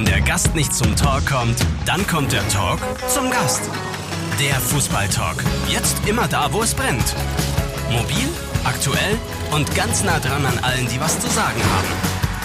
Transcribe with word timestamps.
Wenn 0.00 0.06
der 0.06 0.22
Gast 0.22 0.54
nicht 0.54 0.74
zum 0.74 0.96
Talk 0.96 1.26
kommt, 1.26 1.56
dann 1.84 2.06
kommt 2.06 2.32
der 2.32 2.48
Talk 2.48 2.78
zum 3.06 3.30
Gast. 3.30 3.60
Der 4.40 4.54
Fußballtalk. 4.54 5.44
Jetzt 5.68 6.08
immer 6.08 6.26
da, 6.26 6.50
wo 6.54 6.62
es 6.62 6.74
brennt. 6.74 7.14
Mobil, 7.90 8.26
aktuell 8.64 9.18
und 9.50 9.74
ganz 9.74 10.02
nah 10.02 10.18
dran 10.18 10.46
an 10.46 10.58
allen, 10.60 10.88
die 10.88 10.98
was 10.98 11.20
zu 11.20 11.28
sagen 11.28 11.60
haben. 11.62 11.88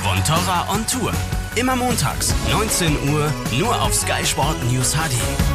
Von 0.03 0.21
Torra 0.25 0.69
on 0.69 0.85
Tour. 0.85 1.13
Immer 1.55 1.77
montags, 1.77 2.35
19 2.51 3.13
Uhr, 3.13 3.31
nur 3.57 3.81
auf 3.81 3.95
Sky 3.95 4.25
Sport 4.25 4.61
News 4.69 4.91
HD. 4.91 5.54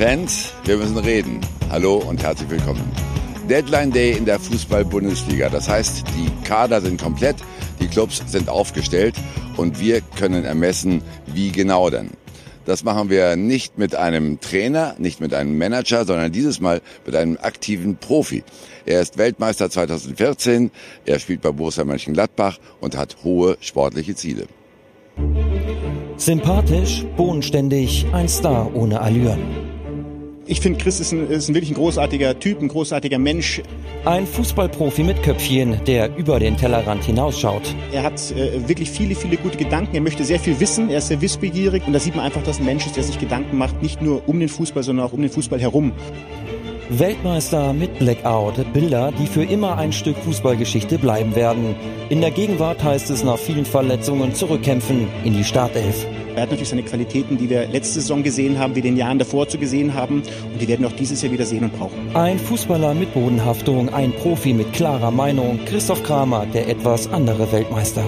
Fans, 0.00 0.54
wir 0.64 0.78
müssen 0.78 0.96
reden. 0.96 1.42
Hallo 1.68 1.96
und 1.96 2.22
herzlich 2.22 2.48
willkommen. 2.48 2.90
Deadline 3.50 3.92
Day 3.92 4.12
in 4.16 4.24
der 4.24 4.40
Fußball-Bundesliga. 4.40 5.50
Das 5.50 5.68
heißt, 5.68 6.04
die 6.16 6.30
Kader 6.48 6.80
sind 6.80 6.98
komplett, 6.98 7.36
die 7.80 7.86
Clubs 7.86 8.22
sind 8.26 8.48
aufgestellt 8.48 9.14
und 9.58 9.78
wir 9.78 10.00
können 10.00 10.46
ermessen, 10.46 11.02
wie 11.26 11.52
genau 11.52 11.90
denn. 11.90 12.12
Das 12.64 12.82
machen 12.82 13.10
wir 13.10 13.36
nicht 13.36 13.76
mit 13.76 13.94
einem 13.94 14.40
Trainer, 14.40 14.94
nicht 14.96 15.20
mit 15.20 15.34
einem 15.34 15.58
Manager, 15.58 16.06
sondern 16.06 16.32
dieses 16.32 16.60
Mal 16.60 16.80
mit 17.04 17.14
einem 17.14 17.36
aktiven 17.36 17.96
Profi. 17.96 18.42
Er 18.86 19.02
ist 19.02 19.18
Weltmeister 19.18 19.68
2014, 19.68 20.70
er 21.04 21.18
spielt 21.18 21.42
bei 21.42 21.52
Borussia 21.52 21.84
Mönchengladbach 21.84 22.56
und 22.80 22.96
hat 22.96 23.18
hohe 23.22 23.58
sportliche 23.60 24.14
Ziele. 24.14 24.46
Sympathisch, 26.16 27.04
bodenständig, 27.18 28.06
ein 28.14 28.30
Star 28.30 28.74
ohne 28.74 29.02
Allüren. 29.02 29.69
Ich 30.50 30.60
finde, 30.60 30.80
Chris 30.80 30.98
ist 30.98 31.12
ein, 31.12 31.30
ist 31.30 31.48
ein 31.48 31.54
wirklich 31.54 31.70
ein 31.70 31.76
großartiger 31.76 32.36
Typ, 32.40 32.60
ein 32.60 32.66
großartiger 32.66 33.20
Mensch. 33.20 33.62
Ein 34.04 34.26
Fußballprofi 34.26 35.04
mit 35.04 35.22
Köpfchen, 35.22 35.78
der 35.84 36.16
über 36.16 36.40
den 36.40 36.56
Tellerrand 36.56 37.04
hinausschaut. 37.04 37.62
Er 37.92 38.02
hat 38.02 38.20
äh, 38.32 38.68
wirklich 38.68 38.90
viele, 38.90 39.14
viele 39.14 39.36
gute 39.36 39.56
Gedanken. 39.56 39.94
Er 39.94 40.00
möchte 40.00 40.24
sehr 40.24 40.40
viel 40.40 40.58
wissen. 40.58 40.90
Er 40.90 40.98
ist 40.98 41.06
sehr 41.06 41.20
wissbegierig. 41.20 41.86
Und 41.86 41.92
da 41.92 42.00
sieht 42.00 42.16
man 42.16 42.24
einfach, 42.24 42.42
dass 42.42 42.58
ein 42.58 42.64
Mensch 42.64 42.84
ist, 42.84 42.96
der 42.96 43.04
sich 43.04 43.20
Gedanken 43.20 43.58
macht, 43.58 43.80
nicht 43.80 44.02
nur 44.02 44.28
um 44.28 44.40
den 44.40 44.48
Fußball, 44.48 44.82
sondern 44.82 45.06
auch 45.06 45.12
um 45.12 45.20
den 45.22 45.30
Fußball 45.30 45.60
herum. 45.60 45.92
Weltmeister 46.92 47.72
mit 47.72 48.00
Blackout, 48.00 48.72
Bilder, 48.72 49.12
die 49.12 49.28
für 49.28 49.44
immer 49.44 49.78
ein 49.78 49.92
Stück 49.92 50.16
Fußballgeschichte 50.16 50.98
bleiben 50.98 51.36
werden. 51.36 51.76
In 52.08 52.20
der 52.20 52.32
Gegenwart 52.32 52.82
heißt 52.82 53.10
es 53.10 53.22
nach 53.22 53.38
vielen 53.38 53.64
Verletzungen 53.64 54.34
zurückkämpfen 54.34 55.06
in 55.22 55.34
die 55.34 55.44
Startelf. 55.44 56.04
Er 56.34 56.42
hat 56.42 56.50
natürlich 56.50 56.70
seine 56.70 56.82
Qualitäten, 56.82 57.38
die 57.38 57.48
wir 57.48 57.68
letzte 57.68 58.00
Saison 58.00 58.24
gesehen 58.24 58.58
haben, 58.58 58.74
wie 58.74 58.80
den 58.80 58.96
Jahren 58.96 59.20
davor 59.20 59.46
zu 59.46 59.56
gesehen 59.56 59.94
haben. 59.94 60.22
Und 60.52 60.60
die 60.60 60.66
werden 60.66 60.82
wir 60.82 60.88
auch 60.88 60.96
dieses 60.96 61.22
Jahr 61.22 61.32
wieder 61.32 61.46
sehen 61.46 61.62
und 61.62 61.78
brauchen. 61.78 62.10
Ein 62.14 62.40
Fußballer 62.40 62.92
mit 62.94 63.14
Bodenhaftung, 63.14 63.94
ein 63.94 64.12
Profi 64.12 64.52
mit 64.52 64.72
klarer 64.72 65.12
Meinung, 65.12 65.60
Christoph 65.66 66.02
Kramer, 66.02 66.44
der 66.46 66.68
etwas 66.68 67.08
andere 67.12 67.52
Weltmeister. 67.52 68.04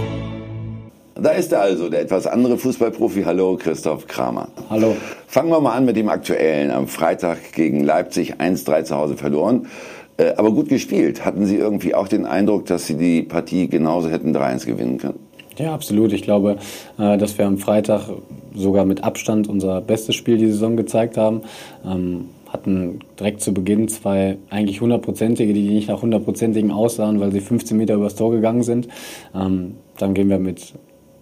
Da 1.23 1.31
ist 1.31 1.53
er 1.53 1.61
also, 1.61 1.89
der 1.89 2.01
etwas 2.01 2.27
andere 2.27 2.59
Fußballprofi. 2.59 3.23
Hallo, 3.23 3.57
Christoph 3.57 4.09
Kramer. 4.09 4.49
Hallo. 4.69 4.97
Fangen 5.29 5.51
wir 5.51 5.61
mal 5.61 5.77
an 5.77 5.85
mit 5.85 5.95
dem 5.95 6.09
aktuellen. 6.09 6.73
Am 6.73 6.89
Freitag 6.89 7.53
gegen 7.55 7.85
Leipzig 7.85 8.41
1-3 8.41 8.83
zu 8.83 8.97
Hause 8.97 9.17
verloren. 9.17 9.69
Äh, 10.17 10.33
aber 10.37 10.51
gut 10.51 10.69
gespielt. 10.69 11.25
Hatten 11.25 11.47
Sie 11.47 11.55
irgendwie 11.55 11.95
auch 11.95 12.09
den 12.09 12.27
Eindruck, 12.27 12.67
dass 12.67 12.89
Sie 12.89 12.97
die 12.97 13.23
Partie 13.23 13.69
genauso 13.69 14.11
hätten 14.11 14.35
3-1 14.35 14.67
gewinnen 14.67 14.99
können? 14.99 15.21
Ja, 15.59 15.73
absolut. 15.73 16.13
Ich 16.13 16.23
glaube, 16.23 16.57
äh, 16.99 17.17
dass 17.17 17.39
wir 17.39 17.47
am 17.47 17.59
Freitag 17.59 18.09
sogar 18.53 18.85
mit 18.85 19.05
Abstand 19.05 19.49
unser 19.49 19.81
bestes 19.81 20.17
Spiel 20.17 20.39
die 20.39 20.49
Saison 20.49 20.77
gezeigt 20.77 21.17
haben. 21.17 21.43
Ähm, 21.87 22.31
hatten 22.49 22.99
direkt 23.21 23.43
zu 23.43 23.55
Beginn 23.55 23.87
zwei 23.87 24.39
eigentlich 24.51 24.81
hundertprozentige, 24.81 25.55
die 25.55 25.69
nicht 25.69 25.87
nach 25.87 26.03
hundertprozentigen 26.03 26.73
aussahen, 26.73 27.21
weil 27.21 27.31
sie 27.31 27.41
15 27.41 27.77
Meter 27.77 27.95
übers 27.95 28.17
Tor 28.17 28.33
gegangen 28.33 28.65
sind. 28.65 28.89
Ähm, 29.37 29.77
dann 29.99 30.15
gehen 30.15 30.29
wir 30.29 30.41
mit 30.41 30.75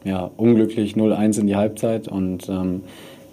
ja, 0.05 0.31
unglücklich 0.37 0.95
0-1 0.95 1.41
in 1.41 1.47
die 1.47 1.57
Halbzeit 1.57 2.09
und 2.09 2.49
ähm, 2.49 2.83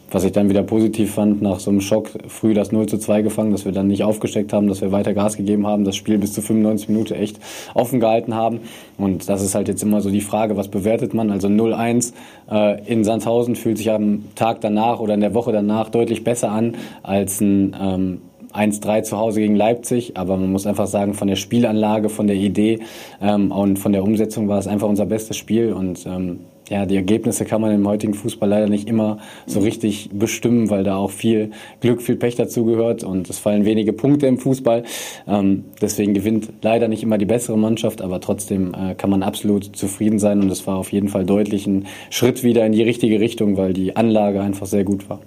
was 0.09 0.23
ich 0.23 0.31
dann 0.31 0.49
wieder 0.49 0.63
positiv 0.63 1.15
fand, 1.15 1.41
nach 1.41 1.59
so 1.59 1.69
einem 1.69 1.81
Schock 1.81 2.09
früh 2.27 2.53
das 2.53 2.71
0 2.71 2.85
zu 2.85 2.97
2 2.97 3.23
gefangen, 3.23 3.51
dass 3.51 3.65
wir 3.65 3.73
dann 3.73 3.87
nicht 3.87 4.03
aufgesteckt 4.03 4.53
haben, 4.53 4.67
dass 4.67 4.79
wir 4.79 4.93
weiter 4.93 5.13
Gas 5.13 5.35
gegeben 5.35 5.67
haben, 5.67 5.83
das 5.83 5.97
Spiel 5.97 6.17
bis 6.17 6.31
zu 6.31 6.41
95 6.41 6.87
Minuten 6.87 7.13
echt 7.13 7.39
offen 7.73 7.99
gehalten 7.99 8.33
haben. 8.33 8.61
Und 8.97 9.27
das 9.27 9.41
ist 9.41 9.53
halt 9.53 9.67
jetzt 9.67 9.83
immer 9.83 9.99
so 9.99 10.09
die 10.09 10.21
Frage, 10.21 10.55
was 10.55 10.69
bewertet 10.69 11.13
man? 11.13 11.29
Also 11.29 11.49
0-1 11.49 12.13
äh, 12.49 12.81
in 12.85 13.03
Sandhausen 13.03 13.55
fühlt 13.55 13.77
sich 13.77 13.91
am 13.91 14.23
Tag 14.35 14.61
danach 14.61 14.99
oder 14.99 15.13
in 15.13 15.19
der 15.19 15.33
Woche 15.33 15.51
danach 15.51 15.89
deutlich 15.89 16.23
besser 16.23 16.51
an 16.51 16.75
als 17.03 17.41
ein 17.41 17.75
ähm, 17.79 18.21
1-3 18.53 19.03
zu 19.03 19.17
Hause 19.17 19.41
gegen 19.41 19.55
Leipzig, 19.55 20.15
aber 20.15 20.37
man 20.37 20.51
muss 20.51 20.65
einfach 20.65 20.87
sagen, 20.87 21.13
von 21.13 21.27
der 21.27 21.35
Spielanlage, 21.35 22.07
von 22.07 22.27
der 22.27 22.37
Idee 22.37 22.79
ähm, 23.21 23.51
und 23.51 23.77
von 23.77 23.91
der 23.91 24.03
Umsetzung 24.03 24.47
war 24.47 24.57
es 24.57 24.67
einfach 24.67 24.87
unser 24.87 25.05
bestes 25.05 25.35
Spiel 25.35 25.73
und 25.73 26.05
ähm, 26.07 26.39
ja, 26.69 26.85
die 26.85 26.95
Ergebnisse 26.95 27.45
kann 27.45 27.61
man 27.61 27.71
im 27.71 27.87
heutigen 27.87 28.13
Fußball 28.13 28.49
leider 28.49 28.67
nicht 28.67 28.89
immer 28.89 29.19
so 29.45 29.59
richtig 29.59 30.09
bestimmen, 30.13 30.69
weil 30.69 30.83
da 30.83 30.97
auch 30.97 31.11
viel 31.11 31.51
Glück, 31.79 32.01
viel 32.01 32.15
Pech 32.15 32.35
dazugehört 32.35 33.03
und 33.03 33.29
es 33.29 33.39
fallen 33.39 33.65
wenige 33.65 33.93
Punkte 33.93 34.27
im 34.27 34.37
Fußball. 34.37 34.83
Ähm, 35.27 35.65
deswegen 35.81 36.13
gewinnt 36.13 36.49
leider 36.61 36.87
nicht 36.87 37.03
immer 37.03 37.17
die 37.17 37.25
bessere 37.25 37.57
Mannschaft, 37.57 38.01
aber 38.01 38.19
trotzdem 38.19 38.73
äh, 38.73 38.95
kann 38.95 39.09
man 39.09 39.23
absolut 39.23 39.75
zufrieden 39.75 40.19
sein 40.19 40.41
und 40.41 40.51
es 40.51 40.67
war 40.67 40.77
auf 40.77 40.91
jeden 40.91 41.07
Fall 41.07 41.25
deutlich 41.25 41.67
ein 41.67 41.87
Schritt 42.09 42.43
wieder 42.43 42.65
in 42.65 42.73
die 42.73 42.83
richtige 42.83 43.19
Richtung, 43.19 43.57
weil 43.57 43.73
die 43.73 43.95
Anlage 43.95 44.41
einfach 44.41 44.67
sehr 44.67 44.83
gut 44.83 45.09
war. 45.09 45.19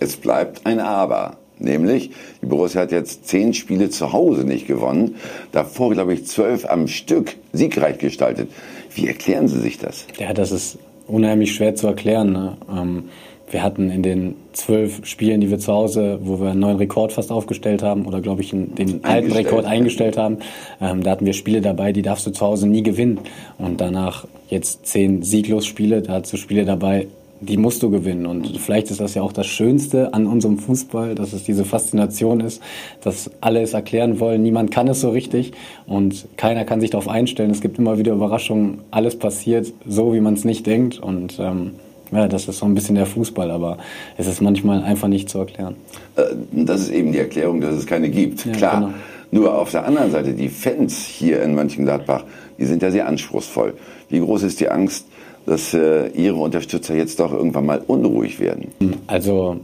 Es 0.00 0.16
bleibt 0.16 0.66
ein 0.66 0.80
Aber. 0.80 1.36
Nämlich, 1.60 2.10
die 2.40 2.46
Borussia 2.46 2.80
hat 2.80 2.90
jetzt 2.90 3.28
zehn 3.28 3.52
Spiele 3.52 3.90
zu 3.90 4.14
Hause 4.14 4.44
nicht 4.44 4.66
gewonnen. 4.66 5.16
Davor, 5.52 5.90
glaube 5.92 6.14
ich, 6.14 6.24
zwölf 6.24 6.64
am 6.64 6.88
Stück 6.88 7.36
siegreich 7.52 7.98
gestaltet. 7.98 8.48
Wie 8.94 9.06
erklären 9.06 9.48
Sie 9.48 9.60
sich 9.60 9.78
das? 9.78 10.06
Ja, 10.18 10.32
das 10.32 10.52
ist 10.52 10.78
unheimlich 11.06 11.54
schwer 11.54 11.74
zu 11.74 11.86
erklären. 11.86 12.32
Ne? 12.32 12.56
Ähm, 12.70 13.04
wir 13.50 13.62
hatten 13.62 13.90
in 13.90 14.02
den 14.02 14.36
zwölf 14.52 15.04
Spielen, 15.04 15.40
die 15.40 15.50
wir 15.50 15.58
zu 15.58 15.72
Hause, 15.72 16.20
wo 16.22 16.40
wir 16.40 16.50
einen 16.50 16.60
neuen 16.60 16.76
Rekord 16.76 17.12
fast 17.12 17.32
aufgestellt 17.32 17.82
haben 17.82 18.06
oder 18.06 18.20
glaube 18.20 18.42
ich 18.42 18.50
den 18.50 19.04
alten 19.04 19.32
Rekord 19.32 19.64
eingestellt 19.64 20.16
haben, 20.16 20.38
ähm, 20.80 21.02
da 21.02 21.10
hatten 21.10 21.26
wir 21.26 21.32
Spiele 21.32 21.60
dabei, 21.60 21.92
die 21.92 22.02
darfst 22.02 22.26
du 22.26 22.30
zu 22.30 22.46
Hause 22.46 22.68
nie 22.68 22.82
gewinnen. 22.82 23.18
Und 23.58 23.80
danach 23.80 24.26
jetzt 24.48 24.86
zehn 24.86 25.22
sieglos 25.22 25.66
Spiele, 25.66 26.02
da 26.02 26.14
hast 26.14 26.32
du 26.32 26.36
Spiele 26.36 26.64
dabei, 26.64 27.08
die 27.40 27.56
musst 27.56 27.82
du 27.82 27.90
gewinnen. 27.90 28.26
Und 28.26 28.58
vielleicht 28.58 28.90
ist 28.90 29.00
das 29.00 29.14
ja 29.14 29.22
auch 29.22 29.32
das 29.32 29.46
Schönste 29.46 30.12
an 30.14 30.26
unserem 30.26 30.58
Fußball, 30.58 31.14
dass 31.14 31.32
es 31.32 31.44
diese 31.44 31.64
Faszination 31.64 32.40
ist, 32.40 32.62
dass 33.02 33.30
alle 33.40 33.62
es 33.62 33.72
erklären 33.72 34.20
wollen. 34.20 34.42
Niemand 34.42 34.70
kann 34.70 34.88
es 34.88 35.00
so 35.00 35.10
richtig 35.10 35.52
und 35.86 36.26
keiner 36.36 36.64
kann 36.64 36.80
sich 36.80 36.90
darauf 36.90 37.08
einstellen. 37.08 37.50
Es 37.50 37.60
gibt 37.60 37.78
immer 37.78 37.98
wieder 37.98 38.12
Überraschungen. 38.12 38.80
Alles 38.90 39.18
passiert 39.18 39.72
so, 39.86 40.12
wie 40.12 40.20
man 40.20 40.34
es 40.34 40.44
nicht 40.44 40.66
denkt. 40.66 40.98
Und 40.98 41.38
ähm, 41.38 41.72
ja, 42.12 42.28
das 42.28 42.48
ist 42.48 42.58
so 42.58 42.66
ein 42.66 42.74
bisschen 42.74 42.96
der 42.96 43.06
Fußball, 43.06 43.50
aber 43.50 43.78
es 44.16 44.26
ist 44.26 44.40
manchmal 44.40 44.82
einfach 44.82 45.08
nicht 45.08 45.28
zu 45.28 45.38
erklären. 45.38 45.76
Äh, 46.16 46.24
das 46.52 46.82
ist 46.82 46.90
eben 46.90 47.12
die 47.12 47.18
Erklärung, 47.18 47.60
dass 47.60 47.74
es 47.74 47.86
keine 47.86 48.10
gibt. 48.10 48.44
Ja, 48.44 48.52
Klar. 48.52 48.80
Genau. 48.80 48.94
Nur 49.32 49.56
auf 49.56 49.70
der 49.70 49.86
anderen 49.86 50.10
Seite, 50.10 50.32
die 50.32 50.48
Fans 50.48 51.04
hier 51.04 51.40
in 51.42 51.54
Mönchengladbach, 51.54 52.24
die 52.58 52.64
sind 52.64 52.82
ja 52.82 52.90
sehr 52.90 53.06
anspruchsvoll. 53.06 53.74
Wie 54.08 54.18
groß 54.18 54.42
ist 54.42 54.58
die 54.58 54.68
Angst, 54.68 55.06
dass 55.50 55.74
äh, 55.74 56.06
Ihre 56.10 56.36
Unterstützer 56.36 56.94
jetzt 56.94 57.18
doch 57.18 57.32
irgendwann 57.32 57.66
mal 57.66 57.82
unruhig 57.84 58.38
werden? 58.38 58.68
Also 59.08 59.56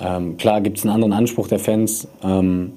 ähm, 0.00 0.38
klar 0.38 0.62
gibt 0.62 0.78
es 0.78 0.84
einen 0.84 0.94
anderen 0.94 1.12
Anspruch 1.12 1.48
der 1.48 1.58
Fans 1.58 2.08
ähm, 2.22 2.72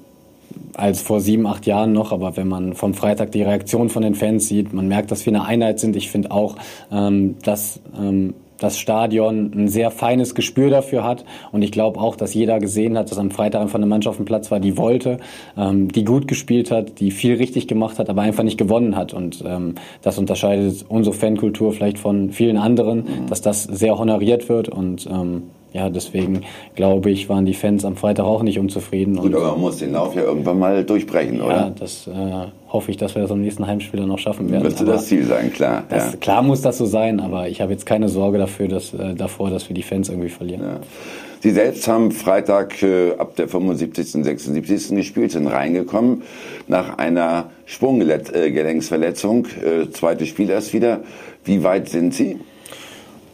als 0.74 1.00
vor 1.00 1.20
sieben, 1.20 1.46
acht 1.46 1.64
Jahren 1.64 1.94
noch, 1.94 2.12
aber 2.12 2.36
wenn 2.36 2.46
man 2.46 2.74
vom 2.74 2.92
Freitag 2.92 3.32
die 3.32 3.42
Reaktion 3.42 3.88
von 3.88 4.02
den 4.02 4.14
Fans 4.14 4.48
sieht, 4.48 4.74
man 4.74 4.86
merkt, 4.86 5.10
dass 5.10 5.24
wir 5.24 5.32
eine 5.32 5.46
Einheit 5.46 5.80
sind. 5.80 5.96
Ich 5.96 6.10
finde 6.10 6.30
auch, 6.30 6.56
ähm, 6.92 7.36
dass 7.42 7.80
ähm, 7.98 8.34
das 8.58 8.78
Stadion 8.78 9.52
ein 9.54 9.68
sehr 9.68 9.90
feines 9.90 10.34
Gespür 10.34 10.70
dafür 10.70 11.04
hat. 11.04 11.24
Und 11.52 11.62
ich 11.62 11.72
glaube 11.72 12.00
auch, 12.00 12.16
dass 12.16 12.34
jeder 12.34 12.58
gesehen 12.58 12.98
hat, 12.98 13.10
dass 13.10 13.18
am 13.18 13.30
Freitag 13.30 13.62
einfach 13.62 13.78
eine 13.78 13.86
Mannschaft 13.86 14.08
auf 14.08 14.16
dem 14.16 14.24
Platz 14.24 14.50
war, 14.50 14.60
die 14.60 14.76
wollte, 14.76 15.18
ähm, 15.56 15.90
die 15.90 16.04
gut 16.04 16.28
gespielt 16.28 16.70
hat, 16.70 17.00
die 17.00 17.10
viel 17.10 17.34
richtig 17.34 17.68
gemacht 17.68 17.98
hat, 17.98 18.10
aber 18.10 18.22
einfach 18.22 18.44
nicht 18.44 18.58
gewonnen 18.58 18.96
hat. 18.96 19.14
Und 19.14 19.42
ähm, 19.46 19.74
das 20.02 20.18
unterscheidet 20.18 20.84
unsere 20.88 21.14
Fankultur 21.14 21.72
vielleicht 21.72 21.98
von 21.98 22.30
vielen 22.30 22.56
anderen, 22.56 22.98
mhm. 22.98 23.26
dass 23.28 23.40
das 23.40 23.64
sehr 23.64 23.98
honoriert 23.98 24.48
wird. 24.48 24.68
Und 24.68 25.06
ähm, 25.06 25.44
ja, 25.72 25.90
deswegen 25.90 26.42
glaube 26.74 27.10
ich, 27.10 27.28
waren 27.28 27.44
die 27.44 27.54
Fans 27.54 27.84
am 27.84 27.96
Freitag 27.96 28.24
auch 28.24 28.42
nicht 28.42 28.58
unzufrieden. 28.58 29.16
Gut, 29.16 29.34
aber 29.34 29.52
man 29.52 29.60
muss 29.60 29.78
den 29.78 29.92
Lauf 29.92 30.14
ja 30.14 30.22
irgendwann 30.22 30.58
mal 30.58 30.84
durchbrechen, 30.84 31.40
oder? 31.40 31.54
Ja, 31.54 31.72
das 31.78 32.06
äh, 32.06 32.12
hoffe 32.68 32.90
ich, 32.90 32.96
dass 32.96 33.14
wir 33.14 33.22
das 33.22 33.30
am 33.30 33.40
nächsten 33.40 33.66
Heimspiel 33.66 34.00
dann 34.00 34.08
noch 34.08 34.18
schaffen 34.18 34.50
werden. 34.50 34.64
Müsste 34.64 34.84
das 34.84 35.06
Ziel 35.06 35.24
sein, 35.24 35.52
klar. 35.52 35.84
Das, 35.88 36.12
ja. 36.12 36.18
Klar 36.18 36.42
muss 36.42 36.62
das 36.62 36.78
so 36.78 36.86
sein, 36.86 37.20
aber 37.20 37.48
ich 37.48 37.60
habe 37.60 37.72
jetzt 37.72 37.84
keine 37.84 38.08
Sorge 38.08 38.38
dafür, 38.38 38.68
dass, 38.68 38.94
äh, 38.94 39.14
davor, 39.14 39.50
dass 39.50 39.68
wir 39.68 39.74
die 39.74 39.82
Fans 39.82 40.08
irgendwie 40.08 40.30
verlieren. 40.30 40.62
Ja. 40.62 40.80
Sie 41.40 41.52
selbst 41.52 41.86
haben 41.86 42.10
Freitag 42.10 42.82
äh, 42.82 43.12
ab 43.16 43.36
der 43.36 43.48
75., 43.48 44.24
76. 44.24 44.96
gespielt, 44.96 45.30
sind 45.30 45.46
reingekommen 45.46 46.22
nach 46.66 46.98
einer 46.98 47.50
Sprunggelenksverletzung. 47.66 49.46
Äh, 49.46 49.90
zweites 49.92 50.28
Spiel 50.28 50.50
erst 50.50 50.72
wieder. 50.72 51.00
Wie 51.44 51.62
weit 51.62 51.88
sind 51.88 52.12
Sie? 52.12 52.38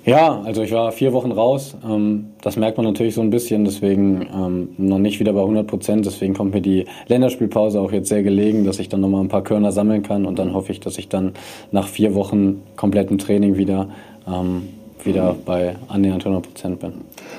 Ja, 0.05 0.43
also 0.45 0.63
ich 0.63 0.73
war 0.73 0.93
vier 0.93 1.15
Wochen 1.15 1.33
raus. 1.33 1.77
Ähm, 1.83 2.33
das 2.43 2.57
merkt 2.57 2.77
man 2.77 2.85
natürlich 2.85 3.15
so 3.15 3.23
ein 3.23 3.31
bisschen, 3.31 3.65
deswegen 3.65 4.27
ähm, 4.35 4.69
noch 4.77 4.99
nicht 4.99 5.19
wieder 5.19 5.33
bei 5.33 5.41
100 5.41 5.67
Prozent. 5.67 6.05
Deswegen 6.05 6.35
kommt 6.35 6.53
mir 6.53 6.61
die 6.61 6.85
Länderspielpause 7.09 7.81
auch 7.81 7.91
jetzt 7.91 8.11
sehr 8.11 8.23
gelegen, 8.23 8.65
dass 8.65 8.79
ich 8.79 8.91
dann 8.91 9.01
nochmal 9.01 9.23
ein 9.23 9.29
paar 9.29 9.43
Körner 9.43 9.73
sammeln 9.73 10.03
kann 10.03 10.27
und 10.27 10.39
dann 10.39 10.53
hoffe 10.53 10.73
ich, 10.73 10.81
dass 10.81 10.99
ich 10.99 11.09
dann 11.09 11.33
nach 11.73 11.89
vier 11.89 12.15
Wochen 12.15 12.63
komplettem 12.77 13.17
Training 13.17 13.57
wieder 13.57 13.89
ähm, 14.29 14.69
wieder 15.03 15.37
bei 15.45 15.77
annähernd 15.89 16.25
100 16.25 16.43
Prozent 16.43 16.81
bin. 16.81 16.93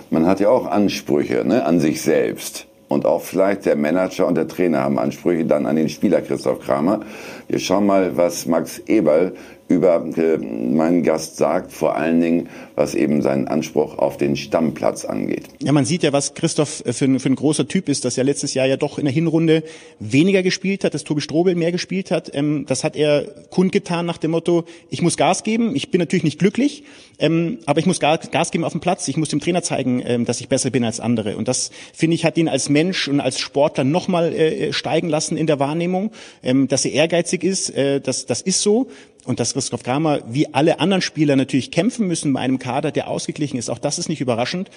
Man 0.10 0.26
hat 0.26 0.40
ja 0.40 0.50
auch 0.50 0.66
Ansprüche 0.66 1.44
ne, 1.46 1.66
an 1.66 1.80
sich 1.80 2.02
selbst. 2.02 2.68
Und 2.88 3.08
auch 3.08 3.24
vielleicht 3.24 3.66
der 3.66 3.76
Manager 3.76 4.28
und 4.28 4.36
der 4.36 4.48
Trainer 4.48 4.82
haben 4.82 5.00
Ansprüche 5.00 5.44
dann 5.44 5.66
an 5.66 5.76
den 5.76 5.90
Spieler 5.90 6.22
Christoph 6.22 6.60
Kramer. 6.60 7.00
Wir 7.48 7.58
schauen 7.58 7.88
mal, 7.88 8.16
was 8.16 8.46
Max 8.46 8.78
Eberl 8.78 9.34
über 9.68 10.06
äh, 10.16 10.38
meinen 10.38 11.02
Gast 11.02 11.38
sagt, 11.38 11.72
vor 11.72 11.96
allen 11.96 12.22
Dingen, 12.22 12.50
was 12.76 12.94
eben 12.94 13.24
seinen 13.24 13.48
Anspruch 13.48 13.98
auf 13.98 14.18
den 14.18 14.36
Stammplatz 14.36 15.06
angeht. 15.06 15.46
Ja, 15.60 15.72
man 15.72 15.86
sieht 15.86 16.04
ja, 16.04 16.14
was 16.14 16.36
Christoph 16.36 16.84
für 16.86 17.06
ein, 17.06 17.20
für 17.20 17.30
ein 17.30 17.36
großer 17.36 17.68
Typ 17.68 17.90
ist, 17.90 18.06
dass 18.06 18.18
er 18.18 18.24
letztes 18.24 18.54
Jahr 18.54 18.68
ja 18.68 18.78
doch 18.78 19.00
in 19.00 19.06
der 19.06 19.14
Hinrunde 19.14 19.64
weniger 20.00 20.44
gespielt 20.44 20.84
hat, 20.84 20.94
dass 20.94 21.04
Tobi 21.04 21.22
Strobel 21.22 21.56
mehr 21.56 21.72
gespielt 21.72 22.12
hat. 22.12 22.30
Ähm, 22.36 22.66
das 22.68 22.84
hat 22.84 22.96
er 22.96 23.24
kundgetan 23.50 24.06
nach 24.06 24.18
dem 24.18 24.32
Motto, 24.32 24.66
ich 24.92 25.02
muss 25.02 25.18
Gas 25.18 25.42
geben, 25.42 25.76
ich 25.76 25.90
bin 25.90 26.00
natürlich 26.00 26.24
nicht 26.24 26.38
glücklich, 26.38 26.84
ähm, 27.18 27.58
aber 27.66 27.80
ich 27.80 27.88
muss 27.88 28.00
Gas, 28.00 28.52
geben 28.52 28.64
auf 28.64 28.74
dem 28.74 28.82
Platz, 28.82 29.08
ich 29.08 29.18
muss 29.18 29.30
dem 29.30 29.40
Trainer 29.40 29.64
zeigen, 29.64 30.04
ähm, 30.06 30.26
dass 30.26 30.42
ich 30.42 30.50
besser 30.50 30.70
bin 30.70 30.84
als 30.84 31.00
andere. 31.00 31.38
Und 31.38 31.48
das, 31.48 31.72
finde 31.92 32.14
ich, 32.14 32.24
hat 32.24 32.38
ihn 32.38 32.50
als 32.50 32.70
Mensch 32.70 33.08
und 33.08 33.20
als 33.20 33.40
Sportler 33.40 33.84
nochmal 33.84 34.32
äh, 34.34 34.74
steigen 34.74 35.10
lassen 35.10 35.38
in 35.38 35.48
der 35.48 35.60
Wahrnehmung, 35.60 36.12
ähm, 36.44 36.68
dass 36.68 36.86
er 36.86 36.92
ehrgeizig 36.92 37.44
ist, 37.44 37.72
äh, 37.72 38.00
das, 38.00 38.28
das 38.28 38.42
ist 38.42 38.62
so 38.62 38.90
und 39.26 39.40
dass 39.40 39.54
Christoph 39.54 39.84
Kramer 39.84 40.20
wie 40.28 40.54
alle 40.54 40.80
anderen 40.80 41.02
Spieler 41.02 41.36
natürlich 41.36 41.72
kämpfen 41.72 42.08
müssen 42.08 42.34
bei 42.34 42.40
einem 42.40 42.60
Kader, 42.60 42.92
der 42.92 43.10
ausgeglichen 43.10 43.58
ist. 43.58 43.70
Auch 43.70 43.80
das 43.80 44.00
ist 44.00 44.10
nicht 44.10 44.22
überraschend. 44.22 44.70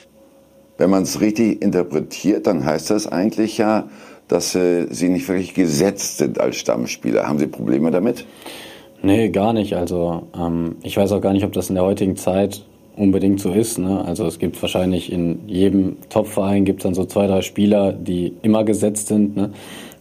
Wenn 0.79 0.91
man 0.91 1.03
es 1.03 1.21
richtig 1.21 1.62
interpretiert, 1.62 2.47
dann 2.47 2.65
heißt 2.65 2.91
das 2.91 3.06
eigentlich 3.06 3.59
ja, 3.59 3.89
dass 4.29 4.55
äh, 4.55 4.87
Sie 4.91 5.09
nicht 5.09 5.29
wirklich 5.29 5.55
gesetzt 5.55 6.19
sind 6.19 6.41
als 6.41 6.56
Stammspieler. 6.56 7.27
Haben 7.27 7.39
Sie 7.39 7.47
Probleme 7.47 7.91
damit? 7.91 8.25
Nee, 9.03 9.31
gar 9.31 9.53
nicht. 9.53 9.75
Also 9.75 10.29
ähm, 10.37 10.77
ich 10.83 10.97
weiß 10.97 11.12
auch 11.12 11.21
gar 11.21 11.33
nicht, 11.33 11.45
ob 11.45 11.53
das 11.53 11.69
in 11.69 11.75
der 11.75 11.85
heutigen 11.85 12.17
Zeit 12.17 12.65
unbedingt 12.97 13.41
so 13.41 13.53
ist. 13.53 13.79
Ne? 13.79 14.05
Also 14.05 14.27
es 14.27 14.39
gibt 14.39 14.61
wahrscheinlich 14.61 15.12
in 15.12 15.49
jedem 15.49 15.97
Topverein 16.09 16.65
gibt 16.65 16.81
es 16.81 16.85
dann 16.85 16.95
so 16.95 17.05
zwei, 17.05 17.27
drei 17.27 17.43
Spieler, 17.43 17.93
die 17.93 18.35
immer 18.43 18.65
gesetzt 18.65 19.09
sind. 19.09 19.37
Ne? 19.37 19.50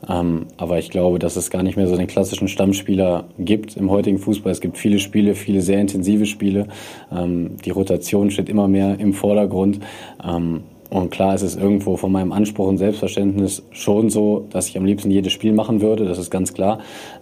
Ähm, 0.07 0.47
aber 0.57 0.79
ich 0.79 0.89
glaube, 0.89 1.19
dass 1.19 1.35
es 1.35 1.49
gar 1.49 1.63
nicht 1.63 1.75
mehr 1.77 1.87
so 1.87 1.97
den 1.97 2.07
klassischen 2.07 2.47
Stammspieler 2.47 3.25
gibt 3.37 3.77
im 3.77 3.89
heutigen 3.89 4.19
Fußball. 4.19 4.51
Es 4.51 4.61
gibt 4.61 4.77
viele 4.77 4.99
Spiele, 4.99 5.35
viele 5.35 5.61
sehr 5.61 5.79
intensive 5.79 6.25
Spiele. 6.25 6.67
Ähm, 7.11 7.57
die 7.65 7.71
Rotation 7.71 8.31
steht 8.31 8.49
immer 8.49 8.67
mehr 8.67 8.99
im 8.99 9.13
Vordergrund. 9.13 9.79
Ähm, 10.23 10.61
und 10.89 11.11
klar 11.11 11.35
ist 11.35 11.41
es 11.41 11.55
irgendwo 11.55 11.97
von 11.97 12.11
meinem 12.11 12.31
Anspruch 12.31 12.67
und 12.67 12.77
Selbstverständnis 12.77 13.63
schon 13.71 14.09
so, 14.09 14.47
dass 14.51 14.69
ich 14.69 14.77
am 14.77 14.85
liebsten 14.85 15.11
jedes 15.11 15.33
Spiel 15.33 15.53
machen 15.53 15.81
würde, 15.81 16.05
das 16.05 16.17
ist 16.17 16.31
ganz 16.31 16.53
klar. 16.53 16.79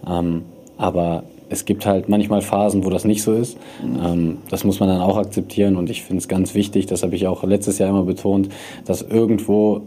Ähm, 0.08 0.42
aber 0.76 1.24
es 1.48 1.64
gibt 1.64 1.86
halt 1.86 2.08
manchmal 2.08 2.42
Phasen, 2.42 2.84
wo 2.84 2.90
das 2.90 3.04
nicht 3.04 3.22
so 3.22 3.32
ist. 3.32 3.56
Ähm, 3.82 4.38
das 4.50 4.64
muss 4.64 4.80
man 4.80 4.88
dann 4.88 5.00
auch 5.00 5.16
akzeptieren 5.16 5.76
und 5.76 5.90
ich 5.90 6.02
finde 6.02 6.18
es 6.18 6.28
ganz 6.28 6.54
wichtig, 6.54 6.86
das 6.86 7.02
habe 7.02 7.16
ich 7.16 7.26
auch 7.26 7.44
letztes 7.44 7.78
Jahr 7.78 7.90
immer 7.90 8.04
betont, 8.04 8.48
dass 8.84 9.02
irgendwo 9.02 9.82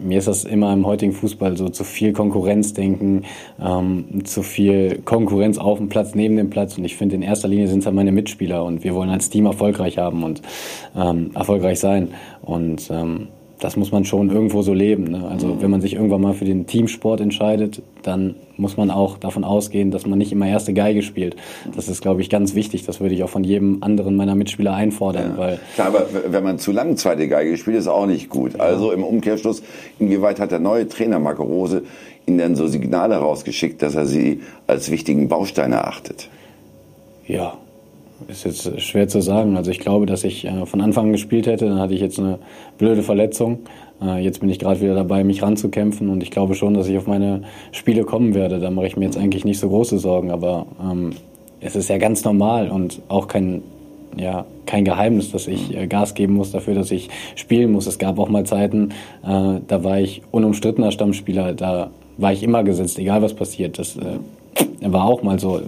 mir 0.00 0.18
ist 0.18 0.28
das 0.28 0.44
immer 0.44 0.72
im 0.72 0.86
heutigen 0.86 1.12
Fußball 1.12 1.56
so 1.56 1.68
zu 1.68 1.84
viel 1.84 2.12
Konkurrenzdenken, 2.12 3.24
ähm, 3.60 4.24
zu 4.24 4.42
viel 4.42 5.00
Konkurrenz 5.04 5.58
auf 5.58 5.78
dem 5.78 5.88
Platz, 5.88 6.14
neben 6.14 6.36
dem 6.36 6.50
Platz. 6.50 6.78
Und 6.78 6.84
ich 6.84 6.96
finde, 6.96 7.16
in 7.16 7.22
erster 7.22 7.48
Linie 7.48 7.68
sind 7.68 7.80
es 7.80 7.84
ja 7.84 7.92
meine 7.92 8.12
Mitspieler 8.12 8.64
und 8.64 8.84
wir 8.84 8.94
wollen 8.94 9.10
als 9.10 9.30
Team 9.30 9.46
erfolgreich 9.46 9.98
haben 9.98 10.22
und 10.22 10.42
ähm, 10.96 11.30
erfolgreich 11.34 11.80
sein. 11.80 12.08
Und 12.42 12.90
ähm, 12.90 13.28
das 13.58 13.76
muss 13.76 13.90
man 13.90 14.04
schon 14.04 14.30
irgendwo 14.30 14.62
so 14.62 14.74
leben. 14.74 15.04
Ne? 15.04 15.26
Also 15.28 15.62
wenn 15.62 15.70
man 15.70 15.80
sich 15.80 15.94
irgendwann 15.94 16.20
mal 16.20 16.34
für 16.34 16.44
den 16.44 16.66
Teamsport 16.66 17.20
entscheidet, 17.20 17.82
dann 18.02 18.34
muss 18.58 18.76
man 18.76 18.90
auch 18.90 19.16
davon 19.18 19.44
ausgehen, 19.44 19.90
dass 19.90 20.06
man 20.06 20.18
nicht 20.18 20.32
immer 20.32 20.46
erste 20.46 20.74
Geige 20.74 21.02
spielt. 21.02 21.36
Das 21.74 21.88
ist, 21.88 22.02
glaube 22.02 22.20
ich, 22.20 22.28
ganz 22.28 22.54
wichtig. 22.54 22.84
Das 22.84 23.00
würde 23.00 23.14
ich 23.14 23.22
auch 23.24 23.30
von 23.30 23.44
jedem 23.44 23.82
anderen 23.82 24.16
meiner 24.16 24.34
Mitspieler 24.34 24.74
einfordern. 24.74 25.32
Ja. 25.32 25.38
Weil 25.38 25.60
Klar, 25.74 25.88
aber 25.88 26.06
wenn 26.28 26.44
man 26.44 26.58
zu 26.58 26.72
lange 26.72 26.96
zweite 26.96 27.28
Geige 27.28 27.56
spielt, 27.56 27.76
ist 27.76 27.88
auch 27.88 28.06
nicht 28.06 28.28
gut. 28.28 28.60
Also 28.60 28.92
im 28.92 29.02
Umkehrschluss, 29.02 29.62
inwieweit 29.98 30.38
hat 30.38 30.50
der 30.50 30.60
neue 30.60 30.88
Trainer 30.88 31.18
Marco 31.18 31.42
Rose 31.42 31.82
Ihnen 32.26 32.38
denn 32.38 32.56
so 32.56 32.66
Signale 32.66 33.16
rausgeschickt, 33.16 33.80
dass 33.82 33.94
er 33.94 34.04
Sie 34.04 34.40
als 34.66 34.90
wichtigen 34.90 35.28
Baustein 35.28 35.72
erachtet? 35.72 36.28
Ja, 37.26 37.56
ist 38.28 38.44
jetzt 38.44 38.80
schwer 38.80 39.08
zu 39.08 39.20
sagen. 39.20 39.56
Also 39.56 39.70
ich 39.70 39.78
glaube, 39.78 40.06
dass 40.06 40.24
ich 40.24 40.44
äh, 40.44 40.66
von 40.66 40.80
Anfang 40.80 41.06
an 41.06 41.12
gespielt 41.12 41.46
hätte, 41.46 41.66
dann 41.66 41.78
hatte 41.78 41.94
ich 41.94 42.00
jetzt 42.00 42.18
eine 42.18 42.38
blöde 42.78 43.02
Verletzung. 43.02 43.60
Äh, 44.02 44.22
jetzt 44.22 44.40
bin 44.40 44.48
ich 44.48 44.58
gerade 44.58 44.80
wieder 44.80 44.94
dabei, 44.94 45.24
mich 45.24 45.42
ranzukämpfen 45.42 46.08
und 46.08 46.22
ich 46.22 46.30
glaube 46.30 46.54
schon, 46.54 46.74
dass 46.74 46.88
ich 46.88 46.96
auf 46.96 47.06
meine 47.06 47.42
Spiele 47.72 48.04
kommen 48.04 48.34
werde. 48.34 48.58
Da 48.58 48.70
mache 48.70 48.86
ich 48.86 48.96
mir 48.96 49.04
jetzt 49.04 49.18
eigentlich 49.18 49.44
nicht 49.44 49.58
so 49.58 49.68
große 49.68 49.98
Sorgen, 49.98 50.30
aber 50.30 50.66
ähm, 50.80 51.12
es 51.60 51.76
ist 51.76 51.88
ja 51.88 51.98
ganz 51.98 52.24
normal 52.24 52.70
und 52.70 53.00
auch 53.08 53.28
kein 53.28 53.62
ja, 54.16 54.46
kein 54.64 54.84
Geheimnis, 54.84 55.30
dass 55.30 55.46
ich 55.46 55.76
äh, 55.76 55.86
Gas 55.86 56.14
geben 56.14 56.34
muss 56.34 56.50
dafür, 56.50 56.74
dass 56.74 56.90
ich 56.90 57.10
spielen 57.34 57.72
muss. 57.72 57.86
Es 57.86 57.98
gab 57.98 58.18
auch 58.18 58.28
mal 58.28 58.44
Zeiten, 58.44 58.90
äh, 59.22 59.60
da 59.66 59.84
war 59.84 60.00
ich 60.00 60.22
unumstrittener 60.30 60.90
Stammspieler, 60.90 61.52
da 61.52 61.90
war 62.16 62.32
ich 62.32 62.42
immer 62.42 62.64
gesetzt, 62.64 62.98
egal 62.98 63.20
was 63.22 63.34
passiert. 63.34 63.78
Das 63.78 63.96
äh, 63.96 64.18
war 64.80 65.04
auch 65.04 65.22
mal 65.22 65.38
so. 65.38 65.60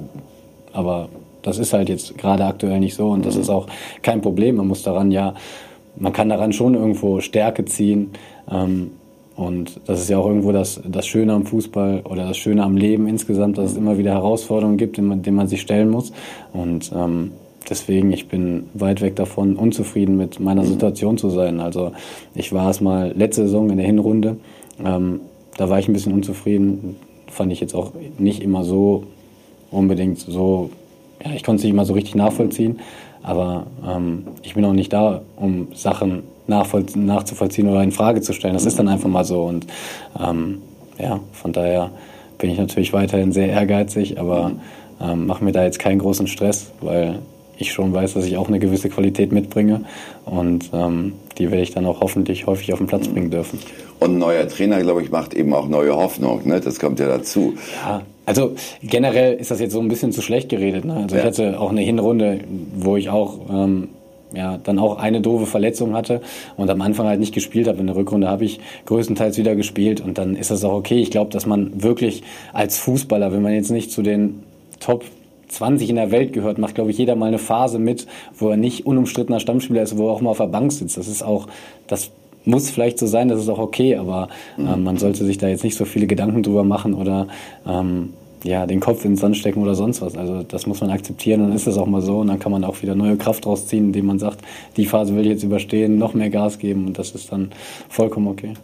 Aber 0.72 1.08
das 1.42 1.58
ist 1.58 1.72
halt 1.72 1.88
jetzt 1.88 2.16
gerade 2.18 2.44
aktuell 2.44 2.80
nicht 2.80 2.94
so 2.94 3.10
und 3.10 3.24
das 3.24 3.36
ist 3.36 3.48
auch 3.48 3.66
kein 4.02 4.20
Problem. 4.20 4.56
Man 4.56 4.68
muss 4.68 4.82
daran 4.82 5.10
ja, 5.10 5.34
man 5.96 6.12
kann 6.12 6.28
daran 6.28 6.52
schon 6.52 6.74
irgendwo 6.74 7.20
Stärke 7.20 7.64
ziehen. 7.64 8.10
Ähm, 8.50 8.92
und 9.36 9.80
das 9.86 10.00
ist 10.00 10.10
ja 10.10 10.18
auch 10.18 10.26
irgendwo 10.26 10.50
das, 10.50 10.80
das 10.84 11.06
Schöne 11.06 11.32
am 11.32 11.46
Fußball 11.46 12.02
oder 12.04 12.26
das 12.26 12.36
Schöne 12.36 12.64
am 12.64 12.76
Leben 12.76 13.06
insgesamt, 13.06 13.56
dass 13.56 13.70
es 13.70 13.76
immer 13.76 13.96
wieder 13.96 14.10
Herausforderungen 14.10 14.78
gibt, 14.78 14.96
denen 14.96 15.06
man, 15.06 15.22
denen 15.22 15.36
man 15.36 15.46
sich 15.46 15.60
stellen 15.60 15.90
muss. 15.90 16.12
Und 16.52 16.90
ähm, 16.92 17.30
deswegen, 17.70 18.12
ich 18.12 18.26
bin 18.26 18.64
weit 18.74 19.00
weg 19.00 19.14
davon, 19.14 19.54
unzufrieden 19.54 20.16
mit 20.16 20.40
meiner 20.40 20.64
Situation 20.64 21.18
zu 21.18 21.30
sein. 21.30 21.60
Also 21.60 21.92
ich 22.34 22.52
war 22.52 22.68
es 22.68 22.80
mal 22.80 23.12
letzte 23.16 23.42
Saison 23.44 23.70
in 23.70 23.76
der 23.76 23.86
Hinrunde, 23.86 24.38
ähm, 24.84 25.20
da 25.56 25.68
war 25.68 25.78
ich 25.78 25.88
ein 25.88 25.92
bisschen 25.92 26.12
unzufrieden, 26.12 26.96
fand 27.28 27.52
ich 27.52 27.60
jetzt 27.60 27.74
auch 27.74 27.92
nicht 28.18 28.42
immer 28.42 28.64
so 28.64 29.04
unbedingt 29.70 30.18
so 30.18 30.70
ja, 31.24 31.32
ich 31.34 31.42
konnte 31.42 31.60
es 31.60 31.64
nicht 31.64 31.72
immer 31.72 31.84
so 31.84 31.94
richtig 31.94 32.14
nachvollziehen, 32.14 32.80
aber 33.22 33.66
ähm, 33.86 34.24
ich 34.42 34.54
bin 34.54 34.64
auch 34.64 34.72
nicht 34.72 34.92
da, 34.92 35.22
um 35.36 35.68
Sachen 35.74 36.22
nachzuvollziehen 36.46 37.68
oder 37.68 37.82
in 37.82 37.92
Frage 37.92 38.22
zu 38.22 38.32
stellen. 38.32 38.54
Das 38.54 38.64
ist 38.64 38.78
dann 38.78 38.88
einfach 38.88 39.08
mal 39.08 39.24
so 39.24 39.44
und 39.44 39.66
ähm, 40.18 40.62
ja, 40.98 41.20
von 41.32 41.52
daher 41.52 41.90
bin 42.38 42.50
ich 42.50 42.58
natürlich 42.58 42.92
weiterhin 42.92 43.32
sehr 43.32 43.48
ehrgeizig, 43.48 44.18
aber 44.18 44.52
ähm, 45.00 45.26
mache 45.26 45.44
mir 45.44 45.52
da 45.52 45.64
jetzt 45.64 45.78
keinen 45.78 45.98
großen 45.98 46.26
Stress, 46.26 46.72
weil 46.80 47.18
ich 47.58 47.72
schon 47.72 47.92
weiß, 47.92 48.14
dass 48.14 48.24
ich 48.24 48.36
auch 48.36 48.48
eine 48.48 48.60
gewisse 48.60 48.88
Qualität 48.88 49.32
mitbringe 49.32 49.82
und 50.24 50.70
ähm, 50.72 51.14
die 51.38 51.50
werde 51.50 51.62
ich 51.62 51.72
dann 51.72 51.86
auch 51.86 52.00
hoffentlich 52.00 52.46
häufig 52.46 52.72
auf 52.72 52.78
den 52.78 52.86
Platz 52.86 53.08
bringen 53.08 53.30
dürfen. 53.30 53.58
Und 54.00 54.12
ein 54.12 54.18
neuer 54.18 54.48
Trainer, 54.48 54.80
glaube 54.80 55.02
ich, 55.02 55.10
macht 55.10 55.34
eben 55.34 55.52
auch 55.52 55.68
neue 55.68 55.94
Hoffnung. 55.96 56.46
Ne? 56.46 56.60
Das 56.60 56.78
kommt 56.78 57.00
ja 57.00 57.08
dazu. 57.08 57.54
Ja, 57.84 58.02
also 58.28 58.54
generell 58.82 59.36
ist 59.36 59.50
das 59.50 59.58
jetzt 59.58 59.72
so 59.72 59.80
ein 59.80 59.88
bisschen 59.88 60.12
zu 60.12 60.20
schlecht 60.20 60.50
geredet. 60.50 60.84
Ne? 60.84 60.94
Also 60.94 61.16
ja. 61.16 61.22
ich 61.22 61.26
hatte 61.26 61.58
auch 61.58 61.70
eine 61.70 61.80
Hinrunde, 61.80 62.40
wo 62.76 62.98
ich 62.98 63.08
auch 63.08 63.38
ähm, 63.50 63.88
ja, 64.34 64.58
dann 64.58 64.78
auch 64.78 64.98
eine 64.98 65.22
doofe 65.22 65.46
Verletzung 65.46 65.94
hatte 65.94 66.20
und 66.58 66.68
am 66.68 66.82
Anfang 66.82 67.06
halt 67.06 67.20
nicht 67.20 67.32
gespielt 67.32 67.66
habe. 67.68 67.78
In 67.78 67.86
der 67.86 67.96
Rückrunde 67.96 68.28
habe 68.28 68.44
ich 68.44 68.60
größtenteils 68.84 69.38
wieder 69.38 69.56
gespielt 69.56 70.02
und 70.02 70.18
dann 70.18 70.36
ist 70.36 70.50
das 70.50 70.62
auch 70.62 70.74
okay. 70.74 71.00
Ich 71.00 71.10
glaube, 71.10 71.30
dass 71.30 71.46
man 71.46 71.82
wirklich 71.82 72.22
als 72.52 72.76
Fußballer, 72.76 73.32
wenn 73.32 73.40
man 73.40 73.54
jetzt 73.54 73.70
nicht 73.70 73.90
zu 73.90 74.02
den 74.02 74.42
Top 74.78 75.04
20 75.48 75.88
in 75.88 75.96
der 75.96 76.10
Welt 76.10 76.34
gehört, 76.34 76.58
macht, 76.58 76.74
glaube 76.74 76.90
ich, 76.90 76.98
jeder 76.98 77.16
mal 77.16 77.28
eine 77.28 77.38
Phase 77.38 77.78
mit, 77.78 78.06
wo 78.36 78.50
er 78.50 78.58
nicht 78.58 78.84
unumstrittener 78.84 79.40
Stammspieler 79.40 79.80
ist, 79.80 79.96
wo 79.96 80.08
er 80.08 80.12
auch 80.12 80.20
mal 80.20 80.30
auf 80.30 80.36
der 80.36 80.48
Bank 80.48 80.70
sitzt. 80.70 80.98
Das 80.98 81.08
ist 81.08 81.22
auch, 81.22 81.46
das 81.86 82.10
muss 82.48 82.70
vielleicht 82.70 82.98
so 82.98 83.06
sein, 83.06 83.28
das 83.28 83.40
ist 83.40 83.48
auch 83.48 83.58
okay, 83.58 83.96
aber 83.96 84.28
äh, 84.58 84.76
man 84.76 84.96
sollte 84.96 85.24
sich 85.24 85.38
da 85.38 85.48
jetzt 85.48 85.64
nicht 85.64 85.76
so 85.76 85.84
viele 85.84 86.06
Gedanken 86.06 86.42
drüber 86.42 86.64
machen 86.64 86.94
oder 86.94 87.28
ähm, 87.66 88.14
ja, 88.42 88.66
den 88.66 88.80
Kopf 88.80 89.04
ins 89.04 89.20
Sand 89.20 89.36
stecken 89.36 89.62
oder 89.62 89.74
sonst 89.74 90.00
was. 90.00 90.16
Also 90.16 90.42
das 90.42 90.66
muss 90.66 90.80
man 90.80 90.90
akzeptieren 90.90 91.42
und 91.42 91.48
dann 91.48 91.56
ist 91.56 91.66
das 91.66 91.76
auch 91.76 91.86
mal 91.86 92.02
so 92.02 92.18
und 92.18 92.28
dann 92.28 92.38
kann 92.38 92.52
man 92.52 92.64
auch 92.64 92.82
wieder 92.82 92.94
neue 92.94 93.16
Kraft 93.16 93.46
rausziehen, 93.46 93.86
indem 93.86 94.06
man 94.06 94.18
sagt, 94.18 94.40
die 94.76 94.86
Phase 94.86 95.14
will 95.14 95.22
ich 95.22 95.32
jetzt 95.32 95.42
überstehen, 95.42 95.98
noch 95.98 96.14
mehr 96.14 96.30
Gas 96.30 96.58
geben 96.58 96.86
und 96.86 96.98
das 96.98 97.12
ist 97.12 97.30
dann 97.32 97.52
vollkommen 97.88 98.28
okay. 98.28 98.54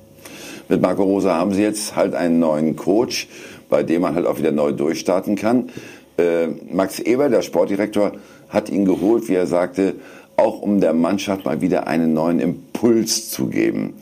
Mit 0.69 0.81
Marco 0.81 1.03
Rosa 1.03 1.35
haben 1.35 1.53
Sie 1.53 1.63
jetzt 1.63 1.95
halt 1.95 2.15
einen 2.15 2.39
neuen 2.39 2.77
Coach, 2.77 3.29
bei 3.69 3.83
dem 3.83 4.03
man 4.03 4.15
halt 4.15 4.27
auch 4.27 4.39
wieder 4.39 4.53
neu 4.53 4.73
durchstarten 4.73 5.37
kann. 5.37 5.69
Äh, 6.17 6.47
Max 6.73 7.01
Eber, 7.01 7.29
der 7.29 7.43
Sportdirektor, 7.43 8.13
hat 8.49 8.71
ihn 8.71 8.85
geholt, 8.85 9.29
wie 9.29 9.35
er 9.35 9.47
sagte, 9.47 9.97
auch 10.37 10.61
um 10.61 10.81
der 10.81 10.93
Mannschaft 10.93 11.45
mal 11.45 11.61
wieder 11.61 11.87
einen 11.87 12.15
neuen 12.15 12.41
Impuls 12.41 13.31
zu 13.31 13.47
geben. 13.47 13.95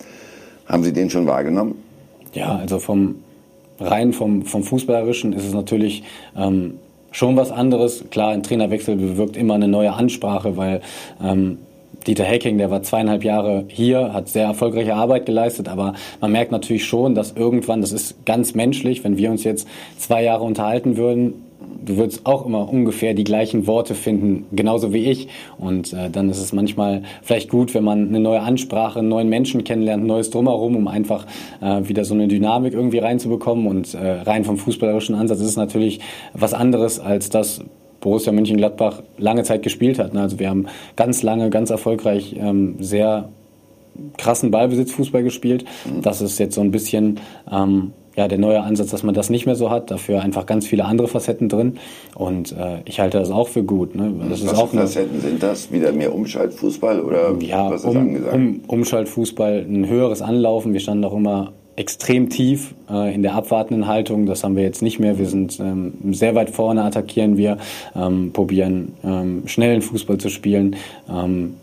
Haben 0.67 0.85
Sie 0.85 0.93
den 0.93 1.11
schon 1.11 1.27
wahrgenommen? 1.27 1.75
Ja, 2.33 2.57
also 2.57 2.79
vom 2.79 3.17
rein 3.79 4.13
vom, 4.13 4.43
vom 4.43 4.63
Fußballerischen 4.63 5.33
ist 5.33 5.45
es 5.45 5.55
natürlich 5.55 6.05
ähm, 6.37 6.75
schon 7.11 7.37
was 7.37 7.51
anderes. 7.51 8.05
Klar, 8.11 8.31
ein 8.31 8.43
Trainerwechsel 8.43 8.97
bewirkt 8.97 9.37
immer 9.37 9.55
eine 9.55 9.69
neue 9.69 9.93
Ansprache, 9.93 10.57
weil 10.57 10.81
ähm, 11.23 11.59
Dieter 12.07 12.25
Hecking, 12.25 12.59
der 12.59 12.71
war 12.71 12.83
zweieinhalb 12.83 13.23
Jahre 13.23 13.65
hier, 13.69 14.13
hat 14.13 14.29
sehr 14.29 14.45
erfolgreiche 14.45 14.95
Arbeit 14.95 15.27
geleistet, 15.27 15.69
aber 15.69 15.95
man 16.21 16.33
merkt 16.33 16.51
natürlich 16.51 16.85
schon, 16.85 17.15
dass 17.15 17.33
irgendwann, 17.33 17.81
das 17.81 17.93
ist 17.93 18.25
ganz 18.25 18.55
menschlich, 18.55 19.05
wenn 19.05 19.17
wir 19.19 19.31
uns 19.31 19.45
jetzt 19.45 19.69
zwei 19.99 20.25
Jahre 20.25 20.43
unterhalten 20.43 20.97
würden, 20.97 21.42
du 21.85 21.97
würdest 21.97 22.27
auch 22.27 22.47
immer 22.47 22.69
ungefähr 22.69 23.15
die 23.15 23.25
gleichen 23.25 23.67
Worte 23.67 23.95
finden, 23.95 24.47
genauso 24.53 24.93
wie 24.93 25.11
ich. 25.11 25.29
Und 25.59 25.93
äh, 25.93 26.11
dann 26.11 26.31
ist 26.31 26.39
es 26.39 26.53
manchmal 26.53 27.03
vielleicht 27.23 27.51
gut, 27.51 27.75
wenn 27.75 27.85
man 27.85 28.09
eine 28.09 28.21
neue 28.21 28.41
Ansprache, 28.41 28.99
einen 28.99 29.09
neuen 29.09 29.29
Menschen 29.29 29.65
kennenlernt, 29.65 30.05
ein 30.05 30.07
neues 30.07 30.31
Drumherum, 30.31 30.77
um 30.77 30.89
einfach 30.89 31.27
äh, 31.61 31.89
wieder 31.89 32.05
so 32.05 32.15
eine 32.15 32.29
Dynamik 32.29 32.75
irgendwie 32.75 32.99
reinzubekommen. 32.99 33.67
Und 33.67 33.95
äh, 33.95 34.23
rein 34.23 34.45
vom 34.45 34.59
fußballerischen 34.59 35.15
Ansatz 35.15 35.41
ist 35.41 35.47
es 35.47 35.57
natürlich 35.57 36.01
was 36.35 36.55
anderes 36.55 37.01
als 37.01 37.31
das, 37.31 37.63
Borussia 38.03 38.33
Mönchengladbach 38.33 39.03
lange 39.17 39.45
Zeit 39.45 39.63
gespielt 39.63 39.99
hat. 39.99 40.15
Also 40.15 40.39
wir 40.39 40.51
haben 40.51 40.67
ganz 40.97 41.23
lange, 41.23 41.51
ganz 41.51 41.71
erfolgreich 41.71 42.35
ähm, 42.39 42.75
sehr 42.81 43.31
krassen 44.19 44.51
Ballbesitzfußball 44.51 45.23
gespielt. 45.23 45.65
Das 46.03 46.21
ist 46.21 46.39
jetzt 46.39 46.55
so 46.55 46.61
ein 46.61 46.71
bisschen 46.71 47.21
ähm, 47.51 47.93
ja, 48.17 48.29
der 48.29 48.39
neue 48.39 48.63
Ansatz, 48.63 48.91
dass 48.91 49.03
man 49.03 49.15
das 49.15 49.31
nicht 49.31 49.47
mehr 49.47 49.55
so 49.55 49.71
hat. 49.71 49.91
Dafür 49.91 50.23
einfach 50.23 50.47
ganz 50.47 50.67
viele 50.67 50.85
andere 50.85 51.09
Facetten 51.09 51.49
drin. 51.49 51.79
Und 52.15 52.53
äh, 52.53 52.79
ich 52.85 53.01
halte 53.01 53.19
das 53.19 53.31
auch 53.31 53.49
für 53.49 53.63
gut. 53.63 53.95
Ne? 53.95 54.13
Das 54.29 54.43
was 54.45 54.53
ist 54.53 54.59
auch 54.59 54.69
für 54.69 54.79
Facetten 54.79 55.21
sind 55.21 55.43
das? 55.43 55.73
Wieder 55.73 55.93
mehr 55.93 56.15
Umschaltfußball 56.15 57.01
oder 57.01 57.35
ja, 57.41 57.71
was 57.71 57.83
ist 57.83 57.87
um, 57.87 57.97
angesagt? 57.97 58.35
um, 58.35 58.61
Umschaltfußball, 58.67 59.67
ein 59.69 59.89
höheres 59.89 60.21
Anlaufen. 60.21 60.73
Wir 60.73 60.81
standen 60.81 61.05
auch 61.05 61.15
immer 61.15 61.53
extrem 61.77 62.29
tief 62.29 62.75
äh, 62.91 63.15
in 63.15 63.23
der 63.23 63.35
abwartenden 63.35 63.87
Haltung. 63.87 64.27
Das 64.27 64.45
haben 64.45 64.57
wir 64.57 64.63
jetzt 64.63 64.83
nicht 64.83 64.99
mehr. 64.99 65.19
Wir 65.19 65.27
sind 65.27 65.59
ähm, 65.59 65.95
sehr 66.13 66.35
weit 66.35 66.51
vorne, 66.51 66.83
attackieren 66.85 67.37
wir, 67.37 67.57
ähm, 67.97 68.33
probieren 68.33 68.93
ähm, 69.03 69.45
schnellen 69.47 69.81
Fußball 69.81 70.19
zu 70.19 70.29
spielen, 70.29 70.77
ähm, 71.11 71.55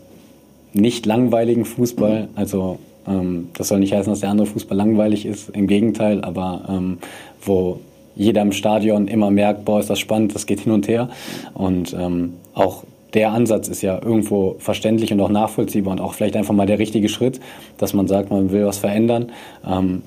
nicht 0.72 1.06
langweiligen 1.06 1.64
Fußball. 1.64 2.28
Also 2.34 2.78
ähm, 3.06 3.48
das 3.54 3.68
soll 3.68 3.80
nicht 3.80 3.92
heißen, 3.92 4.12
dass 4.12 4.20
der 4.20 4.30
andere 4.30 4.46
Fußball 4.46 4.76
langweilig 4.76 5.26
ist. 5.26 5.50
Im 5.50 5.66
Gegenteil, 5.66 6.22
aber 6.22 6.64
ähm, 6.68 6.98
wo 7.42 7.80
jeder 8.16 8.42
im 8.42 8.52
Stadion 8.52 9.08
immer 9.08 9.30
merkt, 9.30 9.64
boah, 9.64 9.80
ist 9.80 9.90
das 9.90 9.98
spannend, 9.98 10.34
das 10.34 10.46
geht 10.46 10.60
hin 10.60 10.72
und 10.72 10.88
her. 10.88 11.08
Und 11.54 11.94
ähm, 11.98 12.34
auch 12.54 12.84
der 13.14 13.32
Ansatz 13.32 13.68
ist 13.68 13.82
ja 13.82 14.00
irgendwo 14.02 14.56
verständlich 14.58 15.12
und 15.12 15.20
auch 15.20 15.30
nachvollziehbar 15.30 15.92
und 15.92 16.00
auch 16.00 16.14
vielleicht 16.14 16.36
einfach 16.36 16.54
mal 16.54 16.66
der 16.66 16.78
richtige 16.78 17.08
Schritt, 17.08 17.40
dass 17.78 17.92
man 17.92 18.06
sagt, 18.06 18.30
man 18.30 18.52
will 18.52 18.66
was 18.66 18.78
verändern. 18.78 19.32
Ähm, 19.66 20.02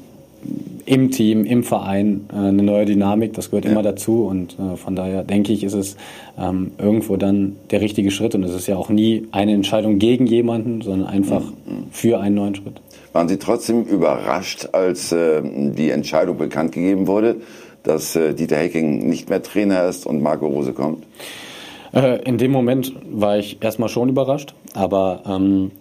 im 0.86 1.12
Team, 1.12 1.46
im 1.46 1.64
Verein 1.64 2.26
äh, 2.32 2.36
eine 2.36 2.64
neue 2.64 2.86
Dynamik, 2.86 3.34
das 3.34 3.50
gehört 3.50 3.66
ja. 3.66 3.72
immer 3.72 3.84
dazu 3.84 4.26
und 4.26 4.58
äh, 4.60 4.76
von 4.76 4.96
daher 4.96 5.24
denke 5.24 5.54
ich, 5.54 5.64
ist 5.64 5.74
es 5.74 5.96
ähm, 6.38 6.72
irgendwo 6.78 7.16
dann 7.16 7.56
der 7.72 7.82
richtige 7.82 8.12
Schritt 8.12 8.36
und 8.36 8.44
es 8.44 8.54
ist 8.54 8.68
ja 8.68 8.76
auch 8.76 8.90
nie 8.90 9.28
eine 9.32 9.54
Entscheidung 9.54 10.00
gegen 10.00 10.28
jemanden, 10.28 10.82
sondern 10.82 11.08
einfach 11.08 11.42
mhm. 11.42 11.86
für 11.92 12.20
einen 12.20 12.36
neuen 12.36 12.56
Schritt. 12.56 12.82
Waren 13.13 13.27
Sie 13.27 13.38
trotzdem 13.38 13.84
überrascht, 13.84 14.70
als 14.72 15.12
äh, 15.12 15.41
die 15.43 15.91
Entscheidung 15.91 16.38
bekannt 16.38 16.72
gegeben 16.72 17.08
wurde, 17.08 17.38
dass 17.84 18.15
äh, 18.15 18.34
Dieter 18.34 18.58
Hecking 18.58 19.08
nicht 19.08 19.29
mehr 19.29 19.43
Trainer 19.43 19.86
ist 19.86 20.05
und 20.08 20.22
Marco 20.22 20.48
Rose 20.48 20.74
kommt? 20.74 21.05
Äh, 21.93 22.24
in 22.24 22.39
dem 22.39 22.51
Moment 22.51 22.93
war 23.12 23.38
ich 23.38 23.62
erstmal 23.62 23.89
schon 23.89 24.10
überrascht, 24.10 24.55
aber 24.74 25.22
ähm, 25.27 25.72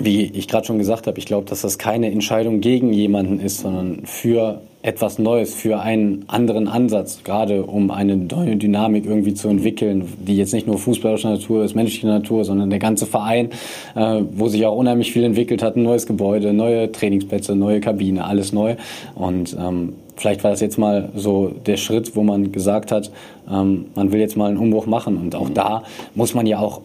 wie 0.00 0.24
ich 0.24 0.48
gerade 0.48 0.66
schon 0.66 0.78
gesagt 0.78 1.06
habe, 1.06 1.18
ich 1.18 1.26
glaube, 1.26 1.48
dass 1.48 1.62
das 1.62 1.78
keine 1.78 2.10
Entscheidung 2.10 2.60
gegen 2.60 2.92
jemanden 2.92 3.38
ist, 3.38 3.60
sondern 3.60 4.04
für 4.04 4.60
etwas 4.86 5.18
Neues, 5.18 5.52
für 5.52 5.80
einen 5.80 6.24
anderen 6.28 6.68
Ansatz, 6.68 7.24
gerade 7.24 7.64
um 7.64 7.90
eine 7.90 8.16
neue 8.16 8.54
Dynamik 8.54 9.04
irgendwie 9.04 9.34
zu 9.34 9.48
entwickeln, 9.48 10.06
die 10.18 10.36
jetzt 10.36 10.54
nicht 10.54 10.68
nur 10.68 10.78
fußballerischer 10.78 11.30
Natur 11.30 11.64
ist, 11.64 11.74
menschliche 11.74 12.06
Natur, 12.06 12.44
sondern 12.44 12.70
der 12.70 12.78
ganze 12.78 13.04
Verein, 13.04 13.50
äh, 13.96 14.22
wo 14.30 14.46
sich 14.46 14.64
auch 14.64 14.76
unheimlich 14.76 15.12
viel 15.12 15.24
entwickelt 15.24 15.60
hat, 15.60 15.74
ein 15.74 15.82
neues 15.82 16.06
Gebäude, 16.06 16.52
neue 16.52 16.92
Trainingsplätze, 16.92 17.56
neue 17.56 17.80
Kabine, 17.80 18.26
alles 18.26 18.52
neu. 18.52 18.76
Und 19.16 19.56
ähm, 19.58 19.94
vielleicht 20.14 20.44
war 20.44 20.52
das 20.52 20.60
jetzt 20.60 20.78
mal 20.78 21.08
so 21.16 21.50
der 21.66 21.78
Schritt, 21.78 22.14
wo 22.14 22.22
man 22.22 22.52
gesagt 22.52 22.92
hat, 22.92 23.10
ähm, 23.50 23.86
man 23.96 24.12
will 24.12 24.20
jetzt 24.20 24.36
mal 24.36 24.46
einen 24.46 24.58
Umbruch 24.58 24.86
machen. 24.86 25.16
Und 25.16 25.34
auch 25.34 25.50
da 25.50 25.82
muss 26.14 26.32
man 26.32 26.46
ja 26.46 26.60
auch 26.60 26.80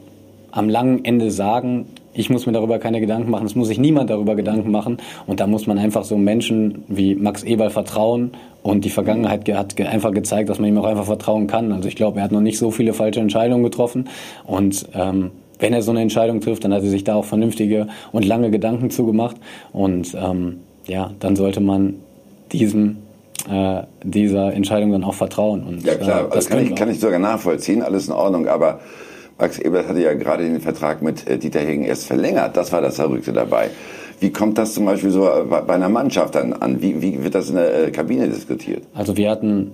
am 0.49 0.69
langen 0.69 1.05
Ende 1.05 1.29
sagen, 1.29 1.85
ich 2.13 2.29
muss 2.29 2.45
mir 2.45 2.51
darüber 2.51 2.79
keine 2.79 2.99
Gedanken 2.99 3.31
machen, 3.31 3.45
es 3.45 3.55
muss 3.55 3.67
sich 3.67 3.79
niemand 3.79 4.09
darüber 4.09 4.35
Gedanken 4.35 4.71
machen. 4.71 4.97
Und 5.27 5.39
da 5.39 5.47
muss 5.47 5.67
man 5.67 5.77
einfach 5.77 6.03
so 6.03 6.17
Menschen 6.17 6.83
wie 6.87 7.15
Max 7.15 7.43
Eberl 7.43 7.69
vertrauen. 7.69 8.31
Und 8.63 8.85
die 8.85 8.89
Vergangenheit 8.89 9.49
hat 9.49 9.79
einfach 9.81 10.11
gezeigt, 10.11 10.49
dass 10.49 10.59
man 10.59 10.69
ihm 10.69 10.77
auch 10.77 10.85
einfach 10.85 11.05
vertrauen 11.05 11.47
kann. 11.47 11.71
Also 11.71 11.87
ich 11.87 11.95
glaube, 11.95 12.19
er 12.19 12.25
hat 12.25 12.31
noch 12.31 12.41
nicht 12.41 12.57
so 12.57 12.71
viele 12.71 12.93
falsche 12.93 13.19
Entscheidungen 13.19 13.63
getroffen. 13.63 14.09
Und 14.45 14.87
ähm, 14.93 15.31
wenn 15.59 15.73
er 15.73 15.81
so 15.81 15.91
eine 15.91 16.01
Entscheidung 16.01 16.41
trifft, 16.41 16.63
dann 16.63 16.73
hat 16.73 16.83
er 16.83 16.89
sich 16.89 17.03
da 17.03 17.15
auch 17.15 17.25
vernünftige 17.25 17.87
und 18.11 18.25
lange 18.25 18.51
Gedanken 18.51 18.89
zugemacht. 18.89 19.37
Und 19.71 20.15
ähm, 20.15 20.59
ja, 20.85 21.11
dann 21.19 21.35
sollte 21.35 21.61
man 21.61 21.95
diesem 22.51 22.97
äh, 23.49 23.81
dieser 24.03 24.53
Entscheidung 24.53 24.91
dann 24.91 25.03
auch 25.03 25.15
vertrauen. 25.15 25.63
Und, 25.63 25.83
ja 25.83 25.95
klar, 25.95 26.25
äh, 26.25 26.29
das 26.33 26.47
kann 26.47 26.63
ich, 26.63 26.75
kann 26.75 26.89
ich 26.89 26.99
sogar 26.99 27.19
nachvollziehen, 27.19 27.81
alles 27.81 28.07
in 28.07 28.13
Ordnung, 28.13 28.47
aber 28.47 28.79
Max 29.41 29.57
Ebert 29.57 29.87
hatte 29.87 29.99
ja 29.99 30.13
gerade 30.13 30.43
den 30.43 30.61
Vertrag 30.61 31.01
mit 31.01 31.27
äh, 31.27 31.37
Dieter 31.37 31.59
Hegen 31.59 31.83
erst 31.83 32.05
verlängert. 32.05 32.55
Das 32.55 32.71
war 32.71 32.81
das 32.81 32.97
Verrückte 32.97 33.33
dabei. 33.33 33.71
Wie 34.19 34.29
kommt 34.29 34.59
das 34.59 34.75
zum 34.75 34.85
Beispiel 34.85 35.09
so 35.09 35.27
äh, 35.27 35.43
bei 35.43 35.73
einer 35.73 35.89
Mannschaft 35.89 36.35
dann 36.35 36.53
an? 36.53 36.81
Wie, 36.81 37.01
wie 37.01 37.23
wird 37.23 37.33
das 37.33 37.49
in 37.49 37.55
der 37.55 37.87
äh, 37.87 37.91
Kabine 37.91 38.29
diskutiert? 38.29 38.83
Also 38.93 39.17
wir 39.17 39.31
hatten 39.31 39.71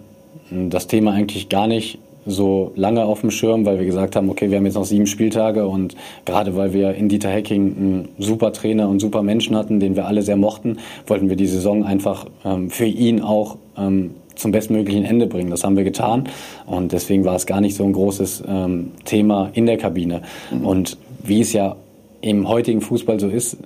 das 0.49 0.87
Thema 0.87 1.11
eigentlich 1.11 1.49
gar 1.49 1.67
nicht 1.67 1.99
so 2.25 2.71
lange 2.75 3.03
auf 3.03 3.21
dem 3.21 3.31
Schirm, 3.31 3.65
weil 3.65 3.79
wir 3.79 3.85
gesagt 3.85 4.15
haben, 4.15 4.29
okay, 4.29 4.49
wir 4.49 4.57
haben 4.57 4.65
jetzt 4.65 4.75
noch 4.75 4.85
sieben 4.85 5.07
Spieltage 5.07 5.67
und 5.67 5.95
gerade 6.25 6.55
weil 6.55 6.73
wir 6.73 6.93
in 6.93 7.09
Dieter 7.09 7.29
Hecking 7.29 7.75
einen 7.77 8.09
super 8.19 8.53
Trainer 8.53 8.87
und 8.87 8.99
super 8.99 9.23
Menschen 9.23 9.55
hatten, 9.55 9.81
den 9.81 9.95
wir 9.95 10.05
alle 10.05 10.21
sehr 10.21 10.37
mochten, 10.37 10.77
wollten 11.05 11.29
wir 11.29 11.35
die 11.35 11.47
Saison 11.47 11.83
einfach 11.83 12.25
ähm, 12.45 12.69
für 12.69 12.85
ihn 12.85 13.21
auch 13.21 13.57
ähm, 13.77 14.11
zum 14.37 14.51
bestmöglichen 14.51 15.03
Ende 15.03 15.27
bringen. 15.27 15.49
Das 15.49 15.63
haben 15.63 15.75
wir 15.75 15.83
getan 15.83 16.29
und 16.65 16.91
deswegen 16.91 17.25
war 17.25 17.35
es 17.35 17.45
gar 17.45 17.61
nicht 17.61 17.75
so 17.75 17.83
ein 17.83 17.93
großes 17.93 18.43
ähm, 18.47 18.91
Thema 19.05 19.49
in 19.53 19.65
der 19.65 19.77
Kabine. 19.77 20.21
Mhm. 20.51 20.65
Und 20.65 20.97
wie 21.23 21.41
es 21.41 21.53
ja 21.53 21.75
im 22.21 22.47
heutigen 22.47 22.81
Fußball 22.81 23.19
so 23.19 23.27
ist, 23.27 23.57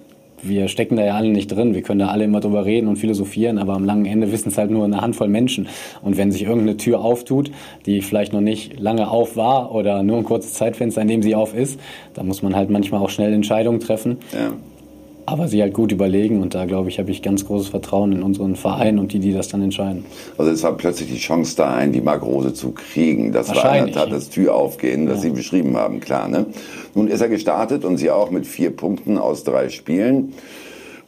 wir 0.43 0.67
stecken 0.69 0.95
da 0.95 1.05
ja 1.05 1.15
alle 1.15 1.29
nicht 1.29 1.47
drin. 1.49 1.75
Wir 1.75 1.83
können 1.83 1.99
da 1.99 2.07
alle 2.07 2.23
immer 2.23 2.39
drüber 2.39 2.65
reden 2.65 2.87
und 2.87 2.95
philosophieren, 2.95 3.59
aber 3.59 3.73
am 3.73 3.85
langen 3.85 4.05
Ende 4.05 4.31
wissen 4.31 4.49
es 4.49 4.57
halt 4.57 4.71
nur 4.71 4.85
eine 4.85 5.01
Handvoll 5.01 5.27
Menschen. 5.27 5.67
Und 6.01 6.17
wenn 6.17 6.31
sich 6.31 6.43
irgendeine 6.43 6.77
Tür 6.77 7.01
auftut, 7.01 7.51
die 7.85 8.01
vielleicht 8.01 8.33
noch 8.33 8.41
nicht 8.41 8.79
lange 8.79 9.09
auf 9.09 9.35
war 9.35 9.73
oder 9.73 10.03
nur 10.03 10.17
ein 10.17 10.23
kurzes 10.23 10.53
Zeitfenster, 10.53 11.01
in 11.01 11.07
dem 11.07 11.21
sie 11.21 11.35
auf 11.35 11.55
ist, 11.55 11.79
dann 12.13 12.27
muss 12.27 12.41
man 12.41 12.55
halt 12.55 12.69
manchmal 12.69 13.01
auch 13.01 13.09
schnell 13.09 13.33
Entscheidungen 13.33 13.79
treffen. 13.79 14.17
Ja 14.33 14.51
aber 15.31 15.47
sie 15.47 15.61
halt 15.61 15.73
gut 15.73 15.91
überlegen 15.91 16.41
und 16.41 16.53
da 16.53 16.65
glaube 16.65 16.89
ich, 16.89 16.99
habe 16.99 17.09
ich 17.09 17.21
ganz 17.21 17.45
großes 17.45 17.69
Vertrauen 17.69 18.11
in 18.11 18.21
unseren 18.21 18.57
Verein 18.57 18.99
und 18.99 19.13
die, 19.13 19.19
die 19.19 19.31
das 19.31 19.47
dann 19.47 19.61
entscheiden. 19.61 20.03
Also 20.37 20.51
es 20.51 20.61
war 20.63 20.73
plötzlich 20.73 21.09
die 21.09 21.17
Chance 21.17 21.55
da, 21.55 21.73
einen 21.73 21.93
die 21.93 22.01
Mark 22.01 22.21
Rose 22.21 22.53
zu 22.53 22.71
kriegen. 22.71 23.31
Das 23.31 23.49
war 23.55 23.77
in 23.77 23.85
der 23.85 23.93
Tat 23.93 24.11
das 24.11 24.29
Türaufgehen, 24.29 25.05
das 25.05 25.17
ja. 25.17 25.21
Sie 25.21 25.29
beschrieben 25.29 25.77
haben, 25.77 26.01
klar. 26.01 26.27
Ne? 26.27 26.47
Nun 26.95 27.07
ist 27.07 27.21
er 27.21 27.29
gestartet 27.29 27.85
und 27.85 27.97
Sie 27.97 28.11
auch 28.11 28.29
mit 28.29 28.45
vier 28.45 28.75
Punkten 28.75 29.17
aus 29.17 29.43
drei 29.43 29.69
Spielen. 29.69 30.33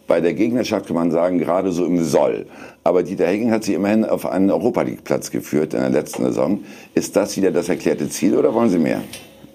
Bei 0.07 0.21
der 0.21 0.33
Gegnerschaft 0.33 0.87
kann 0.87 0.95
man 0.95 1.11
sagen, 1.11 1.39
gerade 1.39 1.71
so 1.71 1.85
im 1.85 2.03
Soll. 2.03 2.45
Aber 2.83 3.03
Dieter 3.03 3.27
Hecking 3.27 3.51
hat 3.51 3.63
sie 3.63 3.73
immerhin 3.73 4.05
auf 4.05 4.25
einen 4.25 4.51
Europa 4.51 4.81
League 4.81 5.03
Platz 5.03 5.31
geführt 5.31 5.73
in 5.73 5.79
der 5.79 5.89
letzten 5.89 6.23
Saison. 6.23 6.59
Ist 6.93 7.15
das 7.15 7.37
wieder 7.37 7.51
das 7.51 7.69
erklärte 7.69 8.09
Ziel 8.09 8.35
oder 8.35 8.53
wollen 8.53 8.69
Sie 8.69 8.79
mehr? 8.79 9.01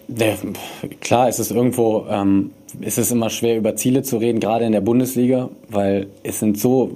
Ja, 0.09 0.35
klar, 1.01 1.29
es 1.29 1.39
ist 1.39 1.51
irgendwo, 1.51 2.07
ähm, 2.09 2.51
es 2.81 2.97
ist 2.97 3.13
immer 3.13 3.29
schwer 3.29 3.59
über 3.59 3.77
Ziele 3.77 4.03
zu 4.03 4.17
reden, 4.17 4.41
gerade 4.41 4.65
in 4.65 4.73
der 4.73 4.81
Bundesliga, 4.81 5.51
weil 5.69 6.07
es 6.23 6.39
sind 6.39 6.59
so, 6.59 6.93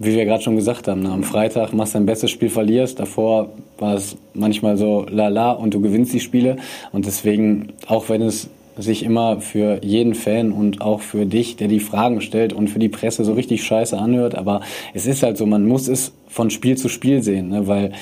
wie 0.00 0.16
wir 0.16 0.24
gerade 0.24 0.42
schon 0.42 0.56
gesagt 0.56 0.88
haben, 0.88 1.02
ne, 1.02 1.10
am 1.10 1.22
Freitag 1.22 1.72
machst 1.72 1.94
du 1.94 1.98
dein 1.98 2.06
bestes 2.06 2.30
Spiel, 2.32 2.50
verlierst, 2.50 2.98
davor 2.98 3.50
war 3.78 3.94
es 3.94 4.16
manchmal 4.34 4.76
so 4.76 5.06
lala 5.08 5.52
und 5.52 5.74
du 5.74 5.80
gewinnst 5.80 6.12
die 6.12 6.20
Spiele. 6.20 6.56
Und 6.90 7.06
deswegen, 7.06 7.72
auch 7.86 8.08
wenn 8.08 8.22
es 8.22 8.50
sich 8.76 9.04
immer 9.04 9.40
für 9.40 9.78
jeden 9.84 10.14
Fan 10.14 10.52
und 10.52 10.80
auch 10.80 11.00
für 11.00 11.26
dich, 11.26 11.56
der 11.56 11.68
die 11.68 11.80
Fragen 11.80 12.20
stellt 12.20 12.52
und 12.52 12.68
für 12.68 12.78
die 12.78 12.88
Presse 12.88 13.24
so 13.24 13.34
richtig 13.34 13.62
scheiße 13.62 13.96
anhört, 13.96 14.34
aber 14.34 14.62
es 14.94 15.06
ist 15.06 15.22
halt 15.22 15.36
so, 15.36 15.46
man 15.46 15.66
muss 15.66 15.86
es 15.86 16.12
von 16.28 16.50
Spiel 16.50 16.76
zu 16.76 16.88
Spiel 16.88 17.22
sehen, 17.22 17.48
ne, 17.48 17.66
weil 17.66 17.92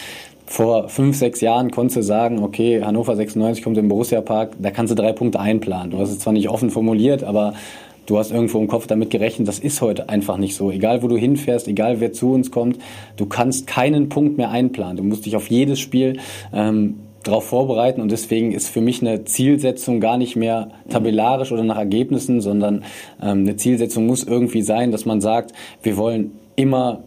vor 0.48 0.88
fünf, 0.88 1.16
sechs 1.16 1.42
Jahren 1.42 1.70
konntest 1.70 1.98
du 1.98 2.02
sagen, 2.02 2.42
okay, 2.42 2.82
Hannover 2.82 3.14
96 3.14 3.62
kommt 3.62 3.76
im 3.76 3.88
Borussia-Park, 3.88 4.52
da 4.58 4.70
kannst 4.70 4.90
du 4.90 4.94
drei 4.94 5.12
Punkte 5.12 5.40
einplanen. 5.40 5.90
Du 5.90 5.98
hast 5.98 6.10
es 6.10 6.20
zwar 6.20 6.32
nicht 6.32 6.48
offen 6.48 6.70
formuliert, 6.70 7.22
aber 7.22 7.52
du 8.06 8.16
hast 8.16 8.32
irgendwo 8.32 8.58
im 8.58 8.66
Kopf 8.66 8.86
damit 8.86 9.10
gerechnet, 9.10 9.46
das 9.46 9.58
ist 9.58 9.82
heute 9.82 10.08
einfach 10.08 10.38
nicht 10.38 10.56
so. 10.56 10.70
Egal, 10.70 11.02
wo 11.02 11.08
du 11.08 11.18
hinfährst, 11.18 11.68
egal, 11.68 12.00
wer 12.00 12.14
zu 12.14 12.32
uns 12.32 12.50
kommt, 12.50 12.78
du 13.16 13.26
kannst 13.26 13.66
keinen 13.66 14.08
Punkt 14.08 14.38
mehr 14.38 14.50
einplanen. 14.50 14.96
Du 14.96 15.02
musst 15.02 15.26
dich 15.26 15.36
auf 15.36 15.50
jedes 15.50 15.80
Spiel 15.80 16.18
ähm, 16.54 17.00
darauf 17.24 17.44
vorbereiten 17.44 18.00
und 18.00 18.10
deswegen 18.10 18.52
ist 18.52 18.68
für 18.68 18.80
mich 18.80 19.02
eine 19.02 19.24
Zielsetzung 19.24 20.00
gar 20.00 20.16
nicht 20.16 20.34
mehr 20.34 20.70
tabellarisch 20.88 21.52
oder 21.52 21.64
nach 21.64 21.76
Ergebnissen, 21.76 22.40
sondern 22.40 22.84
ähm, 23.20 23.40
eine 23.40 23.56
Zielsetzung 23.56 24.06
muss 24.06 24.24
irgendwie 24.24 24.62
sein, 24.62 24.92
dass 24.92 25.04
man 25.04 25.20
sagt, 25.20 25.52
wir 25.82 25.98
wollen 25.98 26.32
immer 26.56 27.04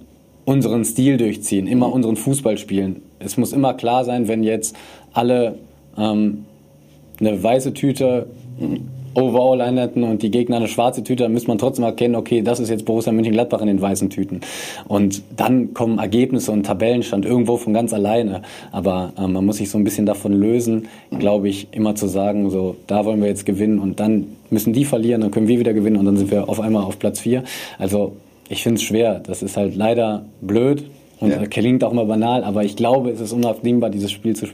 unseren 0.51 0.83
Stil 0.85 1.17
durchziehen, 1.17 1.65
immer 1.65 1.87
mhm. 1.87 1.93
unseren 1.93 2.15
Fußball 2.17 2.57
spielen. 2.57 3.01
Es 3.19 3.37
muss 3.37 3.53
immer 3.53 3.73
klar 3.73 4.03
sein, 4.03 4.27
wenn 4.27 4.43
jetzt 4.43 4.75
alle 5.13 5.55
ähm, 5.97 6.45
eine 7.19 7.41
weiße 7.41 7.73
Tüte 7.73 8.27
Overall 9.13 9.59
einhalten 9.59 10.03
und 10.03 10.21
die 10.23 10.31
Gegner 10.31 10.57
eine 10.57 10.69
schwarze 10.69 11.03
Tüte, 11.03 11.23
dann 11.23 11.33
müsste 11.33 11.49
man 11.49 11.57
trotzdem 11.57 11.83
erkennen, 11.83 12.15
okay, 12.15 12.41
das 12.41 12.61
ist 12.61 12.69
jetzt 12.69 12.85
Borussia 12.85 13.11
Mönchengladbach 13.11 13.59
in 13.59 13.67
den 13.67 13.81
weißen 13.81 14.09
Tüten. 14.09 14.39
Und 14.87 15.21
dann 15.35 15.73
kommen 15.73 15.99
Ergebnisse 15.99 16.51
und 16.51 16.65
Tabellenstand 16.65 17.25
irgendwo 17.25 17.57
von 17.57 17.73
ganz 17.73 17.93
alleine. 17.93 18.41
Aber 18.71 19.11
äh, 19.17 19.27
man 19.27 19.45
muss 19.45 19.57
sich 19.57 19.69
so 19.69 19.77
ein 19.77 19.83
bisschen 19.83 20.05
davon 20.05 20.31
lösen, 20.31 20.87
glaube 21.19 21.49
ich, 21.49 21.67
immer 21.71 21.95
zu 21.95 22.07
sagen, 22.07 22.49
so, 22.49 22.77
da 22.87 23.03
wollen 23.03 23.21
wir 23.21 23.27
jetzt 23.27 23.45
gewinnen 23.45 23.79
und 23.79 23.99
dann 23.99 24.27
müssen 24.49 24.71
die 24.71 24.85
verlieren, 24.85 25.21
dann 25.21 25.31
können 25.31 25.49
wir 25.49 25.59
wieder 25.59 25.73
gewinnen 25.73 25.97
und 25.97 26.05
dann 26.05 26.15
sind 26.15 26.31
wir 26.31 26.47
auf 26.47 26.61
einmal 26.61 26.83
auf 26.83 26.97
Platz 26.97 27.19
vier. 27.19 27.43
Also 27.79 28.13
ich 28.51 28.63
finde 28.63 28.79
es 28.79 28.83
schwer. 28.83 29.19
Das 29.19 29.41
ist 29.41 29.57
halt 29.57 29.75
leider 29.75 30.25
blöd. 30.41 30.83
Und 31.19 31.29
ja. 31.29 31.45
klingt 31.45 31.83
auch 31.83 31.91
immer 31.91 32.05
banal, 32.05 32.43
aber 32.43 32.63
ich 32.63 32.75
glaube, 32.75 33.11
es 33.11 33.21
ist 33.21 33.31
unabdingbar, 33.31 33.91
dieses 33.91 34.11
Spiel 34.11 34.35
zu 34.35 34.47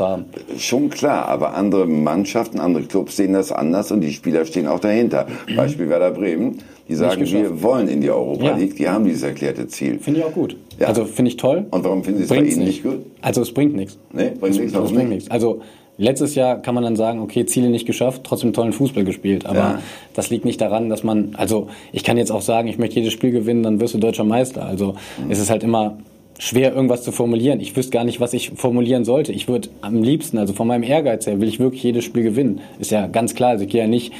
haben. 0.00 0.24
Schon 0.58 0.90
klar, 0.90 1.28
aber 1.28 1.54
andere 1.54 1.86
Mannschaften, 1.86 2.58
andere 2.58 2.82
Clubs 2.82 3.16
sehen 3.16 3.34
das 3.34 3.52
anders 3.52 3.92
und 3.92 4.00
die 4.00 4.10
Spieler 4.10 4.44
stehen 4.44 4.66
auch 4.66 4.80
dahinter. 4.80 5.28
Mhm. 5.48 5.54
Beispiel 5.54 5.88
Werder 5.88 6.10
Bremen, 6.10 6.58
die 6.88 6.96
sagen, 6.96 7.24
wir 7.24 7.62
wollen 7.62 7.86
in 7.86 8.00
die 8.00 8.10
Europa 8.10 8.46
ja. 8.46 8.56
League, 8.56 8.74
die 8.74 8.88
haben 8.88 9.04
dieses 9.04 9.22
erklärte 9.22 9.68
Ziel. 9.68 10.00
Finde 10.00 10.18
ich 10.18 10.26
auch 10.26 10.32
gut. 10.32 10.56
Ja. 10.80 10.88
Also 10.88 11.04
finde 11.04 11.30
ich 11.30 11.36
toll. 11.36 11.66
Und 11.70 11.84
warum 11.84 12.02
finden 12.02 12.18
Sie 12.18 12.24
es 12.24 12.30
bei 12.30 12.42
Ihnen 12.42 12.64
nicht 12.64 12.82
gut? 12.82 13.06
Also 13.20 13.42
es 13.42 13.54
bringt 13.54 13.76
nichts. 13.76 13.96
Nee, 14.12 14.32
bringt 14.40 14.58
nichts. 14.58 14.76
Es 14.76 14.92
bringt 14.92 15.08
nichts. 15.10 15.30
Also 15.30 15.60
Letztes 16.00 16.36
Jahr 16.36 16.62
kann 16.62 16.76
man 16.76 16.84
dann 16.84 16.94
sagen, 16.94 17.18
okay, 17.18 17.44
Ziele 17.44 17.68
nicht 17.70 17.84
geschafft, 17.84 18.22
trotzdem 18.22 18.52
tollen 18.52 18.72
Fußball 18.72 19.02
gespielt. 19.04 19.46
Aber 19.46 19.58
ja. 19.58 19.78
das 20.14 20.30
liegt 20.30 20.44
nicht 20.44 20.60
daran, 20.60 20.88
dass 20.88 21.02
man, 21.02 21.34
also 21.36 21.68
ich 21.92 22.04
kann 22.04 22.16
jetzt 22.16 22.30
auch 22.30 22.40
sagen, 22.40 22.68
ich 22.68 22.78
möchte 22.78 23.00
jedes 23.00 23.12
Spiel 23.12 23.32
gewinnen, 23.32 23.64
dann 23.64 23.80
wirst 23.80 23.94
du 23.94 23.98
deutscher 23.98 24.22
Meister. 24.22 24.64
Also 24.64 24.94
mhm. 25.22 25.30
es 25.30 25.40
ist 25.40 25.50
halt 25.50 25.64
immer 25.64 25.98
schwer, 26.38 26.72
irgendwas 26.72 27.02
zu 27.02 27.10
formulieren. 27.10 27.58
Ich 27.60 27.76
wüsste 27.76 27.90
gar 27.90 28.04
nicht, 28.04 28.20
was 28.20 28.32
ich 28.32 28.50
formulieren 28.50 29.04
sollte. 29.04 29.32
Ich 29.32 29.48
würde 29.48 29.70
am 29.80 30.04
liebsten, 30.04 30.38
also 30.38 30.52
von 30.52 30.68
meinem 30.68 30.84
Ehrgeiz 30.84 31.26
her, 31.26 31.40
will 31.40 31.48
ich 31.48 31.58
wirklich 31.58 31.82
jedes 31.82 32.04
Spiel 32.04 32.22
gewinnen. 32.22 32.60
Ist 32.78 32.92
ja 32.92 33.08
ganz 33.08 33.34
klar. 33.34 33.50
Also 33.50 33.64
ich 33.64 33.70
gehe 33.70 33.80
ja 33.80 33.88
nicht 33.88 34.12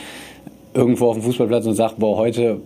irgendwo 0.75 1.07
auf 1.07 1.17
den 1.17 1.23
Fußballplatz 1.23 1.65
und 1.67 1.75
sage, 1.75 1.95
boah, 1.99 2.17
heute 2.17 2.61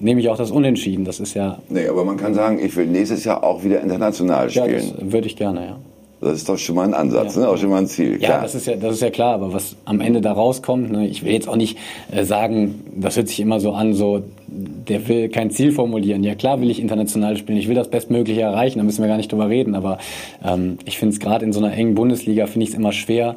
nehme 0.00 0.20
ich 0.20 0.28
auch 0.28 0.36
das 0.36 0.50
Unentschieden. 0.50 1.04
Das 1.04 1.20
ist 1.20 1.34
ja. 1.34 1.58
Nee, 1.68 1.86
aber 1.86 2.04
man 2.04 2.16
kann 2.16 2.34
sagen, 2.34 2.58
ich 2.58 2.74
will 2.74 2.86
nächstes 2.86 3.24
Jahr 3.24 3.44
auch 3.44 3.62
wieder 3.62 3.80
international 3.80 4.50
spielen. 4.50 4.68
Ja, 4.68 4.94
das 4.98 5.12
würde 5.12 5.28
ich 5.28 5.36
gerne, 5.36 5.64
ja. 5.64 5.76
Das 6.22 6.34
ist 6.34 6.48
doch 6.48 6.56
schon 6.56 6.76
mal 6.76 6.84
ein 6.84 6.94
Ansatz, 6.94 7.34
ja. 7.34 7.42
ne? 7.42 7.48
auch 7.48 7.56
schon 7.56 7.70
mal 7.70 7.78
ein 7.78 7.88
Ziel. 7.88 8.18
Klar. 8.18 8.30
Ja, 8.30 8.42
das 8.42 8.54
ist 8.54 8.68
ja, 8.68 8.76
das 8.76 8.94
ist 8.94 9.02
ja 9.02 9.10
klar. 9.10 9.34
Aber 9.34 9.52
was 9.52 9.74
am 9.84 10.00
Ende 10.00 10.20
da 10.20 10.32
rauskommt, 10.32 10.92
ne? 10.92 11.08
ich 11.08 11.24
will 11.24 11.32
jetzt 11.32 11.48
auch 11.48 11.56
nicht 11.56 11.76
äh, 12.12 12.22
sagen, 12.22 12.84
das 12.94 13.16
hört 13.16 13.26
sich 13.26 13.40
immer 13.40 13.58
so 13.58 13.72
an, 13.72 13.92
so 13.92 14.22
der 14.46 15.08
will 15.08 15.28
kein 15.30 15.50
Ziel 15.50 15.72
formulieren. 15.72 16.22
Ja 16.22 16.36
klar 16.36 16.60
will 16.60 16.70
ich 16.70 16.80
international 16.80 17.36
spielen, 17.36 17.58
ich 17.58 17.66
will 17.66 17.74
das 17.74 17.88
Bestmögliche 17.88 18.42
erreichen, 18.42 18.78
da 18.78 18.84
müssen 18.84 19.02
wir 19.02 19.08
gar 19.08 19.16
nicht 19.16 19.32
drüber 19.32 19.48
reden. 19.48 19.74
Aber 19.74 19.98
ähm, 20.44 20.78
ich 20.84 20.96
finde 20.96 21.14
es 21.14 21.18
gerade 21.18 21.44
in 21.44 21.52
so 21.52 21.58
einer 21.58 21.74
engen 21.74 21.96
Bundesliga, 21.96 22.46
finde 22.46 22.64
ich 22.64 22.70
es 22.70 22.76
immer 22.76 22.92
schwer, 22.92 23.34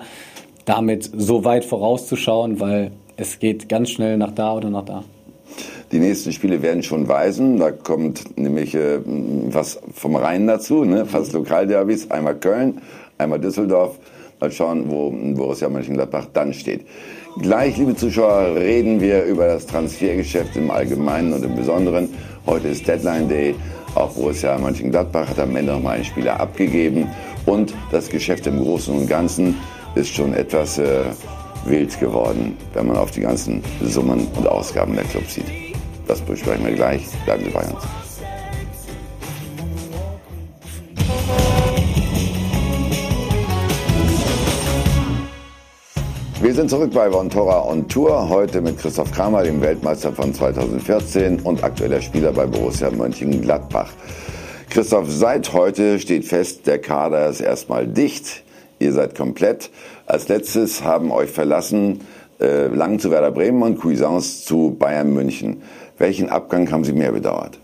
damit 0.65 1.09
so 1.11 1.43
weit 1.43 1.65
vorauszuschauen, 1.65 2.59
weil 2.59 2.91
es 3.17 3.39
geht 3.39 3.67
ganz 3.67 3.89
schnell 3.89 4.17
nach 4.17 4.31
da 4.31 4.53
oder 4.53 4.69
nach 4.69 4.85
da. 4.85 5.03
Die 5.95 6.01
nächsten 6.01 6.33
Spiele 6.33 6.61
werden 6.61 6.83
schon 6.83 7.07
weisen. 7.07 7.57
Da 7.57 7.71
kommt 7.71 8.37
nämlich 8.37 8.75
äh, 8.75 8.99
was 9.05 9.79
vom 9.93 10.17
Rhein 10.17 10.45
dazu, 10.45 10.83
ne? 10.83 11.05
fast 11.05 11.31
Lokalderbys. 11.31 12.11
Einmal 12.11 12.35
Köln, 12.35 12.81
einmal 13.17 13.39
Düsseldorf. 13.39 13.97
Mal 14.41 14.51
schauen, 14.51 14.91
wo 14.91 15.09
Borussia 15.11 15.69
Mönchengladbach 15.69 16.25
dann 16.33 16.53
steht. 16.53 16.85
Gleich, 17.39 17.77
liebe 17.77 17.95
Zuschauer, 17.95 18.55
reden 18.57 18.99
wir 18.99 19.23
über 19.23 19.47
das 19.47 19.67
Transfergeschäft 19.67 20.57
im 20.57 20.69
Allgemeinen 20.69 21.31
und 21.31 21.45
im 21.45 21.55
Besonderen. 21.55 22.09
Heute 22.45 22.67
ist 22.67 22.85
Deadline 22.85 23.29
Day. 23.29 23.55
Auch 23.95 24.11
Borussia 24.11 24.57
Mönchengladbach 24.57 25.29
hat 25.29 25.39
am 25.39 25.55
Ende 25.55 25.71
noch 25.71 25.81
mal 25.81 25.91
einen 25.91 26.03
Spieler 26.03 26.41
abgegeben. 26.41 27.07
Und 27.45 27.73
das 27.93 28.09
Geschäft 28.09 28.47
im 28.47 28.59
Großen 28.59 28.93
und 28.93 29.07
Ganzen 29.07 29.55
ist 29.95 30.13
schon 30.13 30.33
etwas 30.33 30.77
äh, 30.77 31.05
wild 31.63 31.97
geworden, 32.01 32.57
wenn 32.73 32.87
man 32.87 32.97
auf 32.97 33.11
die 33.11 33.21
ganzen 33.21 33.63
Summen 33.81 34.27
und 34.35 34.45
Ausgaben 34.45 34.93
der 34.93 35.05
Clubs 35.05 35.35
sieht. 35.35 35.64
Das 36.07 36.21
besprechen 36.21 36.65
wir 36.65 36.73
gleich. 36.73 37.01
Bleiben 37.25 37.43
Sie 37.43 37.49
bei 37.49 37.61
uns. 37.61 37.83
Wir 46.41 46.53
sind 46.53 46.69
zurück 46.69 46.91
bei 46.93 47.11
Vontora 47.11 47.67
on 47.67 47.87
Tour. 47.87 48.29
Heute 48.29 48.61
mit 48.61 48.77
Christoph 48.77 49.11
Kramer, 49.11 49.41
dem 49.41 49.61
Weltmeister 49.61 50.13
von 50.13 50.31
2014 50.31 51.39
und 51.39 51.63
aktueller 51.63 52.01
Spieler 52.01 52.33
bei 52.33 52.45
Borussia 52.45 52.91
Mönchengladbach. 52.91 53.91
Christoph, 54.69 55.09
seit 55.09 55.53
heute 55.53 55.97
steht 55.99 56.25
fest, 56.25 56.67
der 56.67 56.79
Kader 56.79 57.29
ist 57.29 57.41
erstmal 57.41 57.87
dicht. 57.87 58.43
Ihr 58.77 58.93
seid 58.93 59.15
komplett. 59.15 59.71
Als 60.05 60.27
letztes 60.27 60.83
haben 60.83 61.11
euch 61.11 61.31
verlassen 61.31 62.01
äh, 62.39 62.67
Lang 62.67 62.99
zu 62.99 63.09
Werder 63.09 63.31
Bremen 63.31 63.63
und 63.63 63.79
Cuisance 63.79 64.45
zu 64.45 64.75
Bayern 64.77 65.13
München. 65.13 65.61
Welchen 65.97 66.29
Abgang 66.29 66.71
haben 66.71 66.83
Sie 66.83 66.93
mehr 66.93 67.11
bedauert? 67.11 67.57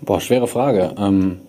Boah, 0.00 0.20
schwere 0.20 0.46
Frage. 0.46 0.94
Ähm, 0.98 1.40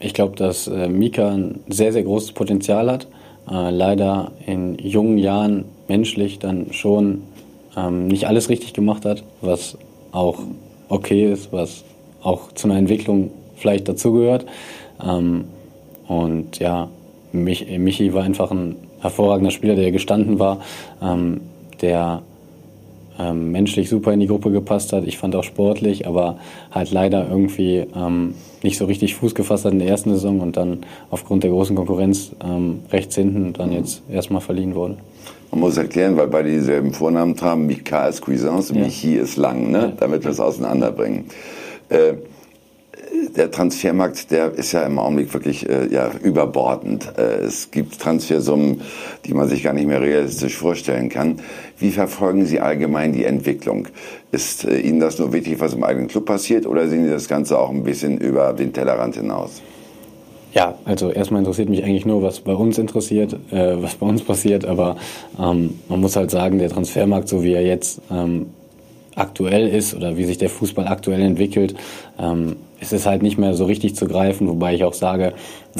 ich 0.00 0.14
glaube, 0.14 0.36
dass 0.36 0.66
äh, 0.66 0.88
Mika 0.88 1.30
ein 1.30 1.60
sehr, 1.68 1.92
sehr 1.92 2.02
großes 2.02 2.32
Potenzial 2.32 2.90
hat. 2.90 3.06
Äh, 3.50 3.70
leider 3.70 4.32
in 4.46 4.76
jungen 4.78 5.18
Jahren 5.18 5.64
menschlich 5.88 6.38
dann 6.38 6.72
schon 6.72 7.22
ähm, 7.76 8.06
nicht 8.06 8.26
alles 8.26 8.48
richtig 8.48 8.72
gemacht 8.72 9.04
hat, 9.04 9.22
was 9.40 9.76
auch 10.12 10.38
okay 10.88 11.32
ist, 11.32 11.52
was 11.52 11.84
auch 12.22 12.52
zu 12.52 12.68
einer 12.68 12.78
Entwicklung 12.78 13.30
vielleicht 13.56 13.88
dazugehört. 13.88 14.46
Ähm, 15.04 15.44
und 16.06 16.58
ja, 16.58 16.88
Mich, 17.32 17.66
Michi 17.78 18.14
war 18.14 18.22
einfach 18.22 18.50
ein 18.50 18.76
hervorragender 19.00 19.50
Spieler, 19.50 19.74
der 19.74 19.90
gestanden 19.90 20.38
war, 20.38 20.60
ähm, 21.02 21.40
der 21.80 22.22
ähm, 23.18 23.52
menschlich 23.52 23.88
super 23.88 24.12
in 24.12 24.20
die 24.20 24.26
Gruppe 24.26 24.50
gepasst 24.50 24.92
hat. 24.92 25.04
Ich 25.06 25.18
fand 25.18 25.36
auch 25.36 25.44
sportlich, 25.44 26.06
aber 26.06 26.38
halt 26.70 26.90
leider 26.90 27.28
irgendwie 27.28 27.86
ähm, 27.94 28.34
nicht 28.62 28.78
so 28.78 28.86
richtig 28.86 29.14
Fuß 29.14 29.34
gefasst 29.34 29.64
hat 29.64 29.72
in 29.72 29.78
der 29.78 29.88
ersten 29.88 30.10
Saison 30.10 30.40
und 30.40 30.56
dann 30.56 30.78
aufgrund 31.10 31.44
der 31.44 31.50
großen 31.50 31.76
Konkurrenz 31.76 32.32
ähm, 32.44 32.80
rechts 32.90 33.14
hinten 33.14 33.52
dann 33.52 33.72
jetzt 33.72 34.02
erstmal 34.10 34.40
verliehen 34.40 34.74
wurde. 34.74 34.96
Man 35.50 35.60
muss 35.60 35.76
erklären, 35.76 36.16
weil 36.16 36.26
beide 36.26 36.50
dieselben 36.50 36.92
Vornamen 36.92 37.40
haben. 37.40 37.66
Mika 37.66 38.08
ist 38.08 38.22
Cuisance, 38.22 38.74
ja. 38.74 38.80
Michi 38.80 39.14
ist 39.14 39.36
lang, 39.36 39.70
ne? 39.70 39.92
Damit 40.00 40.24
wir 40.24 40.32
es 40.32 40.40
auseinanderbringen. 40.40 41.26
Äh, 41.90 42.14
der 43.28 43.50
Transfermarkt, 43.50 44.30
der 44.30 44.52
ist 44.52 44.72
ja 44.72 44.82
im 44.82 44.98
Augenblick 44.98 45.32
wirklich 45.32 45.68
äh, 45.68 45.86
ja, 45.92 46.10
überbordend. 46.22 47.12
Äh, 47.16 47.44
es 47.44 47.70
gibt 47.70 47.98
Transfersummen, 47.98 48.82
die 49.24 49.34
man 49.34 49.48
sich 49.48 49.62
gar 49.62 49.72
nicht 49.72 49.86
mehr 49.86 50.00
realistisch 50.00 50.56
vorstellen 50.56 51.08
kann. 51.08 51.40
Wie 51.78 51.90
verfolgen 51.90 52.46
Sie 52.46 52.60
allgemein 52.60 53.12
die 53.12 53.24
Entwicklung? 53.24 53.88
Ist 54.32 54.64
äh, 54.64 54.78
Ihnen 54.78 55.00
das 55.00 55.18
nur 55.18 55.32
wichtig, 55.32 55.60
was 55.60 55.74
im 55.74 55.84
eigenen 55.84 56.08
Club 56.08 56.26
passiert, 56.26 56.66
oder 56.66 56.88
sehen 56.88 57.04
Sie 57.04 57.10
das 57.10 57.28
Ganze 57.28 57.58
auch 57.58 57.70
ein 57.70 57.84
bisschen 57.84 58.18
über 58.18 58.52
den 58.52 58.72
Tellerrand 58.72 59.16
hinaus? 59.16 59.62
Ja, 60.52 60.78
also 60.84 61.10
erstmal 61.10 61.40
interessiert 61.40 61.68
mich 61.68 61.82
eigentlich 61.82 62.06
nur, 62.06 62.22
was 62.22 62.40
bei 62.40 62.54
uns 62.54 62.78
interessiert, 62.78 63.36
äh, 63.50 63.82
was 63.82 63.96
bei 63.96 64.06
uns 64.06 64.22
passiert, 64.22 64.64
aber 64.64 64.96
ähm, 65.36 65.80
man 65.88 66.00
muss 66.00 66.14
halt 66.14 66.30
sagen, 66.30 66.58
der 66.58 66.70
Transfermarkt, 66.70 67.28
so 67.28 67.42
wie 67.42 67.54
er 67.54 67.66
jetzt 67.66 68.00
ähm, 68.08 68.46
aktuell 69.16 69.68
ist 69.68 69.94
oder 69.94 70.16
wie 70.16 70.24
sich 70.24 70.38
der 70.38 70.50
Fußball 70.50 70.86
aktuell 70.86 71.22
entwickelt, 71.22 71.74
ähm, 72.20 72.56
ist 72.84 72.92
es 72.92 73.06
halt 73.06 73.22
nicht 73.22 73.38
mehr 73.38 73.54
so 73.54 73.64
richtig 73.64 73.96
zu 73.96 74.06
greifen, 74.06 74.48
wobei 74.48 74.74
ich 74.74 74.84
auch 74.84 74.92
sage, 74.92 75.32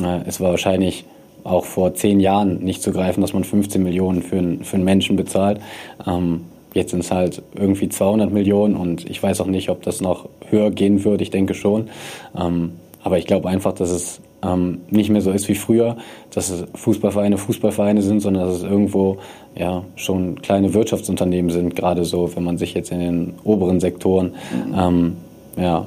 äh, 0.03 0.21
es 0.27 0.41
war 0.41 0.51
wahrscheinlich 0.51 1.05
auch 1.45 1.65
vor 1.65 1.95
zehn 1.95 2.21
Jahren 2.21 2.65
nicht 2.65 2.83
zu 2.83 2.91
greifen, 2.91 3.21
dass 3.21 3.35
man 3.35 3.45
15 3.45 3.83
Millionen 3.83 4.23
für, 4.23 4.39
einen, 4.39 4.65
für 4.65 4.77
einen 4.77 4.85
Menschen 4.85 5.17
bezahlt. 5.17 5.61
Ähm, 6.07 6.41
jetzt 6.73 6.91
sind 6.91 7.01
es 7.01 7.11
halt 7.11 7.43
irgendwie 7.55 7.89
200 7.89 8.33
Millionen 8.33 8.77
und 8.77 9.09
ich 9.09 9.23
weiß 9.23 9.43
auch 9.43 9.47
nicht, 9.47 9.69
ob 9.69 9.83
das 9.83 10.01
noch 10.01 10.29
höher 10.49 10.71
gehen 10.71 11.05
wird. 11.05 11.21
Ich 11.21 11.31
denke 11.31 11.55
schon. 11.55 11.89
Ähm, 12.37 12.73
aber 13.03 13.19
ich 13.19 13.27
glaube 13.27 13.51
einfach, 13.51 13.75
dass 13.75 13.91
es 13.91 14.23
ähm, 14.43 14.79
nicht 14.89 15.11
mehr 15.11 15.21
so 15.21 15.31
ist 15.31 15.47
wie 15.49 15.55
früher, 15.55 15.99
dass 16.31 16.49
es 16.49 16.65
Fußballvereine 16.75 17.37
Fußballvereine 17.37 18.01
sind, 18.01 18.21
sondern 18.21 18.47
dass 18.47 18.57
es 18.57 18.63
irgendwo 18.63 19.19
ja 19.55 19.85
schon 19.97 20.41
kleine 20.41 20.73
Wirtschaftsunternehmen 20.73 21.51
sind, 21.51 21.77
gerade 21.77 22.05
so, 22.05 22.35
wenn 22.35 22.45
man 22.45 22.57
sich 22.57 22.73
jetzt 22.73 22.91
in 22.91 23.01
den 23.01 23.35
oberen 23.45 23.81
Sektoren 23.81 24.33
mhm. 24.69 24.75
ähm, 24.77 25.17
ja, 25.57 25.87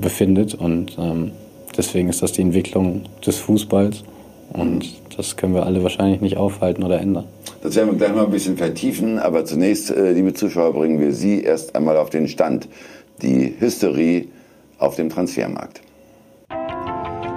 befindet. 0.00 0.54
Und 0.54 0.96
ähm, 0.98 1.32
deswegen 1.76 2.08
ist 2.08 2.22
das 2.22 2.32
die 2.32 2.42
Entwicklung 2.42 3.02
des 3.24 3.38
Fußballs. 3.38 4.04
Und 4.52 4.84
das 5.16 5.36
können 5.36 5.54
wir 5.54 5.64
alle 5.64 5.82
wahrscheinlich 5.82 6.20
nicht 6.20 6.36
aufhalten 6.36 6.82
oder 6.82 7.00
ändern. 7.00 7.24
Das 7.62 7.74
werden 7.74 7.92
wir 7.92 7.98
gleich 7.98 8.14
mal 8.14 8.24
ein 8.24 8.30
bisschen 8.30 8.56
vertiefen, 8.56 9.18
aber 9.18 9.44
zunächst, 9.44 9.90
äh, 9.90 10.12
liebe 10.12 10.34
Zuschauer, 10.34 10.72
bringen 10.72 11.00
wir 11.00 11.12
Sie 11.12 11.42
erst 11.42 11.74
einmal 11.74 11.96
auf 11.96 12.10
den 12.10 12.28
Stand. 12.28 12.68
Die 13.22 13.54
Hysterie 13.58 14.26
auf 14.78 14.96
dem 14.96 15.08
Transfermarkt. 15.08 15.80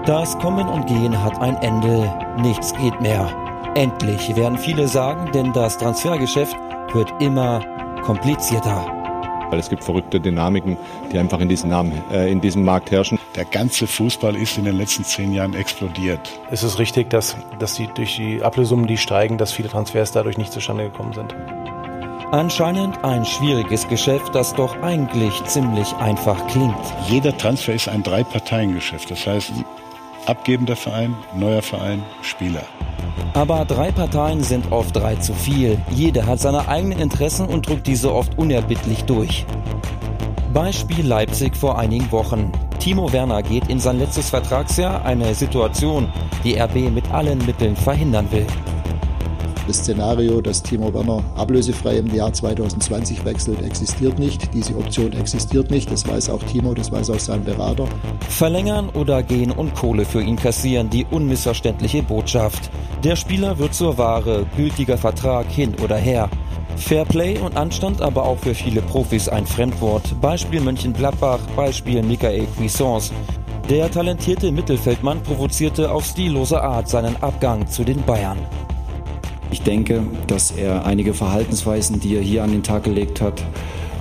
Das 0.05 0.37
Kommen 0.39 0.67
und 0.67 0.87
Gehen 0.87 1.23
hat 1.23 1.39
ein 1.41 1.55
Ende. 1.61 2.11
Nichts 2.41 2.73
geht 2.73 2.99
mehr. 3.01 3.29
Endlich 3.75 4.35
werden 4.35 4.57
viele 4.57 4.87
sagen, 4.87 5.31
denn 5.33 5.53
das 5.53 5.77
Transfergeschäft 5.77 6.55
wird 6.93 7.11
immer 7.19 7.61
komplizierter 8.03 8.94
weil 9.55 9.61
es 9.61 9.69
gibt 9.69 9.85
verrückte 9.85 10.19
Dynamiken, 10.19 10.75
die 11.13 11.17
einfach 11.17 11.39
in 11.39 11.47
diesem, 11.47 11.69
Namen, 11.69 11.93
äh, 12.11 12.29
in 12.29 12.41
diesem 12.41 12.65
Markt 12.65 12.91
herrschen. 12.91 13.17
der 13.37 13.45
ganze 13.45 13.87
Fußball 13.87 14.35
ist 14.35 14.57
in 14.57 14.65
den 14.65 14.77
letzten 14.77 15.05
zehn 15.05 15.31
Jahren 15.31 15.53
explodiert. 15.53 16.19
Es 16.51 16.61
ist 16.61 16.77
richtig, 16.77 17.09
dass, 17.09 17.37
dass 17.57 17.75
die, 17.75 17.87
durch 17.87 18.17
die 18.17 18.43
Ablösungen, 18.43 18.85
die 18.85 18.97
steigen, 18.97 19.37
dass 19.37 19.53
viele 19.53 19.69
Transfers 19.69 20.11
dadurch 20.11 20.37
nicht 20.37 20.51
zustande 20.51 20.83
gekommen 20.83 21.13
sind. 21.13 21.33
Anscheinend 22.31 23.01
ein 23.05 23.23
schwieriges 23.23 23.87
Geschäft, 23.87 24.35
das 24.35 24.53
doch 24.53 24.81
eigentlich 24.81 25.41
ziemlich 25.45 25.93
einfach 25.95 26.47
klingt. 26.47 26.75
Jeder 27.07 27.37
Transfer 27.37 27.73
ist 27.73 27.87
ein 27.87 28.03
Drei-Parteien-Geschäft. 28.03 29.09
Das 29.09 29.25
heißt, 29.25 29.53
abgebender 30.27 30.75
Verein, 30.75 31.15
neuer 31.35 31.61
Verein, 31.61 32.03
Spieler. 32.21 32.63
Aber 33.33 33.65
drei 33.65 33.91
Parteien 33.91 34.43
sind 34.43 34.71
oft 34.71 34.95
drei 34.95 35.15
zu 35.15 35.33
viel. 35.33 35.77
Jede 35.91 36.25
hat 36.25 36.39
seine 36.39 36.67
eigenen 36.67 36.99
Interessen 36.99 37.45
und 37.47 37.67
drückt 37.67 37.88
diese 37.88 38.13
oft 38.13 38.38
unerbittlich 38.38 39.03
durch. 39.03 39.45
Beispiel 40.53 41.05
Leipzig 41.05 41.55
vor 41.55 41.77
einigen 41.77 42.11
Wochen. 42.11 42.51
Timo 42.79 43.11
Werner 43.11 43.43
geht 43.43 43.67
in 43.67 43.79
sein 43.79 43.99
letztes 43.99 44.29
Vertragsjahr 44.29 45.03
eine 45.03 45.35
Situation, 45.35 46.07
die 46.43 46.57
RB 46.57 46.91
mit 46.91 47.11
allen 47.11 47.45
Mitteln 47.45 47.75
verhindern 47.75 48.31
will. 48.31 48.47
Das 49.67 49.78
Szenario, 49.78 50.41
dass 50.41 50.62
Timo 50.62 50.93
Werner 50.93 51.23
ablösefrei 51.36 51.97
im 51.97 52.13
Jahr 52.13 52.32
2020 52.32 53.25
wechselt, 53.25 53.63
existiert 53.63 54.19
nicht. 54.19 54.54
Diese 54.54 54.75
Option 54.75 55.12
existiert 55.13 55.71
nicht. 55.71 55.91
Das 55.91 56.08
weiß 56.08 56.30
auch 56.30 56.43
Timo, 56.43 56.75
das 56.75 56.91
weiß 56.91 57.10
auch 57.10 57.19
sein 57.19 57.43
Berater. 57.43 57.88
Verlängern 58.30 58.89
oder 58.89 59.23
gehen 59.23 59.51
und 59.51 59.73
Kohle 59.73 60.06
für 60.06 60.21
ihn 60.21 60.36
kassieren, 60.36 60.91
die 60.91 61.06
unmissverständliche 61.10 62.04
Botschaft. 62.04 62.69
Der 63.04 63.15
Spieler 63.15 63.58
wird 63.58 63.73
zur 63.73 63.97
Ware, 63.97 64.45
gültiger 64.56 64.99
Vertrag 64.99 65.47
hin 65.49 65.73
oder 65.84 65.97
her. 65.97 66.30
Fairplay 66.78 67.39
und 67.39 67.58
Anstand 67.58 68.01
aber 68.01 68.23
auch 68.25 68.38
für 68.38 68.54
viele 68.54 68.82
Profis 68.84 69.30
ein 69.30 69.47
Fremdwort. 69.47 70.04
Beispiel 70.21 70.62
Mönchengladbach, 70.62 71.39
Beispiel 71.56 72.04
Michael 72.04 72.45
Cuisance. 72.58 73.12
Der 73.69 73.89
talentierte 73.89 74.51
Mittelfeldmann 74.51 75.23
provozierte 75.23 75.91
auf 75.91 76.06
stillose 76.06 76.62
Art 76.62 76.88
seinen 76.88 77.15
Abgang 77.23 77.65
zu 77.67 77.84
den 77.84 78.04
Bayern. 78.04 78.38
Ich 79.51 79.62
denke, 79.62 80.03
dass 80.27 80.51
er 80.51 80.86
einige 80.86 81.13
Verhaltensweisen, 81.13 81.99
die 81.99 82.15
er 82.15 82.21
hier 82.21 82.43
an 82.43 82.51
den 82.51 82.63
Tag 82.63 82.84
gelegt 82.84 83.21
hat, 83.21 83.41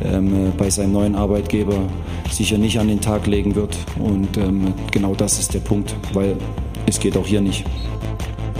ähm, 0.04 0.52
bei 0.56 0.70
seinem 0.70 0.92
neuen 0.92 1.14
Arbeitgeber 1.14 1.76
sicher 2.30 2.58
nicht 2.58 2.78
an 2.78 2.88
den 2.88 3.00
Tag 3.00 3.26
legen 3.26 3.54
wird. 3.54 3.76
Und 3.98 4.36
ähm, 4.36 4.74
genau 4.90 5.14
das 5.14 5.38
ist 5.38 5.54
der 5.54 5.60
Punkt, 5.60 5.94
weil 6.12 6.36
es 6.86 6.98
geht 6.98 7.16
auch 7.16 7.26
hier 7.26 7.40
nicht. 7.40 7.64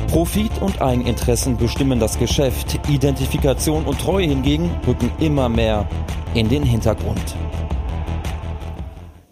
Profit 0.09 0.53
und 0.61 0.81
Eigeninteressen 0.81 1.57
bestimmen 1.57 1.99
das 1.99 2.19
Geschäft. 2.19 2.79
Identifikation 2.89 3.85
und 3.85 4.01
Treue 4.01 4.27
hingegen 4.27 4.71
rücken 4.87 5.11
immer 5.19 5.49
mehr 5.49 5.89
in 6.35 6.49
den 6.49 6.63
Hintergrund. 6.63 7.35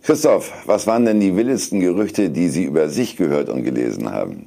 Christoph, 0.02 0.52
was 0.66 0.88
waren 0.88 1.04
denn 1.04 1.20
die 1.20 1.36
wildesten 1.36 1.78
Gerüchte, 1.78 2.30
die 2.30 2.48
Sie 2.48 2.64
über 2.64 2.88
sich 2.88 3.16
gehört 3.16 3.48
und 3.48 3.62
gelesen 3.62 4.10
haben? 4.10 4.46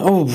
Oh, 0.00 0.26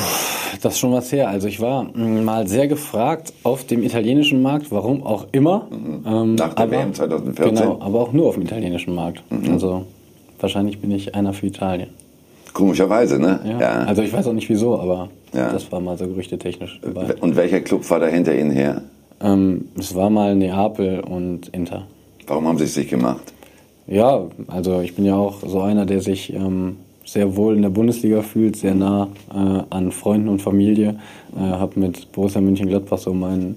das 0.62 0.74
ist 0.74 0.80
schon 0.80 0.92
was 0.92 1.12
her. 1.12 1.30
Also 1.30 1.48
ich 1.48 1.60
war 1.60 1.84
mm, 1.84 2.24
mal 2.24 2.48
sehr 2.48 2.68
gefragt 2.68 3.34
auf 3.44 3.66
dem 3.66 3.84
italienischen 3.84 4.42
Markt, 4.42 4.72
warum 4.72 5.04
auch 5.04 5.28
immer. 5.32 5.68
Mhm. 5.70 6.06
Ähm, 6.06 6.36
Nach 6.36 6.54
der 6.54 6.64
aber, 6.64 6.72
WM 6.72 6.94
2014? 6.94 7.56
Genau, 7.56 7.78
aber 7.80 8.02
auch 8.02 8.14
nur 8.14 8.28
auf 8.28 8.36
dem 8.36 8.44
italienischen 8.44 8.94
Markt. 8.94 9.24
Mhm. 9.30 9.52
Also 9.52 9.86
wahrscheinlich 10.40 10.80
bin 10.80 10.92
ich 10.92 11.16
einer 11.16 11.34
für 11.34 11.48
Italien. 11.48 11.90
Komischerweise, 12.54 13.20
ne? 13.20 13.40
Ja. 13.44 13.60
ja. 13.60 13.72
Also 13.84 14.02
ich 14.02 14.14
weiß 14.14 14.28
auch 14.28 14.34
nicht 14.34 14.50
wieso, 14.50 14.80
aber 14.80 15.10
ja. 15.34 15.52
das 15.52 15.72
war 15.72 15.82
mal 15.82 15.98
so 15.98 16.08
gerüchtetechnisch 16.08 16.80
dabei. 16.82 17.16
Und 17.20 17.36
welcher 17.36 17.60
Club 17.60 17.90
war 17.90 18.00
da 18.00 18.08
hinter 18.08 18.38
Ihnen 18.38 18.52
her? 18.52 18.82
Ähm, 19.22 19.70
es 19.78 19.94
war 19.94 20.10
mal 20.10 20.36
Neapel 20.36 21.02
und 21.02 21.50
Inter. 21.50 21.88
Warum 22.28 22.48
haben 22.48 22.58
Sie 22.58 22.64
es 22.64 22.74
sich 22.74 22.88
gemacht? 22.88 23.34
Ja, 23.88 24.26
also 24.48 24.82
ich 24.82 24.96
bin 24.96 25.06
ja 25.06 25.16
auch 25.16 25.42
so 25.46 25.62
einer, 25.62 25.86
der 25.86 26.02
sich 26.02 26.34
ähm, 26.34 26.78
sehr 27.06 27.36
wohl 27.36 27.56
in 27.56 27.62
der 27.62 27.70
Bundesliga 27.70 28.22
fühlt, 28.22 28.56
sehr 28.56 28.76
nah 28.76 29.10
äh, 29.34 29.64
an 29.70 29.92
Freunden 29.92 30.28
und 30.28 30.42
Familie. 30.42 31.00
Äh, 31.36 31.40
habe 31.40 31.80
mit 31.80 32.12
Borussia 32.12 32.42
Mönchengladbach 32.42 32.98
so 32.98 33.14
mein, 33.14 33.56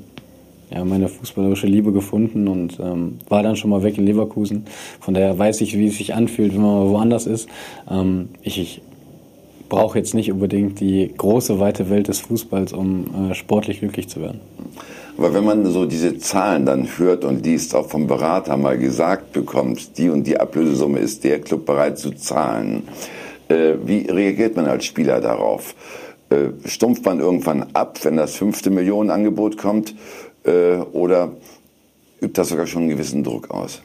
ja, 0.70 0.84
meine 0.84 1.08
fußballerische 1.08 1.66
Liebe 1.66 1.92
gefunden 1.92 2.46
und 2.46 2.78
ähm, 2.78 3.18
war 3.28 3.42
dann 3.42 3.56
schon 3.56 3.70
mal 3.70 3.82
weg 3.82 3.96
in 3.96 4.04
Leverkusen. 4.04 4.66
Von 5.00 5.14
daher 5.14 5.38
weiß 5.38 5.62
ich, 5.62 5.76
wie 5.78 5.88
es 5.88 5.96
sich 5.96 6.14
anfühlt, 6.14 6.54
wenn 6.54 6.62
man 6.62 6.84
mal 6.84 6.90
woanders 6.90 7.26
ist. 7.26 7.48
Ähm, 7.90 8.28
ich, 8.42 8.60
ich 8.60 8.82
brauche 9.68 9.98
jetzt 9.98 10.14
nicht 10.14 10.30
unbedingt 10.30 10.80
die 10.80 11.12
große, 11.16 11.58
weite 11.58 11.90
Welt 11.90 12.08
des 12.08 12.20
Fußballs, 12.20 12.72
um 12.72 13.30
äh, 13.30 13.34
sportlich 13.34 13.80
glücklich 13.80 14.08
zu 14.08 14.20
werden. 14.20 14.40
Aber 15.16 15.34
wenn 15.34 15.44
man 15.44 15.66
so 15.66 15.84
diese 15.84 16.16
Zahlen 16.18 16.64
dann 16.64 16.86
hört 16.96 17.24
und 17.24 17.44
liest, 17.44 17.74
auch 17.74 17.88
vom 17.88 18.06
Berater 18.06 18.56
mal 18.56 18.78
gesagt 18.78 19.32
bekommt, 19.32 19.98
die 19.98 20.10
und 20.10 20.26
die 20.26 20.38
Ablösesumme 20.38 21.00
ist 21.00 21.24
der 21.24 21.40
Club 21.40 21.66
bereit 21.66 21.98
zu 21.98 22.12
zahlen, 22.12 22.84
wie 23.48 24.10
reagiert 24.10 24.56
man 24.56 24.66
als 24.66 24.84
Spieler 24.84 25.20
darauf? 25.20 25.74
Äh, 26.30 26.68
stumpft 26.68 27.04
man 27.06 27.20
irgendwann 27.20 27.66
ab, 27.72 27.98
wenn 28.02 28.16
das 28.16 28.36
fünfte 28.36 28.70
Millionenangebot 28.70 29.56
kommt? 29.56 29.94
Äh, 30.44 30.76
oder 30.92 31.32
übt 32.20 32.34
das 32.34 32.50
sogar 32.50 32.66
schon 32.66 32.82
einen 32.82 32.90
gewissen 32.90 33.24
Druck 33.24 33.50
aus? 33.50 33.80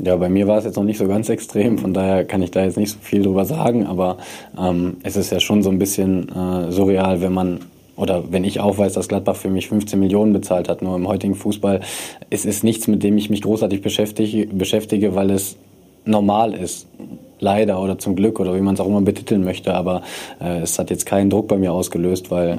Ja, 0.00 0.16
bei 0.16 0.28
mir 0.28 0.46
war 0.46 0.58
es 0.58 0.64
jetzt 0.64 0.76
noch 0.76 0.84
nicht 0.84 0.98
so 0.98 1.08
ganz 1.08 1.28
extrem, 1.28 1.78
von 1.78 1.92
daher 1.92 2.24
kann 2.24 2.40
ich 2.42 2.52
da 2.52 2.62
jetzt 2.62 2.76
nicht 2.76 2.92
so 2.92 2.98
viel 3.00 3.22
drüber 3.22 3.44
sagen, 3.44 3.84
aber 3.84 4.18
ähm, 4.56 4.98
es 5.02 5.16
ist 5.16 5.30
ja 5.30 5.40
schon 5.40 5.62
so 5.62 5.70
ein 5.70 5.78
bisschen 5.78 6.28
äh, 6.28 6.70
surreal, 6.70 7.20
wenn 7.20 7.32
man 7.32 7.60
oder 7.96 8.30
wenn 8.30 8.44
ich 8.44 8.60
auch 8.60 8.78
weiß, 8.78 8.92
dass 8.92 9.08
Gladbach 9.08 9.34
für 9.34 9.50
mich 9.50 9.68
15 9.68 9.98
Millionen 9.98 10.32
bezahlt 10.32 10.68
hat, 10.68 10.82
nur 10.82 10.94
im 10.94 11.08
heutigen 11.08 11.34
Fußball, 11.34 11.80
es 12.30 12.44
ist 12.44 12.62
nichts, 12.62 12.86
mit 12.86 13.02
dem 13.02 13.18
ich 13.18 13.28
mich 13.28 13.42
großartig 13.42 13.82
beschäftige, 13.82 14.46
beschäftige 14.46 15.16
weil 15.16 15.32
es 15.32 15.56
normal 16.04 16.54
ist 16.54 16.86
leider 17.40 17.82
oder 17.82 17.98
zum 17.98 18.16
Glück 18.16 18.40
oder 18.40 18.54
wie 18.54 18.60
man 18.60 18.74
es 18.74 18.80
auch 18.80 18.86
immer 18.86 19.02
betiteln 19.02 19.44
möchte, 19.44 19.74
aber 19.74 20.02
äh, 20.40 20.60
es 20.60 20.78
hat 20.78 20.90
jetzt 20.90 21.06
keinen 21.06 21.30
Druck 21.30 21.48
bei 21.48 21.56
mir 21.56 21.72
ausgelöst, 21.72 22.30
weil 22.30 22.58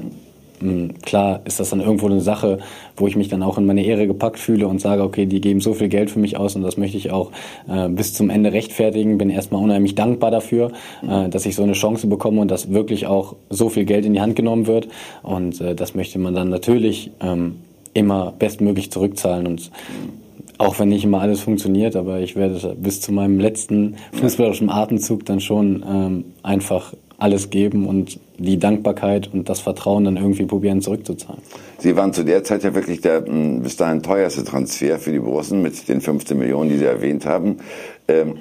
mh, 0.60 0.70
hm, 0.70 0.98
klar 1.02 1.40
ist 1.44 1.60
das 1.60 1.70
dann 1.70 1.80
irgendwo 1.80 2.06
eine 2.06 2.20
Sache, 2.20 2.58
wo 2.96 3.06
ich 3.06 3.16
mich 3.16 3.28
dann 3.28 3.42
auch 3.42 3.58
in 3.58 3.66
meine 3.66 3.84
Ehre 3.84 4.06
gepackt 4.06 4.38
fühle 4.38 4.68
und 4.68 4.80
sage, 4.80 5.02
okay, 5.02 5.26
die 5.26 5.40
geben 5.40 5.60
so 5.60 5.74
viel 5.74 5.88
Geld 5.88 6.10
für 6.10 6.18
mich 6.18 6.36
aus 6.36 6.56
und 6.56 6.62
das 6.62 6.76
möchte 6.76 6.96
ich 6.96 7.10
auch 7.10 7.32
äh, 7.68 7.88
bis 7.88 8.14
zum 8.14 8.30
Ende 8.30 8.52
rechtfertigen. 8.52 9.18
Bin 9.18 9.30
erstmal 9.30 9.62
unheimlich 9.62 9.94
dankbar 9.94 10.30
dafür, 10.30 10.72
äh, 11.08 11.28
dass 11.28 11.46
ich 11.46 11.54
so 11.54 11.62
eine 11.62 11.72
Chance 11.72 12.06
bekomme 12.06 12.40
und 12.40 12.50
dass 12.50 12.72
wirklich 12.72 13.06
auch 13.06 13.36
so 13.48 13.68
viel 13.68 13.84
Geld 13.84 14.04
in 14.04 14.12
die 14.12 14.20
Hand 14.20 14.36
genommen 14.36 14.66
wird 14.66 14.88
und 15.22 15.60
äh, 15.60 15.74
das 15.74 15.94
möchte 15.94 16.18
man 16.18 16.34
dann 16.34 16.48
natürlich 16.48 17.10
ähm, 17.20 17.56
immer 17.94 18.32
bestmöglich 18.38 18.90
zurückzahlen 18.90 19.46
und 19.46 19.70
auch 20.60 20.78
wenn 20.78 20.90
nicht 20.90 21.04
immer 21.04 21.20
alles 21.20 21.40
funktioniert, 21.40 21.96
aber 21.96 22.20
ich 22.20 22.36
werde 22.36 22.76
bis 22.78 23.00
zu 23.00 23.12
meinem 23.12 23.40
letzten 23.40 23.96
fußballerischen 24.12 24.68
Atemzug 24.68 25.24
dann 25.24 25.40
schon 25.40 25.84
ähm, 25.88 26.24
einfach 26.42 26.92
alles 27.16 27.50
geben 27.50 27.86
und 27.86 28.20
die 28.36 28.58
Dankbarkeit 28.58 29.32
und 29.32 29.48
das 29.48 29.60
Vertrauen 29.60 30.04
dann 30.04 30.16
irgendwie 30.16 30.44
probieren 30.44 30.82
zurückzuzahlen. 30.82 31.40
Sie 31.78 31.96
waren 31.96 32.12
zu 32.12 32.24
der 32.24 32.44
Zeit 32.44 32.62
ja 32.62 32.74
wirklich 32.74 33.00
der 33.00 33.24
hm, 33.24 33.62
bis 33.62 33.76
dahin 33.76 34.02
teuerste 34.02 34.44
Transfer 34.44 34.98
für 34.98 35.12
die 35.12 35.18
Borussen 35.18 35.62
mit 35.62 35.88
den 35.88 36.02
15 36.02 36.38
Millionen, 36.38 36.68
die 36.68 36.76
Sie 36.76 36.84
erwähnt 36.84 37.24
haben. 37.24 37.58
Ähm, 38.06 38.36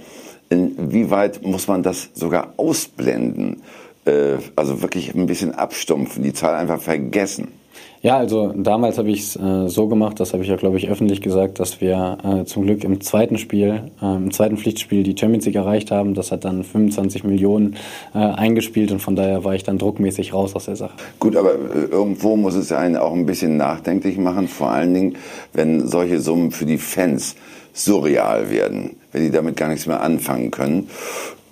inwieweit 0.49 1.45
muss 1.45 1.67
man 1.67 1.83
das 1.83 2.09
sogar 2.13 2.53
ausblenden? 2.57 3.61
Äh, 4.05 4.37
also 4.57 4.81
wirklich 4.81 5.15
ein 5.15 5.25
bisschen 5.25 5.53
abstumpfen, 5.53 6.23
die 6.23 6.33
Zahl 6.33 6.55
einfach 6.55 6.81
vergessen? 6.81 7.58
Ja, 8.01 8.17
also 8.17 8.53
damals 8.55 8.97
habe 8.97 9.09
ich 9.09 9.19
es 9.19 9.35
äh, 9.35 9.67
so 9.67 9.87
gemacht, 9.89 10.21
das 10.21 10.31
habe 10.31 10.41
ich 10.41 10.49
ja, 10.49 10.55
glaube 10.55 10.77
ich, 10.77 10.89
öffentlich 10.89 11.19
gesagt, 11.21 11.59
dass 11.59 11.81
wir 11.81 12.17
äh, 12.23 12.45
zum 12.45 12.63
Glück 12.63 12.85
im 12.85 13.01
zweiten 13.01 13.37
Spiel, 13.37 13.91
äh, 14.01 14.15
im 14.15 14.31
zweiten 14.31 14.57
Pflichtspiel 14.57 15.03
die 15.03 15.17
Champions 15.17 15.45
League 15.45 15.55
erreicht 15.55 15.91
haben. 15.91 16.13
Das 16.13 16.31
hat 16.31 16.45
dann 16.45 16.63
25 16.63 17.25
Millionen 17.25 17.75
äh, 18.13 18.19
eingespielt 18.19 18.91
und 18.93 19.01
von 19.01 19.17
daher 19.17 19.43
war 19.43 19.53
ich 19.53 19.63
dann 19.63 19.77
druckmäßig 19.77 20.33
raus 20.33 20.55
aus 20.55 20.65
der 20.65 20.77
Sache. 20.77 20.93
Gut, 21.19 21.35
aber 21.35 21.55
äh, 21.55 21.91
irgendwo 21.91 22.37
muss 22.37 22.55
es 22.55 22.71
einen 22.71 22.95
auch 22.95 23.13
ein 23.13 23.25
bisschen 23.25 23.57
nachdenklich 23.57 24.17
machen, 24.17 24.47
vor 24.47 24.69
allen 24.69 24.93
Dingen, 24.93 25.15
wenn 25.51 25.85
solche 25.85 26.21
Summen 26.21 26.51
für 26.51 26.65
die 26.65 26.77
Fans 26.77 27.35
surreal 27.73 28.49
werden, 28.49 28.95
wenn 29.11 29.23
die 29.23 29.31
damit 29.31 29.57
gar 29.57 29.67
nichts 29.67 29.87
mehr 29.87 30.01
anfangen 30.01 30.51
können. 30.51 30.89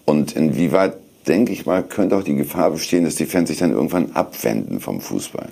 Und 0.06 0.34
inwieweit, 0.38 0.94
denke 1.28 1.52
ich 1.52 1.66
mal, 1.66 1.84
könnte 1.84 2.16
auch 2.16 2.24
die 2.24 2.36
Gefahr 2.36 2.72
bestehen, 2.72 3.04
dass 3.04 3.16
die 3.16 3.26
Fans 3.26 3.50
sich 3.50 3.58
dann 3.58 3.74
irgendwann 3.74 4.14
abwenden 4.14 4.80
vom 4.80 5.02
Fußball. 5.02 5.50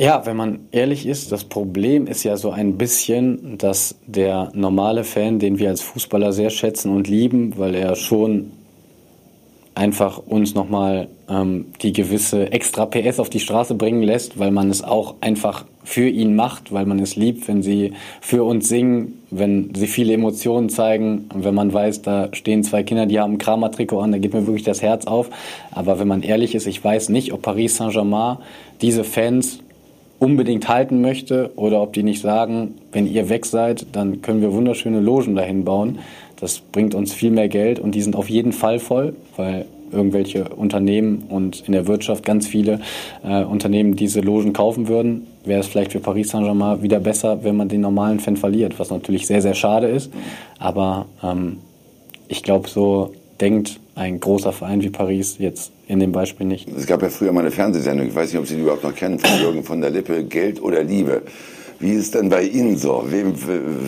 Ja, 0.00 0.24
wenn 0.24 0.34
man 0.34 0.60
ehrlich 0.72 1.04
ist, 1.04 1.30
das 1.30 1.44
Problem 1.44 2.06
ist 2.06 2.24
ja 2.24 2.38
so 2.38 2.50
ein 2.52 2.78
bisschen, 2.78 3.58
dass 3.58 3.96
der 4.06 4.50
normale 4.54 5.04
Fan, 5.04 5.38
den 5.38 5.58
wir 5.58 5.68
als 5.68 5.82
Fußballer 5.82 6.32
sehr 6.32 6.48
schätzen 6.48 6.90
und 6.90 7.06
lieben, 7.06 7.58
weil 7.58 7.74
er 7.74 7.94
schon 7.96 8.50
einfach 9.74 10.16
uns 10.16 10.54
nochmal 10.54 11.08
ähm, 11.28 11.66
die 11.82 11.92
gewisse 11.92 12.50
extra 12.50 12.86
PS 12.86 13.20
auf 13.20 13.28
die 13.28 13.40
Straße 13.40 13.74
bringen 13.74 14.02
lässt, 14.02 14.38
weil 14.38 14.52
man 14.52 14.70
es 14.70 14.82
auch 14.82 15.16
einfach 15.20 15.66
für 15.84 16.08
ihn 16.08 16.34
macht, 16.34 16.72
weil 16.72 16.86
man 16.86 16.98
es 16.98 17.16
liebt, 17.16 17.46
wenn 17.46 17.62
sie 17.62 17.92
für 18.22 18.44
uns 18.44 18.70
singen, 18.70 19.20
wenn 19.30 19.74
sie 19.74 19.86
viele 19.86 20.14
Emotionen 20.14 20.70
zeigen, 20.70 21.26
wenn 21.34 21.54
man 21.54 21.74
weiß, 21.74 22.00
da 22.00 22.30
stehen 22.32 22.64
zwei 22.64 22.84
Kinder, 22.84 23.04
die 23.04 23.20
haben 23.20 23.36
Kramer-Trikot 23.36 24.00
an, 24.00 24.12
da 24.12 24.18
geht 24.18 24.32
mir 24.32 24.46
wirklich 24.46 24.64
das 24.64 24.80
Herz 24.80 25.06
auf. 25.06 25.28
Aber 25.72 25.98
wenn 25.98 26.08
man 26.08 26.22
ehrlich 26.22 26.54
ist, 26.54 26.66
ich 26.66 26.82
weiß 26.82 27.10
nicht, 27.10 27.34
ob 27.34 27.42
Paris 27.42 27.76
Saint-Germain 27.76 28.38
diese 28.80 29.04
Fans 29.04 29.58
unbedingt 30.20 30.68
halten 30.68 31.00
möchte 31.00 31.50
oder 31.56 31.82
ob 31.82 31.94
die 31.94 32.04
nicht 32.04 32.20
sagen, 32.20 32.74
wenn 32.92 33.06
ihr 33.06 33.28
weg 33.28 33.46
seid, 33.46 33.86
dann 33.92 34.22
können 34.22 34.42
wir 34.42 34.52
wunderschöne 34.52 35.00
Logen 35.00 35.34
dahin 35.34 35.64
bauen. 35.64 35.98
Das 36.38 36.60
bringt 36.60 36.94
uns 36.94 37.12
viel 37.12 37.30
mehr 37.30 37.48
Geld 37.48 37.80
und 37.80 37.94
die 37.94 38.02
sind 38.02 38.14
auf 38.14 38.30
jeden 38.30 38.52
Fall 38.52 38.78
voll, 38.78 39.14
weil 39.36 39.64
irgendwelche 39.90 40.44
Unternehmen 40.50 41.24
und 41.28 41.66
in 41.66 41.72
der 41.72 41.86
Wirtschaft 41.86 42.24
ganz 42.24 42.46
viele 42.46 42.80
äh, 43.24 43.42
Unternehmen 43.42 43.96
diese 43.96 44.20
Logen 44.20 44.52
kaufen 44.52 44.88
würden, 44.88 45.26
wäre 45.44 45.60
es 45.60 45.66
vielleicht 45.66 45.92
für 45.92 46.00
Paris 46.00 46.28
Saint-Germain 46.28 46.82
wieder 46.82 47.00
besser, 47.00 47.42
wenn 47.42 47.56
man 47.56 47.68
den 47.68 47.80
normalen 47.80 48.20
Fan 48.20 48.36
verliert, 48.36 48.78
was 48.78 48.90
natürlich 48.90 49.26
sehr, 49.26 49.42
sehr 49.42 49.54
schade 49.54 49.88
ist. 49.88 50.12
Aber 50.58 51.06
ähm, 51.24 51.58
ich 52.28 52.42
glaube, 52.42 52.68
so 52.68 53.12
denkt 53.40 53.80
ein 53.94 54.20
großer 54.20 54.52
Verein 54.52 54.82
wie 54.82 54.90
Paris 54.90 55.36
jetzt 55.38 55.72
in 55.88 56.00
dem 56.00 56.12
Beispiel 56.12 56.46
nicht. 56.46 56.68
Es 56.68 56.86
gab 56.86 57.02
ja 57.02 57.08
früher 57.08 57.32
mal 57.32 57.40
eine 57.40 57.50
Fernsehsendung, 57.50 58.08
ich 58.08 58.14
weiß 58.14 58.32
nicht, 58.32 58.40
ob 58.40 58.46
Sie 58.46 58.56
die 58.56 58.62
überhaupt 58.62 58.84
noch 58.84 58.94
kennen, 58.94 59.18
von 59.18 59.40
Jürgen 59.40 59.64
von 59.64 59.80
der 59.80 59.90
Lippe, 59.90 60.24
Geld 60.24 60.62
oder 60.62 60.82
Liebe. 60.82 61.22
Wie 61.82 61.92
ist 61.92 62.14
denn 62.14 62.28
bei 62.28 62.42
Ihnen 62.42 62.76
so? 62.76 63.04
Wem, 63.06 63.32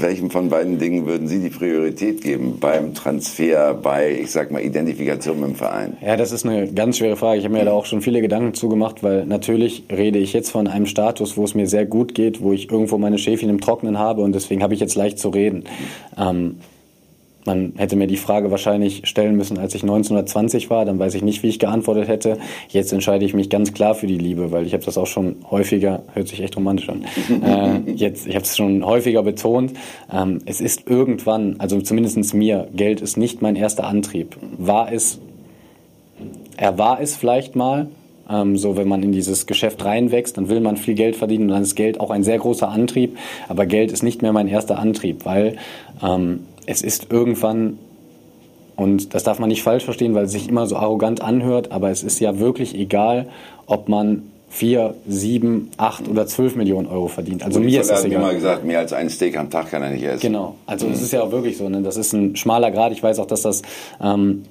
welchem 0.00 0.30
von 0.30 0.48
beiden 0.48 0.78
Dingen 0.78 1.04
würden 1.04 1.28
Sie 1.28 1.40
die 1.40 1.50
Priorität 1.50 2.22
geben 2.22 2.56
beim 2.58 2.94
Transfer, 2.94 3.74
bei, 3.74 4.18
ich 4.22 4.30
sag 4.30 4.50
mal, 4.50 4.62
Identifikation 4.62 5.38
mit 5.38 5.50
dem 5.50 5.56
Verein? 5.56 5.98
Ja, 6.00 6.16
das 6.16 6.32
ist 6.32 6.46
eine 6.46 6.72
ganz 6.72 6.96
schwere 6.96 7.16
Frage. 7.16 7.38
Ich 7.38 7.44
habe 7.44 7.54
mir 7.54 7.66
da 7.66 7.72
auch 7.72 7.84
schon 7.84 8.00
viele 8.00 8.22
Gedanken 8.22 8.54
zugemacht, 8.54 9.02
weil 9.02 9.26
natürlich 9.26 9.84
rede 9.90 10.18
ich 10.18 10.32
jetzt 10.32 10.50
von 10.50 10.68
einem 10.68 10.86
Status, 10.86 11.36
wo 11.36 11.44
es 11.44 11.54
mir 11.54 11.66
sehr 11.66 11.84
gut 11.84 12.14
geht, 12.14 12.40
wo 12.40 12.54
ich 12.54 12.70
irgendwo 12.70 12.96
meine 12.96 13.18
Schäfchen 13.18 13.50
im 13.50 13.60
Trocknen 13.60 13.98
habe 13.98 14.22
und 14.22 14.34
deswegen 14.34 14.62
habe 14.62 14.72
ich 14.72 14.80
jetzt 14.80 14.94
leicht 14.94 15.18
zu 15.18 15.28
reden. 15.28 15.64
Ähm, 16.16 16.60
man 17.44 17.72
hätte 17.76 17.96
mir 17.96 18.07
die 18.07 18.16
Frage 18.16 18.50
wahrscheinlich 18.50 19.02
stellen 19.05 19.37
müssen, 19.37 19.59
als 19.59 19.74
ich 19.74 19.83
1920 19.83 20.70
war, 20.70 20.85
dann 20.85 20.98
weiß 20.98 21.14
ich 21.14 21.22
nicht, 21.22 21.42
wie 21.42 21.48
ich 21.48 21.59
geantwortet 21.59 22.09
hätte. 22.09 22.38
Jetzt 22.68 22.92
entscheide 22.92 23.24
ich 23.24 23.35
mich 23.35 23.50
ganz 23.50 23.72
klar 23.72 23.94
für 23.94 24.07
die 24.07 24.18
Liebe, 24.18 24.52
weil 24.52 24.66
ich 24.66 24.74
habe 24.74 24.85
das 24.85 24.98
auch 24.98 25.07
schon 25.07 25.37
häufiger, 25.50 26.02
hört 26.14 26.28
sich 26.28 26.42
echt 26.42 26.57
romantisch 26.57 26.88
an, 26.88 27.05
äh, 27.87 27.90
jetzt, 27.92 28.26
ich 28.26 28.35
habe 28.35 28.44
es 28.44 28.57
schon 28.57 28.85
häufiger 28.85 29.22
betont, 29.22 29.72
ähm, 30.12 30.38
es 30.46 30.61
ist 30.61 30.88
irgendwann, 30.88 31.57
also 31.59 31.81
zumindest 31.81 32.35
mir, 32.35 32.68
Geld 32.74 33.00
ist 33.00 33.16
nicht 33.16 33.42
mein 33.42 33.57
erster 33.57 33.85
Antrieb. 33.85 34.37
War 34.59 34.92
es, 34.92 35.18
er 36.57 36.78
war 36.78 37.00
es 37.00 37.16
vielleicht 37.16 37.57
mal, 37.57 37.88
ähm, 38.31 38.57
so 38.57 38.76
wenn 38.76 38.88
man 38.88 39.02
in 39.02 39.12
dieses 39.12 39.46
Geschäft 39.46 39.85
reinwächst, 39.85 40.37
dann 40.37 40.48
will 40.48 40.61
man 40.61 40.76
viel 40.76 40.94
Geld 40.94 41.16
verdienen 41.16 41.44
und 41.44 41.50
dann 41.50 41.62
ist 41.62 41.74
Geld 41.74 41.98
auch 42.00 42.11
ein 42.11 42.22
sehr 42.22 42.38
großer 42.38 42.68
Antrieb, 42.68 43.16
aber 43.48 43.66
Geld 43.66 43.92
ist 43.92 44.02
nicht 44.02 44.22
mehr 44.22 44.33
mein 44.33 44.48
erster 44.48 44.78
Antrieb, 44.78 45.24
weil 45.24 45.57
ähm, 46.02 46.40
es 46.66 46.83
ist 46.83 47.09
irgendwann, 47.11 47.79
und 48.77 49.14
das 49.14 49.25
darf 49.25 49.38
man 49.38 49.48
nicht 49.48 49.62
falsch 49.62 49.85
verstehen, 49.85 50.14
weil 50.14 50.25
es 50.25 50.33
sich 50.33 50.48
immer 50.48 50.66
so 50.66 50.77
arrogant 50.77 51.20
anhört, 51.20 51.72
aber 51.72 51.90
es 51.90 52.03
ist 52.03 52.20
ja 52.20 52.38
wirklich 52.38 52.75
egal, 52.75 53.29
ob 53.66 53.88
man 53.88 54.25
vier, 54.53 54.94
sieben, 55.09 55.70
acht 55.79 56.09
oder 56.09 56.27
zwölf 56.27 56.57
Millionen 56.57 56.87
Euro 56.87 57.09
verdient. 57.09 57.42
Also 57.42 57.59
mir 57.59 57.81
ist 57.81 57.90
das 57.90 58.05
egal. 58.05 58.20
immer 58.20 58.35
gesagt, 58.35 58.64
mehr 58.64 58.81
als 58.81 58.92
ein 58.92 59.09
Steak 59.09 59.38
am 59.38 59.48
Tag 59.48 59.70
kann 59.70 59.83
er 59.83 59.90
nicht 59.90 60.05
essen. 60.05 60.20
Genau. 60.20 60.57
Also 60.66 60.88
es 60.88 60.98
mhm. 60.98 61.05
ist 61.05 61.12
ja 61.12 61.22
auch 61.22 61.33
wirklich 61.33 61.57
so. 61.57 61.70
Ne? 61.70 61.81
Das 61.81 61.96
ist 61.96 62.12
ein 62.12 62.37
schmaler 62.37 62.70
Grad. 62.70 62.92
Ich 62.92 63.03
weiß 63.03 63.18
auch, 63.18 63.27
dass 63.27 63.40
das 63.42 63.62
ähm, 64.03 64.42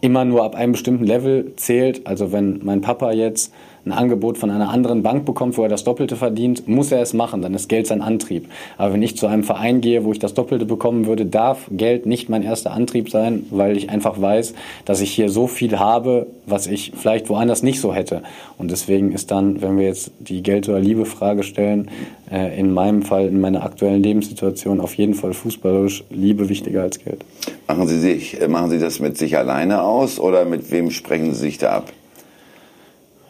immer 0.00 0.24
nur 0.24 0.44
ab 0.44 0.54
einem 0.54 0.70
bestimmten 0.72 1.04
Level 1.04 1.52
zählt. 1.56 2.06
Also 2.06 2.30
wenn 2.30 2.60
mein 2.62 2.80
Papa 2.80 3.10
jetzt 3.10 3.52
ein 3.88 3.92
Angebot 3.92 4.38
von 4.38 4.50
einer 4.50 4.70
anderen 4.70 5.02
Bank 5.02 5.24
bekommt, 5.24 5.56
wo 5.56 5.62
er 5.62 5.68
das 5.68 5.84
Doppelte 5.84 6.16
verdient, 6.16 6.68
muss 6.68 6.92
er 6.92 7.00
es 7.00 7.14
machen, 7.14 7.42
dann 7.42 7.54
ist 7.54 7.68
Geld 7.68 7.86
sein 7.86 8.02
Antrieb. 8.02 8.48
Aber 8.76 8.92
wenn 8.92 9.02
ich 9.02 9.16
zu 9.16 9.26
einem 9.26 9.44
Verein 9.44 9.80
gehe, 9.80 10.04
wo 10.04 10.12
ich 10.12 10.18
das 10.18 10.34
Doppelte 10.34 10.66
bekommen 10.66 11.06
würde, 11.06 11.26
darf 11.26 11.68
Geld 11.70 12.06
nicht 12.06 12.28
mein 12.28 12.42
erster 12.42 12.72
Antrieb 12.72 13.10
sein, 13.10 13.46
weil 13.50 13.76
ich 13.76 13.90
einfach 13.90 14.20
weiß, 14.20 14.54
dass 14.84 15.00
ich 15.00 15.10
hier 15.10 15.28
so 15.28 15.46
viel 15.46 15.78
habe, 15.78 16.26
was 16.46 16.66
ich 16.66 16.92
vielleicht 16.96 17.28
woanders 17.28 17.62
nicht 17.62 17.80
so 17.80 17.94
hätte. 17.94 18.22
Und 18.58 18.70
deswegen 18.70 19.12
ist 19.12 19.30
dann, 19.30 19.60
wenn 19.62 19.78
wir 19.78 19.86
jetzt 19.86 20.10
die 20.18 20.42
Geld- 20.42 20.68
oder 20.68 20.80
Liebe-Frage 20.80 21.42
stellen, 21.42 21.90
äh, 22.30 22.58
in 22.58 22.72
meinem 22.72 23.02
Fall, 23.02 23.26
in 23.26 23.40
meiner 23.40 23.62
aktuellen 23.62 24.02
Lebenssituation 24.02 24.80
auf 24.80 24.94
jeden 24.94 25.14
Fall 25.14 25.32
fußballerisch 25.32 26.04
Liebe 26.10 26.48
wichtiger 26.48 26.82
als 26.82 26.98
Geld. 27.02 27.24
Machen 27.66 27.88
Sie, 27.88 27.98
sich, 27.98 28.40
äh, 28.40 28.48
machen 28.48 28.70
Sie 28.70 28.78
das 28.78 29.00
mit 29.00 29.16
sich 29.16 29.36
alleine 29.36 29.82
aus 29.82 30.20
oder 30.20 30.44
mit 30.44 30.70
wem 30.70 30.90
sprechen 30.90 31.32
Sie 31.34 31.40
sich 31.40 31.58
da 31.58 31.70
ab? 31.70 31.92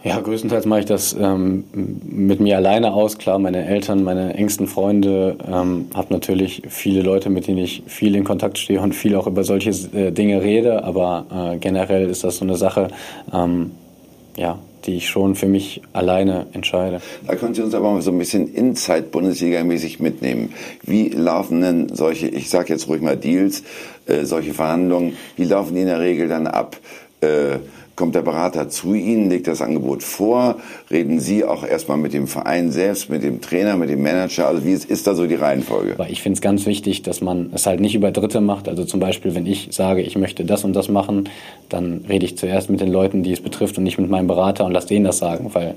Ja, 0.04 0.20
größtenteils 0.20 0.64
mache 0.64 0.80
ich 0.80 0.86
das 0.86 1.16
ähm, 1.18 1.64
mit 1.72 2.38
mir 2.38 2.56
alleine 2.56 2.92
aus. 2.92 3.18
Klar, 3.18 3.40
meine 3.40 3.66
Eltern, 3.66 4.04
meine 4.04 4.34
engsten 4.34 4.68
Freunde, 4.68 5.36
ähm, 5.44 5.86
habe 5.92 6.12
natürlich 6.14 6.62
viele 6.68 7.02
Leute, 7.02 7.30
mit 7.30 7.48
denen 7.48 7.58
ich 7.58 7.82
viel 7.86 8.14
in 8.14 8.22
Kontakt 8.22 8.58
stehe 8.58 8.80
und 8.80 8.94
viel 8.94 9.16
auch 9.16 9.26
über 9.26 9.42
solche 9.42 9.70
äh, 9.70 10.12
Dinge 10.12 10.40
rede. 10.40 10.84
Aber 10.84 11.52
äh, 11.54 11.58
generell 11.58 12.08
ist 12.08 12.22
das 12.22 12.36
so 12.36 12.44
eine 12.44 12.56
Sache, 12.56 12.88
ähm, 13.32 13.72
ja, 14.36 14.60
die 14.86 14.96
ich 14.98 15.08
schon 15.08 15.34
für 15.34 15.48
mich 15.48 15.82
alleine 15.92 16.46
entscheide. 16.52 17.00
Da 17.26 17.34
können 17.34 17.54
Sie 17.54 17.62
uns 17.62 17.74
aber 17.74 17.92
mal 17.92 18.00
so 18.00 18.12
ein 18.12 18.18
bisschen 18.18 18.54
Inside-Bundesliga-mäßig 18.54 20.00
mitnehmen. 20.00 20.54
Wie 20.84 21.08
laufen 21.08 21.60
denn 21.60 21.88
solche, 21.92 22.28
ich 22.28 22.48
sage 22.50 22.72
jetzt 22.72 22.88
ruhig 22.88 23.02
mal 23.02 23.16
Deals, 23.16 23.64
äh, 24.06 24.24
solche 24.24 24.54
Verhandlungen, 24.54 25.16
wie 25.36 25.44
laufen 25.44 25.74
die 25.74 25.80
in 25.80 25.88
der 25.88 25.98
Regel 25.98 26.28
dann 26.28 26.46
ab? 26.46 26.76
Äh, 27.20 27.58
kommt 27.98 28.14
der 28.14 28.22
Berater 28.22 28.68
zu 28.68 28.94
Ihnen, 28.94 29.28
legt 29.28 29.48
das 29.48 29.60
Angebot 29.60 30.04
vor, 30.04 30.54
reden 30.88 31.18
Sie 31.18 31.44
auch 31.44 31.66
erstmal 31.66 31.96
mit 31.96 32.12
dem 32.12 32.28
Verein 32.28 32.70
selbst, 32.70 33.10
mit 33.10 33.24
dem 33.24 33.40
Trainer, 33.40 33.76
mit 33.76 33.90
dem 33.90 34.00
Manager, 34.00 34.46
also 34.46 34.64
wie 34.64 34.70
ist, 34.70 34.84
ist 34.84 35.08
da 35.08 35.16
so 35.16 35.26
die 35.26 35.34
Reihenfolge? 35.34 35.96
Ich 36.08 36.22
finde 36.22 36.36
es 36.36 36.40
ganz 36.40 36.64
wichtig, 36.64 37.02
dass 37.02 37.20
man 37.20 37.50
es 37.52 37.66
halt 37.66 37.80
nicht 37.80 37.96
über 37.96 38.12
Dritte 38.12 38.40
macht, 38.40 38.68
also 38.68 38.84
zum 38.84 39.00
Beispiel, 39.00 39.34
wenn 39.34 39.46
ich 39.46 39.70
sage, 39.72 40.00
ich 40.02 40.16
möchte 40.16 40.44
das 40.44 40.62
und 40.62 40.74
das 40.74 40.88
machen, 40.88 41.28
dann 41.68 42.04
rede 42.08 42.24
ich 42.24 42.38
zuerst 42.38 42.70
mit 42.70 42.80
den 42.80 42.92
Leuten, 42.92 43.24
die 43.24 43.32
es 43.32 43.40
betrifft 43.40 43.76
und 43.78 43.82
nicht 43.82 43.98
mit 43.98 44.08
meinem 44.08 44.28
Berater 44.28 44.64
und 44.64 44.70
lasse 44.70 44.86
denen 44.86 45.04
das 45.04 45.18
sagen, 45.18 45.50
weil 45.54 45.74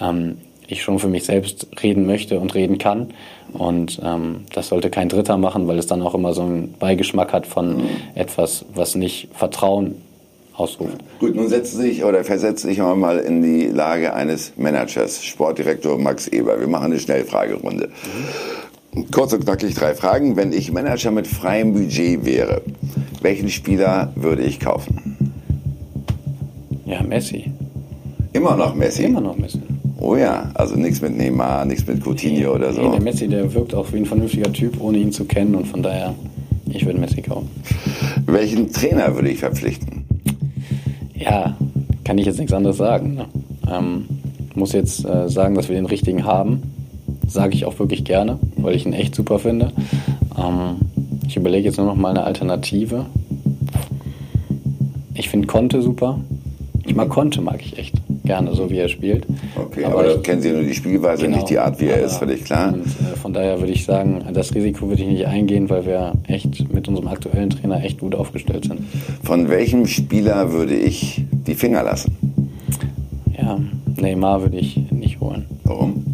ähm, 0.00 0.36
ich 0.68 0.84
schon 0.84 1.00
für 1.00 1.08
mich 1.08 1.24
selbst 1.24 1.66
reden 1.82 2.06
möchte 2.06 2.38
und 2.38 2.54
reden 2.54 2.78
kann. 2.78 3.08
Und 3.52 4.00
ähm, 4.04 4.44
das 4.52 4.68
sollte 4.68 4.90
kein 4.90 5.08
Dritter 5.08 5.36
machen, 5.36 5.66
weil 5.68 5.78
es 5.78 5.86
dann 5.86 6.02
auch 6.02 6.14
immer 6.14 6.32
so 6.34 6.42
einen 6.42 6.74
Beigeschmack 6.78 7.32
hat 7.32 7.46
von 7.46 7.76
mhm. 7.76 7.88
etwas, 8.14 8.64
was 8.74 8.94
nicht 8.94 9.28
Vertrauen 9.32 9.96
ausruft. 10.56 10.98
Gut, 11.20 11.34
nun 11.34 11.48
Sie 11.48 11.62
sich 11.64 12.04
oder 12.04 12.24
versetzen 12.24 12.68
sich 12.68 12.78
mal 12.78 13.18
in 13.18 13.42
die 13.42 13.66
Lage 13.66 14.14
eines 14.14 14.52
Managers, 14.56 15.24
Sportdirektor 15.24 15.98
Max 15.98 16.28
Eber. 16.28 16.58
Wir 16.58 16.68
machen 16.68 16.86
eine 16.86 16.98
Schnellfragerunde. 16.98 17.88
Mhm. 17.88 19.10
Kurz 19.10 19.32
und 19.34 19.44
knackig 19.44 19.74
drei 19.74 19.94
Fragen. 19.94 20.36
Wenn 20.36 20.52
ich 20.52 20.72
Manager 20.72 21.10
mit 21.10 21.26
freiem 21.26 21.74
Budget 21.74 22.24
wäre, 22.24 22.62
welchen 23.20 23.50
Spieler 23.50 24.12
würde 24.16 24.42
ich 24.42 24.58
kaufen? 24.58 25.16
Ja, 26.86 27.02
Messi. 27.02 27.52
Immer 28.32 28.56
noch 28.56 28.74
Messi? 28.74 29.04
Immer 29.04 29.20
noch 29.20 29.36
Messi. 29.36 29.60
Oh 29.98 30.16
ja, 30.16 30.50
also 30.54 30.76
nichts 30.76 31.00
mit 31.00 31.16
Neymar, 31.16 31.64
nichts 31.64 31.86
mit 31.86 32.04
Coutinho 32.04 32.38
nee, 32.38 32.46
oder 32.46 32.72
so. 32.72 32.82
Nee, 32.82 32.90
der 32.90 33.00
Messi, 33.00 33.28
der 33.28 33.52
wirkt 33.52 33.74
auch 33.74 33.92
wie 33.92 33.98
ein 33.98 34.06
vernünftiger 34.06 34.52
Typ, 34.52 34.80
ohne 34.80 34.98
ihn 34.98 35.10
zu 35.12 35.24
kennen 35.24 35.54
und 35.54 35.66
von 35.66 35.82
daher, 35.82 36.14
ich 36.70 36.86
würde 36.86 36.98
Messi 36.98 37.22
kaufen. 37.22 37.48
Welchen 38.26 38.72
Trainer 38.72 39.14
würde 39.14 39.30
ich 39.30 39.40
verpflichten? 39.40 40.05
Ja, 41.18 41.56
kann 42.04 42.18
ich 42.18 42.26
jetzt 42.26 42.38
nichts 42.38 42.52
anderes 42.52 42.76
sagen. 42.76 43.14
Ne? 43.14 43.26
Ähm, 43.70 44.04
muss 44.54 44.72
jetzt 44.72 45.04
äh, 45.04 45.28
sagen, 45.28 45.54
dass 45.54 45.68
wir 45.68 45.76
den 45.76 45.86
richtigen 45.86 46.24
haben. 46.24 46.62
Sage 47.26 47.54
ich 47.54 47.64
auch 47.64 47.78
wirklich 47.78 48.04
gerne, 48.04 48.38
weil 48.56 48.74
ich 48.74 48.86
ihn 48.86 48.92
echt 48.92 49.14
super 49.14 49.38
finde. 49.38 49.72
Ähm, 50.38 50.76
ich 51.26 51.36
überlege 51.36 51.66
jetzt 51.66 51.78
nur 51.78 51.86
noch 51.86 51.96
mal 51.96 52.10
eine 52.10 52.24
Alternative. 52.24 53.06
Ich 55.14 55.28
finde 55.28 55.46
Conte 55.46 55.82
super. 55.82 56.20
Ich 56.84 56.94
mag 56.94 57.08
Conte, 57.08 57.40
mag 57.40 57.60
ich 57.60 57.78
echt 57.78 57.94
gerne, 58.26 58.54
so 58.54 58.68
wie 58.68 58.78
er 58.78 58.88
spielt. 58.88 59.26
Okay, 59.56 59.84
aber, 59.84 60.00
aber 60.00 60.14
da 60.14 60.16
kennen 60.18 60.42
Sie 60.42 60.50
nur 60.50 60.62
die 60.62 60.74
Spielweise, 60.74 61.22
genau, 61.22 61.36
nicht 61.36 61.50
die 61.50 61.58
Art, 61.58 61.80
wie 61.80 61.86
er 61.86 62.02
ist, 62.02 62.18
völlig 62.18 62.44
klar. 62.44 62.74
Und 62.74 62.84
äh, 62.84 63.16
von 63.16 63.32
daher 63.32 63.58
würde 63.60 63.72
ich 63.72 63.84
sagen, 63.84 64.22
das 64.32 64.54
Risiko 64.54 64.88
würde 64.88 65.02
ich 65.02 65.08
nicht 65.08 65.26
eingehen, 65.26 65.70
weil 65.70 65.86
wir 65.86 66.12
echt 66.26 66.72
mit 66.72 66.88
unserem 66.88 67.08
aktuellen 67.08 67.50
Trainer 67.50 67.82
echt 67.82 68.00
gut 68.00 68.14
aufgestellt 68.14 68.64
sind. 68.64 68.80
Von 69.22 69.48
welchem 69.48 69.86
Spieler 69.86 70.52
würde 70.52 70.74
ich 70.74 71.24
die 71.30 71.54
Finger 71.54 71.82
lassen? 71.82 72.16
Ja, 73.36 73.58
Neymar 73.96 74.42
würde 74.42 74.58
ich 74.58 74.76
nicht 74.90 75.20
holen. 75.20 75.46
Warum? 75.64 76.04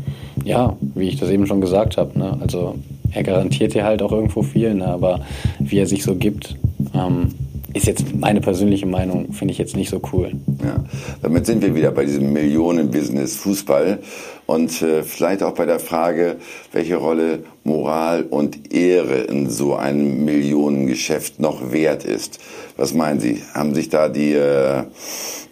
Ja, 0.45 0.77
wie 0.95 1.09
ich 1.09 1.19
das 1.19 1.31
eben 1.31 1.47
schon 1.47 1.61
gesagt 1.61 1.97
habe. 1.97 2.19
Ne? 2.19 2.37
Also 2.41 2.75
er 3.13 3.23
garantiert 3.23 3.75
dir 3.75 3.85
halt 3.85 4.03
auch 4.03 4.13
irgendwo 4.13 4.43
viel, 4.43 4.75
ne? 4.75 4.87
aber 4.87 5.21
wie 5.59 5.79
er 5.79 5.87
sich 5.87 6.03
so 6.03 6.15
gibt, 6.15 6.57
ähm, 6.95 7.29
ist 7.75 7.87
jetzt 7.87 8.15
meine 8.15 8.41
persönliche 8.41 8.87
Meinung, 8.87 9.33
finde 9.33 9.53
ich 9.53 9.59
jetzt 9.59 9.77
nicht 9.77 9.91
so 9.91 10.01
cool. 10.13 10.33
Ja, 10.63 10.85
damit 11.23 11.47
sind 11.47 11.63
wir 11.63 11.75
wieder 11.75 11.91
bei 11.91 12.05
diesem 12.05 12.33
Millionenbusiness 12.33 13.37
Fußball 13.37 14.01
und 14.47 14.83
äh, 14.83 15.03
vielleicht 15.03 15.43
auch 15.43 15.55
bei 15.55 15.67
der 15.67 15.79
Frage, 15.79 16.37
welche 16.73 16.97
Rolle 16.97 17.41
Moral 17.65 18.25
und 18.25 18.73
Ehre 18.73 19.23
in 19.23 19.49
so 19.49 19.75
einem 19.75 20.25
Millionengeschäft 20.25 21.41
noch 21.41 21.73
wert 21.73 22.05
ist. 22.05 22.39
Was 22.77 22.93
meinen 22.93 23.21
Sie? 23.21 23.43
Haben 23.55 23.75
sich 23.75 23.89
da 23.89 24.09
die, 24.09 24.33
äh, 24.33 24.85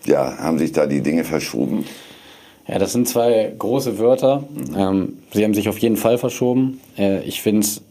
ja, 0.06 0.38
haben 0.38 0.58
sich 0.58 0.72
da 0.72 0.86
die 0.86 1.00
Dinge 1.00 1.24
verschoben? 1.24 1.84
Ja, 2.66 2.78
das 2.78 2.92
sind 2.92 3.08
zwei 3.08 3.52
große 3.58 3.98
Wörter. 3.98 4.44
Ähm, 4.76 5.18
sie 5.32 5.44
haben 5.44 5.54
sich 5.54 5.68
auf 5.68 5.78
jeden 5.78 5.96
Fall 5.96 6.18
verschoben. 6.18 6.80
Äh, 6.96 7.22
ich 7.24 7.42
finde 7.42 7.62
es, 7.62 7.82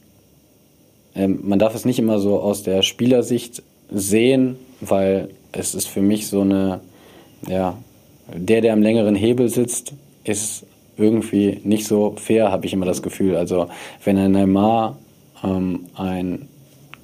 ähm, 1.16 1.40
man 1.44 1.60
darf 1.60 1.76
es 1.76 1.86
nicht 1.86 2.00
immer 2.00 2.20
so 2.20 2.40
aus 2.40 2.64
der 2.64 2.82
Spielersicht 2.82 3.64
sehen, 3.92 4.58
weil 4.82 5.30
es 5.52 5.76
ist 5.76 5.88
für 5.88 6.02
mich 6.02 6.28
so 6.28 6.42
eine, 6.42 6.82
ja, 7.48 7.78
der, 8.34 8.62
der 8.62 8.74
am 8.74 8.82
längeren 8.82 9.16
Hebel 9.16 9.50
sitzt, 9.50 9.94
ist 10.24 10.66
irgendwie 10.98 11.62
nicht 11.64 11.86
so 11.86 12.16
fair, 12.18 12.52
habe 12.52 12.66
ich 12.66 12.74
immer 12.74 12.86
das 12.86 13.02
Gefühl. 13.02 13.36
Also 13.36 13.68
wenn 14.04 14.18
ein 14.18 14.32
Neymar 14.32 14.98
ähm, 15.44 15.86
ein 15.96 16.48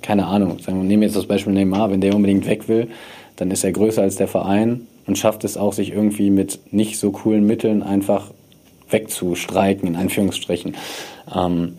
keine 0.05 0.27
Ahnung, 0.27 0.59
sagen 0.59 0.77
wir, 0.77 0.83
nehmen 0.83 1.01
jetzt 1.01 1.15
das 1.15 1.25
Beispiel 1.25 1.53
Neymar, 1.53 1.89
wenn 1.89 1.99
der 1.99 2.15
unbedingt 2.15 2.45
weg 2.45 2.67
will, 2.67 2.89
dann 3.37 3.49
ist 3.49 3.63
er 3.63 3.71
größer 3.71 4.03
als 4.03 4.17
der 4.17 4.27
Verein 4.27 4.85
und 5.07 5.17
schafft 5.17 5.43
es 5.43 5.57
auch, 5.57 5.73
sich 5.73 5.91
irgendwie 5.91 6.29
mit 6.29 6.59
nicht 6.71 6.99
so 6.99 7.09
coolen 7.09 7.47
Mitteln 7.47 7.81
einfach 7.81 8.29
wegzustreiken, 8.91 9.87
in 9.87 9.95
Anführungsstrichen. 9.95 10.75
Ähm, 11.35 11.77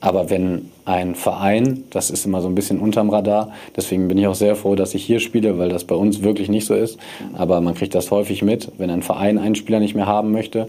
aber 0.00 0.30
wenn 0.30 0.70
ein 0.84 1.14
Verein, 1.14 1.84
das 1.90 2.10
ist 2.10 2.24
immer 2.24 2.40
so 2.40 2.48
ein 2.48 2.54
bisschen 2.54 2.78
unterm 2.78 3.10
Radar, 3.10 3.52
deswegen 3.76 4.08
bin 4.08 4.16
ich 4.18 4.26
auch 4.26 4.34
sehr 4.34 4.56
froh, 4.56 4.74
dass 4.74 4.94
ich 4.94 5.04
hier 5.04 5.20
spiele, 5.20 5.58
weil 5.58 5.68
das 5.68 5.84
bei 5.84 5.94
uns 5.94 6.22
wirklich 6.22 6.48
nicht 6.48 6.66
so 6.66 6.74
ist. 6.74 6.98
Aber 7.34 7.60
man 7.60 7.74
kriegt 7.74 7.94
das 7.94 8.10
häufig 8.10 8.42
mit, 8.42 8.72
wenn 8.78 8.90
ein 8.90 9.02
Verein 9.02 9.38
einen 9.38 9.54
Spieler 9.54 9.78
nicht 9.78 9.94
mehr 9.94 10.06
haben 10.06 10.32
möchte, 10.32 10.68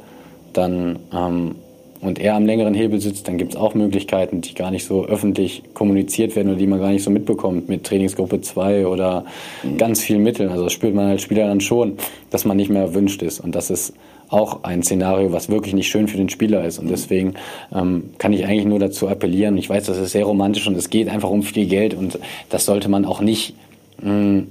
dann 0.54 1.00
ähm, 1.14 1.56
und 2.02 2.18
er 2.18 2.34
am 2.34 2.48
längeren 2.48 2.74
Hebel 2.74 3.00
sitzt, 3.00 3.28
dann 3.28 3.38
gibt 3.38 3.54
es 3.54 3.60
auch 3.60 3.76
Möglichkeiten, 3.76 4.42
die 4.42 4.56
gar 4.56 4.72
nicht 4.72 4.86
so 4.86 5.06
öffentlich 5.06 5.62
kommuniziert 5.76 6.36
werden 6.36 6.50
oder 6.50 6.58
die 6.58 6.66
man 6.66 6.80
gar 6.80 6.90
nicht 6.90 7.04
so 7.04 7.12
mitbekommt 7.12 7.70
mit 7.70 7.84
Trainingsgruppe 7.84 8.42
2 8.42 8.88
oder 8.88 9.26
mhm. 9.62 9.78
ganz 9.78 10.02
vielen 10.02 10.24
Mitteln. 10.24 10.50
Also 10.50 10.64
das 10.64 10.74
spürt 10.74 10.96
man 10.96 11.06
als 11.06 11.22
Spieler 11.22 11.48
dann 11.48 11.62
schon, 11.62 11.98
dass 12.32 12.44
man 12.44 12.58
nicht 12.58 12.72
mehr 12.72 12.82
erwünscht 12.82 13.22
ist. 13.22 13.40
Und 13.40 13.54
das 13.54 13.70
ist 13.70 13.94
auch 14.32 14.64
ein 14.64 14.82
Szenario, 14.82 15.32
was 15.32 15.50
wirklich 15.50 15.74
nicht 15.74 15.90
schön 15.90 16.08
für 16.08 16.18
den 16.18 16.30
Spieler 16.30 16.64
ist. 16.64 16.80
Und 16.80 16.90
deswegen 16.90 17.36
ähm, 17.74 18.12
kann 18.18 18.34
ich 18.34 18.46
eigentlich 18.46 18.66
nur 18.66 18.80
dazu 18.80 19.08
appellieren. 19.08 19.58
Ich 19.58 19.70
weiß, 19.70 19.86
das 19.86 19.98
ist 19.98 20.14
sehr 20.14 20.26
romantisch 20.26 20.68
und 20.68 20.76
es 20.78 20.90
geht 20.90 21.10
einfach 21.10 21.30
um 21.30 21.44
viel 21.44 21.68
Geld 21.68 21.94
und 21.94 22.18
das 22.50 22.66
sollte 22.66 22.90
man 22.90 23.06
auch 23.06 23.22
nicht. 23.22 23.56
Mh, 24.02 24.12
mm, 24.12 24.48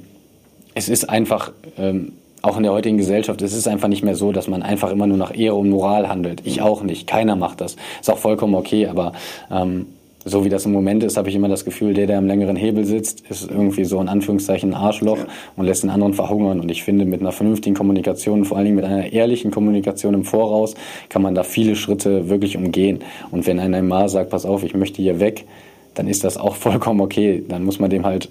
es 0.75 0.89
ist 0.89 1.09
einfach 1.09 1.53
ähm, 1.79 2.13
auch 2.43 2.57
in 2.57 2.63
der 2.63 2.73
heutigen 2.73 2.97
Gesellschaft, 2.97 3.43
es 3.43 3.53
ist 3.53 3.67
einfach 3.67 3.89
nicht 3.89 4.05
mehr 4.05 4.15
so, 4.15 4.33
dass 4.33 4.49
man 4.49 4.63
einfach 4.63 4.91
immer 4.91 5.07
nur 5.07 5.17
nach 5.17 5.37
Ehre 5.37 5.57
und 5.57 5.69
Moral 5.69 6.09
handelt. 6.09 6.43
Ich 6.45 6.63
auch 6.63 6.83
nicht. 6.83 7.07
Keiner 7.07 7.37
macht 7.37 7.61
das. 7.61 7.77
Ist 8.01 8.11
auch 8.11 8.19
vollkommen 8.19 8.55
okay, 8.55 8.87
aber 8.87 9.13
ähm, 9.51 9.87
so 10.25 10.45
wie 10.45 10.51
das 10.51 10.67
im 10.67 10.73
Moment 10.73 11.03
ist, 11.03 11.17
habe 11.17 11.31
ich 11.31 11.35
immer 11.35 11.49
das 11.49 11.65
Gefühl, 11.65 11.95
der, 11.95 12.07
der 12.07 12.19
am 12.19 12.27
längeren 12.27 12.57
Hebel 12.57 12.85
sitzt, 12.85 13.23
ist 13.31 13.51
irgendwie 13.51 13.85
so 13.85 14.01
in 14.01 14.09
Anführungszeichen 14.09 14.75
ein 14.75 14.75
Arschloch 14.75 15.17
ja. 15.17 15.27
und 15.57 15.65
lässt 15.65 15.83
den 15.83 15.91
anderen 15.91 16.13
verhungern. 16.13 16.61
Und 16.61 16.71
ich 16.71 16.83
finde, 16.83 17.07
mit 17.07 17.21
einer 17.21 17.33
vernünftigen 17.33 17.75
Kommunikation, 17.75 18.45
vor 18.45 18.59
allen 18.59 18.67
Dingen 18.67 18.77
mit 18.77 18.85
einer 18.85 19.13
ehrlichen 19.13 19.51
Kommunikation 19.51 20.13
im 20.13 20.25
Voraus, 20.25 20.75
kann 21.09 21.23
man 21.23 21.35
da 21.35 21.43
viele 21.43 21.75
Schritte 21.75 22.29
wirklich 22.29 22.57
umgehen. 22.57 23.01
Und 23.31 23.47
wenn 23.47 23.59
ein 23.59 23.71
Neymar 23.71 24.11
sagt, 24.11 24.31
pass 24.31 24.45
auf, 24.45 24.63
ich 24.63 24.75
möchte 24.75 25.01
hier 25.01 25.21
weg, 25.21 25.47
dann 25.95 26.07
ist 26.07 26.23
das 26.23 26.37
auch 26.37 26.57
vollkommen 26.57 27.01
okay. 27.01 27.43
Dann 27.49 27.65
muss 27.65 27.79
man 27.79 27.89
dem 27.89 28.05
halt 28.05 28.29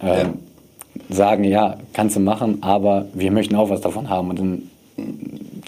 äh, 0.00 0.22
ja. 0.22 0.34
sagen, 1.10 1.42
ja, 1.42 1.76
kannst 1.92 2.14
du 2.14 2.20
machen, 2.20 2.58
aber 2.60 3.06
wir 3.14 3.32
möchten 3.32 3.56
auch 3.56 3.70
was 3.70 3.80
davon 3.80 4.08
haben. 4.08 4.30
Und 4.30 4.38
dann 4.38 4.62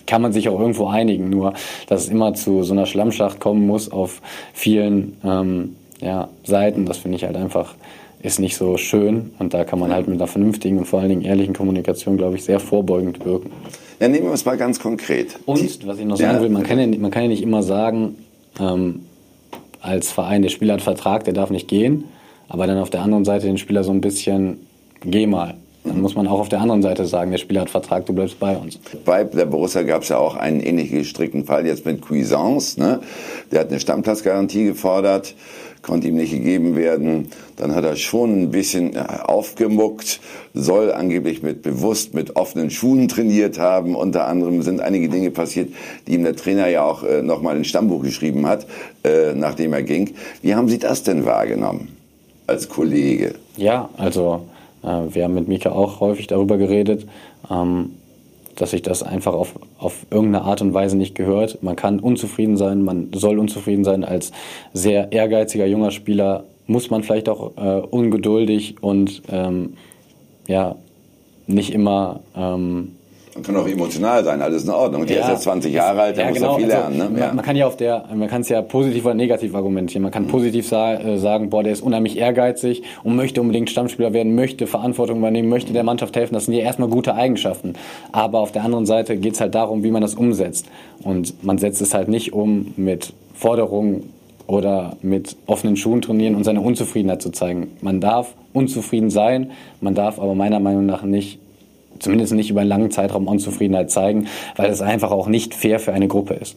kann 0.09 0.23
man 0.23 0.33
sich 0.33 0.49
auch 0.49 0.59
irgendwo 0.59 0.89
einigen. 0.89 1.31
Nur, 1.31 1.53
dass 1.87 2.03
es 2.03 2.09
immer 2.09 2.35
zu 2.35 2.65
so 2.65 2.73
einer 2.73 2.87
Schlammschacht 2.87 3.39
kommen 3.39 3.67
muss 3.67 3.93
auf 3.93 4.21
vielen 4.53 5.19
ähm, 5.23 5.77
ja, 6.01 6.29
Seiten, 6.43 6.87
das 6.87 6.99
finde 6.99 7.17
ich 7.17 7.25
halt 7.25 7.37
einfach 7.37 7.75
ist 8.21 8.41
nicht 8.41 8.57
so 8.57 8.77
schön 8.77 9.31
und 9.39 9.55
da 9.55 9.63
kann 9.63 9.79
man 9.79 9.93
halt 9.93 10.09
mit 10.09 10.17
einer 10.17 10.27
vernünftigen 10.27 10.79
und 10.79 10.87
vor 10.87 10.99
allen 10.99 11.09
Dingen 11.09 11.23
ehrlichen 11.23 11.55
Kommunikation, 11.55 12.17
glaube 12.17 12.35
ich, 12.35 12.43
sehr 12.43 12.59
vorbeugend 12.59 13.25
wirken. 13.25 13.53
Ja, 14.01 14.09
nehmen 14.09 14.27
wir 14.27 14.33
es 14.33 14.45
mal 14.45 14.57
ganz 14.57 14.81
konkret. 14.81 15.39
Und, 15.47 15.87
was 15.87 15.99
ich 15.99 16.05
noch 16.05 16.17
sagen 16.17 16.37
ja. 16.37 16.43
will, 16.43 16.49
man 16.49 16.65
kann, 16.65 16.81
ja, 16.81 16.99
man 16.99 17.13
kann 17.13 17.23
ja 17.23 17.29
nicht 17.29 17.43
immer 17.43 17.63
sagen, 17.63 18.17
ähm, 18.59 19.03
als 19.81 20.11
Verein, 20.11 20.43
der 20.43 20.49
Spieler 20.49 20.75
hat 20.75 20.83
Vertrag, 20.83 21.25
der 21.25 21.33
darf 21.33 21.51
nicht 21.51 21.69
gehen, 21.69 22.05
aber 22.49 22.67
dann 22.67 22.79
auf 22.79 22.91
der 22.91 23.03
anderen 23.03 23.25
Seite 23.25 23.47
den 23.47 23.59
Spieler 23.59 23.85
so 23.85 23.93
ein 23.93 24.01
bisschen, 24.01 24.67
geh 25.05 25.29
mal. 25.29 25.55
Dann 25.89 26.03
muss 26.03 26.15
man 26.15 26.27
auch 26.27 26.41
auf 26.41 26.51
der 26.51 26.61
anderen 26.61 26.83
Seite 26.83 27.07
sagen, 27.07 27.31
der 27.31 27.39
Spieler 27.39 27.63
hat 27.63 27.71
Vertrag, 27.71 28.05
du 28.05 28.13
bleibst 28.13 28.39
bei 28.39 28.55
uns. 28.57 28.79
Bei 29.07 29.25
der 29.25 29.47
Borussia 29.47 29.83
gab 29.83 30.03
es 30.03 30.11
ja 30.11 30.19
auch 30.19 30.37
einen 30.37 30.61
ähnlich 30.61 30.91
gestrickten 30.91 31.47
Fall 31.47 31.67
jetzt 31.67 31.87
mit 31.87 32.03
Cuisance. 32.03 32.79
Ne? 32.79 33.01
Der 33.51 33.61
hat 33.61 33.71
eine 33.71 33.81
Stammplatzgarantie 33.81 34.65
gefordert, 34.65 35.35
konnte 35.81 36.09
ihm 36.09 36.17
nicht 36.17 36.33
gegeben 36.33 36.77
werden. 36.77 37.29
Dann 37.57 37.75
hat 37.75 37.85
er 37.85 37.97
schon 37.97 38.43
ein 38.43 38.51
bisschen 38.51 38.97
äh, 38.97 38.99
aufgemuckt, 38.99 40.21
soll 40.53 40.93
angeblich 40.93 41.43
mit 41.43 41.63
bewusst 41.63 42.13
mit 42.13 42.37
offenen 42.37 42.71
Schuhen 42.71 43.09
trainiert 43.09 43.59
haben. 43.59 43.95
Unter 43.95 44.27
anderem 44.29 44.61
sind 44.61 44.81
einige 44.81 45.09
Dinge 45.09 45.31
passiert, 45.31 45.73
die 46.07 46.15
ihm 46.15 46.23
der 46.23 46.37
Trainer 46.37 46.69
ja 46.69 46.85
auch 46.85 47.03
äh, 47.03 47.23
nochmal 47.23 47.57
ins 47.57 47.69
Stammbuch 47.69 48.03
geschrieben 48.03 48.47
hat, 48.47 48.67
äh, 49.05 49.33
nachdem 49.35 49.73
er 49.73 49.83
ging. 49.83 50.15
Wie 50.43 50.55
haben 50.55 50.69
Sie 50.69 50.79
das 50.79 51.03
denn 51.03 51.25
wahrgenommen 51.25 51.97
als 52.47 52.69
Kollege? 52.69 53.37
Ja, 53.57 53.89
also 53.97 54.43
wir 54.83 55.25
haben 55.25 55.35
mit 55.35 55.49
Mika 55.49 55.73
auch 55.73 56.01
häufig 56.01 56.27
darüber 56.27 56.57
geredet, 56.57 57.07
ähm, 57.51 57.91
dass 58.57 58.73
sich 58.73 58.83
das 58.83 59.03
einfach 59.03 59.35
auf, 59.35 59.55
auf 59.79 60.07
irgendeine 60.11 60.45
Art 60.45 60.61
und 60.63 60.75
Weise 60.75 60.97
nicht 60.97 61.15
gehört. 61.15 61.63
Man 61.63 61.77
kann 61.77 62.01
unzufrieden 62.01 62.57
sein, 62.57 62.83
man 62.83 63.11
soll 63.15 63.39
unzufrieden 63.39 63.85
sein. 63.85 64.05
Als 64.05 64.33
sehr 64.73 65.13
ehrgeiziger 65.13 65.67
junger 65.67 65.91
Spieler 65.91 66.45
muss 66.67 66.91
man 66.91 67.03
vielleicht 67.03 67.29
auch 67.29 67.53
äh, 67.57 67.81
ungeduldig 67.81 68.77
und 68.81 69.23
ähm, 69.31 69.75
ja, 70.47 70.77
nicht 71.47 71.73
immer 71.73 72.21
ähm, 72.37 72.98
man 73.39 73.45
kann 73.45 73.57
auch 73.57 73.69
emotional 73.69 74.25
sein, 74.25 74.43
alles 74.43 74.65
in 74.65 74.71
Ordnung. 74.71 75.03
Und 75.03 75.11
der 75.11 75.19
ja, 75.19 75.23
ist 75.25 75.31
jetzt 75.31 75.43
20 75.43 75.73
Jahre 75.73 76.03
alt, 76.03 76.17
der 76.17 76.25
ja, 76.25 76.31
muss 76.31 76.39
genau. 76.39 76.53
ja 76.53 76.59
viel 76.59 76.73
also, 76.73 76.99
lernen. 76.99 77.15
Ne? 77.15 77.21
Ja. 77.21 77.33
Man 77.33 77.45
kann 77.45 77.55
ja 77.55 77.67
auf 77.69 77.77
der, 77.77 78.05
man 78.13 78.29
kann 78.29 78.41
es 78.41 78.49
ja 78.49 78.63
positiv 78.63 79.05
oder 79.05 79.15
negativ 79.15 79.55
argumentieren. 79.55 80.03
Man 80.03 80.11
kann 80.11 80.25
mhm. 80.25 80.29
positiv 80.29 80.71
äh, 80.73 81.17
sagen, 81.19 81.49
boah, 81.49 81.63
der 81.63 81.73
ist 81.73 81.81
unheimlich 81.81 82.19
ehrgeizig 82.19 82.83
und 83.05 83.15
möchte 83.15 83.41
unbedingt 83.41 83.71
Stammspieler 83.71 84.13
werden, 84.13 84.35
möchte 84.35 84.67
Verantwortung 84.67 85.19
übernehmen, 85.19 85.49
möchte 85.49 85.73
der 85.73 85.85
Mannschaft 85.85 86.17
helfen. 86.17 86.35
Das 86.35 86.47
sind 86.47 86.55
ja 86.55 86.61
erstmal 86.61 86.89
gute 86.89 87.15
Eigenschaften. 87.15 87.75
Aber 88.11 88.41
auf 88.41 88.51
der 88.51 88.65
anderen 88.65 88.87
Seite 88.87 89.17
geht 89.17 89.35
es 89.35 89.41
halt 89.41 89.55
darum, 89.55 89.85
wie 89.85 89.93
man 89.93 90.03
das 90.03 90.17
umsetzt. 90.17 90.67
Und 91.05 91.45
man 91.45 91.59
setzt 91.59 91.81
es 91.81 91.95
halt 91.95 92.09
nicht 92.09 92.33
um 92.33 92.75
mit 92.77 93.13
Forderungen 93.35 94.13
oder 94.49 94.97
mit 95.03 95.37
offenen 95.47 95.77
Schuhen 95.77 96.03
trainieren 96.03 96.35
und 96.35 96.43
seine 96.43 96.61
Unzufriedenheit 96.61 97.23
zu 97.23 97.31
zeigen. 97.31 97.69
Man 97.83 98.01
darf 98.01 98.35
unzufrieden 98.53 99.11
sein, 99.11 99.53
man 99.81 99.95
darf 99.95 100.19
aber 100.19 100.35
meiner 100.35 100.59
Meinung 100.59 100.87
nach 100.87 101.05
nicht 101.05 101.39
zumindest 102.01 102.33
nicht 102.33 102.51
über 102.51 102.61
einen 102.61 102.69
langen 102.69 102.91
Zeitraum 102.91 103.27
Unzufriedenheit 103.27 103.91
zeigen, 103.91 104.27
weil 104.57 104.71
es 104.71 104.81
einfach 104.81 105.11
auch 105.11 105.29
nicht 105.29 105.55
fair 105.55 105.81
für 105.81 105.93
eine 105.93 106.09
Gruppe 106.09 106.35
ist. 106.35 106.57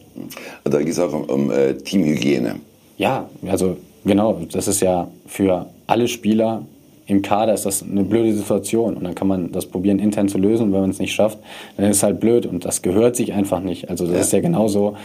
Da 0.64 0.78
geht 0.78 0.88
es 0.88 0.98
auch 0.98 1.12
um, 1.12 1.24
um 1.24 1.50
äh, 1.50 1.74
Teamhygiene. 1.74 2.56
Ja, 2.98 3.28
also 3.46 3.76
genau, 4.04 4.40
das 4.52 4.68
ist 4.68 4.80
ja 4.80 5.08
für 5.26 5.66
alle 5.86 6.08
Spieler 6.08 6.62
im 7.06 7.22
Kader 7.22 7.52
ist 7.52 7.66
das 7.66 7.82
eine 7.82 8.04
blöde 8.04 8.32
Situation 8.32 8.96
und 8.96 9.04
dann 9.04 9.14
kann 9.14 9.26
man 9.26 9.52
das 9.52 9.66
probieren 9.66 9.98
intern 9.98 10.28
zu 10.28 10.38
lösen 10.38 10.66
und 10.66 10.72
wenn 10.72 10.80
man 10.82 10.90
es 10.90 10.98
nicht 10.98 11.12
schafft, 11.12 11.38
dann 11.76 11.90
ist 11.90 11.98
es 11.98 12.02
halt 12.02 12.20
blöd 12.20 12.46
und 12.46 12.64
das 12.64 12.82
gehört 12.82 13.16
sich 13.16 13.32
einfach 13.32 13.60
nicht. 13.60 13.90
Also 13.90 14.06
das 14.06 14.14
ja. 14.14 14.20
ist 14.20 14.32
ja 14.32 14.40
genauso, 14.40 14.96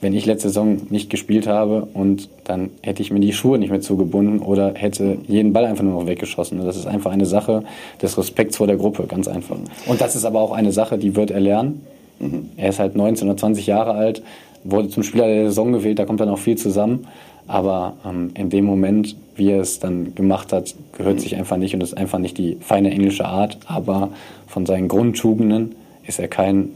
wenn 0.00 0.12
ich 0.12 0.26
letzte 0.26 0.48
Saison 0.48 0.78
nicht 0.90 1.10
gespielt 1.10 1.46
habe 1.46 1.88
und 1.92 2.28
dann 2.44 2.70
hätte 2.82 3.02
ich 3.02 3.10
mir 3.10 3.20
die 3.20 3.32
Schuhe 3.32 3.58
nicht 3.58 3.70
mehr 3.70 3.80
zugebunden 3.80 4.40
oder 4.40 4.74
hätte 4.74 5.18
jeden 5.26 5.52
Ball 5.52 5.64
einfach 5.64 5.82
nur 5.82 6.00
noch 6.00 6.06
weggeschossen. 6.06 6.64
Das 6.64 6.76
ist 6.76 6.86
einfach 6.86 7.10
eine 7.10 7.26
Sache 7.26 7.64
des 8.00 8.16
Respekts 8.16 8.56
vor 8.56 8.66
der 8.66 8.76
Gruppe, 8.76 9.04
ganz 9.08 9.26
einfach. 9.26 9.56
Und 9.86 10.00
das 10.00 10.14
ist 10.14 10.24
aber 10.24 10.40
auch 10.40 10.52
eine 10.52 10.72
Sache, 10.72 10.98
die 10.98 11.16
wird 11.16 11.30
er 11.30 11.40
lernen. 11.40 11.82
Mhm. 12.20 12.50
Er 12.56 12.68
ist 12.68 12.78
halt 12.78 12.96
19 12.96 13.28
oder 13.28 13.36
20 13.36 13.66
Jahre 13.66 13.92
alt, 13.92 14.22
wurde 14.64 14.88
zum 14.88 15.02
Spieler 15.02 15.26
der 15.26 15.46
Saison 15.46 15.72
gewählt, 15.72 15.98
da 15.98 16.04
kommt 16.04 16.20
dann 16.20 16.28
auch 16.28 16.38
viel 16.38 16.56
zusammen. 16.56 17.06
Aber 17.48 17.96
ähm, 18.04 18.30
in 18.34 18.50
dem 18.50 18.66
Moment, 18.66 19.16
wie 19.34 19.50
er 19.50 19.60
es 19.60 19.80
dann 19.80 20.14
gemacht 20.14 20.52
hat, 20.52 20.74
gehört 20.96 21.16
mhm. 21.16 21.20
sich 21.20 21.36
einfach 21.36 21.56
nicht 21.56 21.74
und 21.74 21.82
ist 21.82 21.96
einfach 21.96 22.18
nicht 22.18 22.36
die 22.38 22.58
feine 22.60 22.90
englische 22.90 23.24
Art. 23.24 23.58
Aber 23.66 24.10
von 24.46 24.66
seinen 24.66 24.88
Grundtugenden 24.88 25.74
ist 26.06 26.18
er 26.18 26.28
kein 26.28 26.70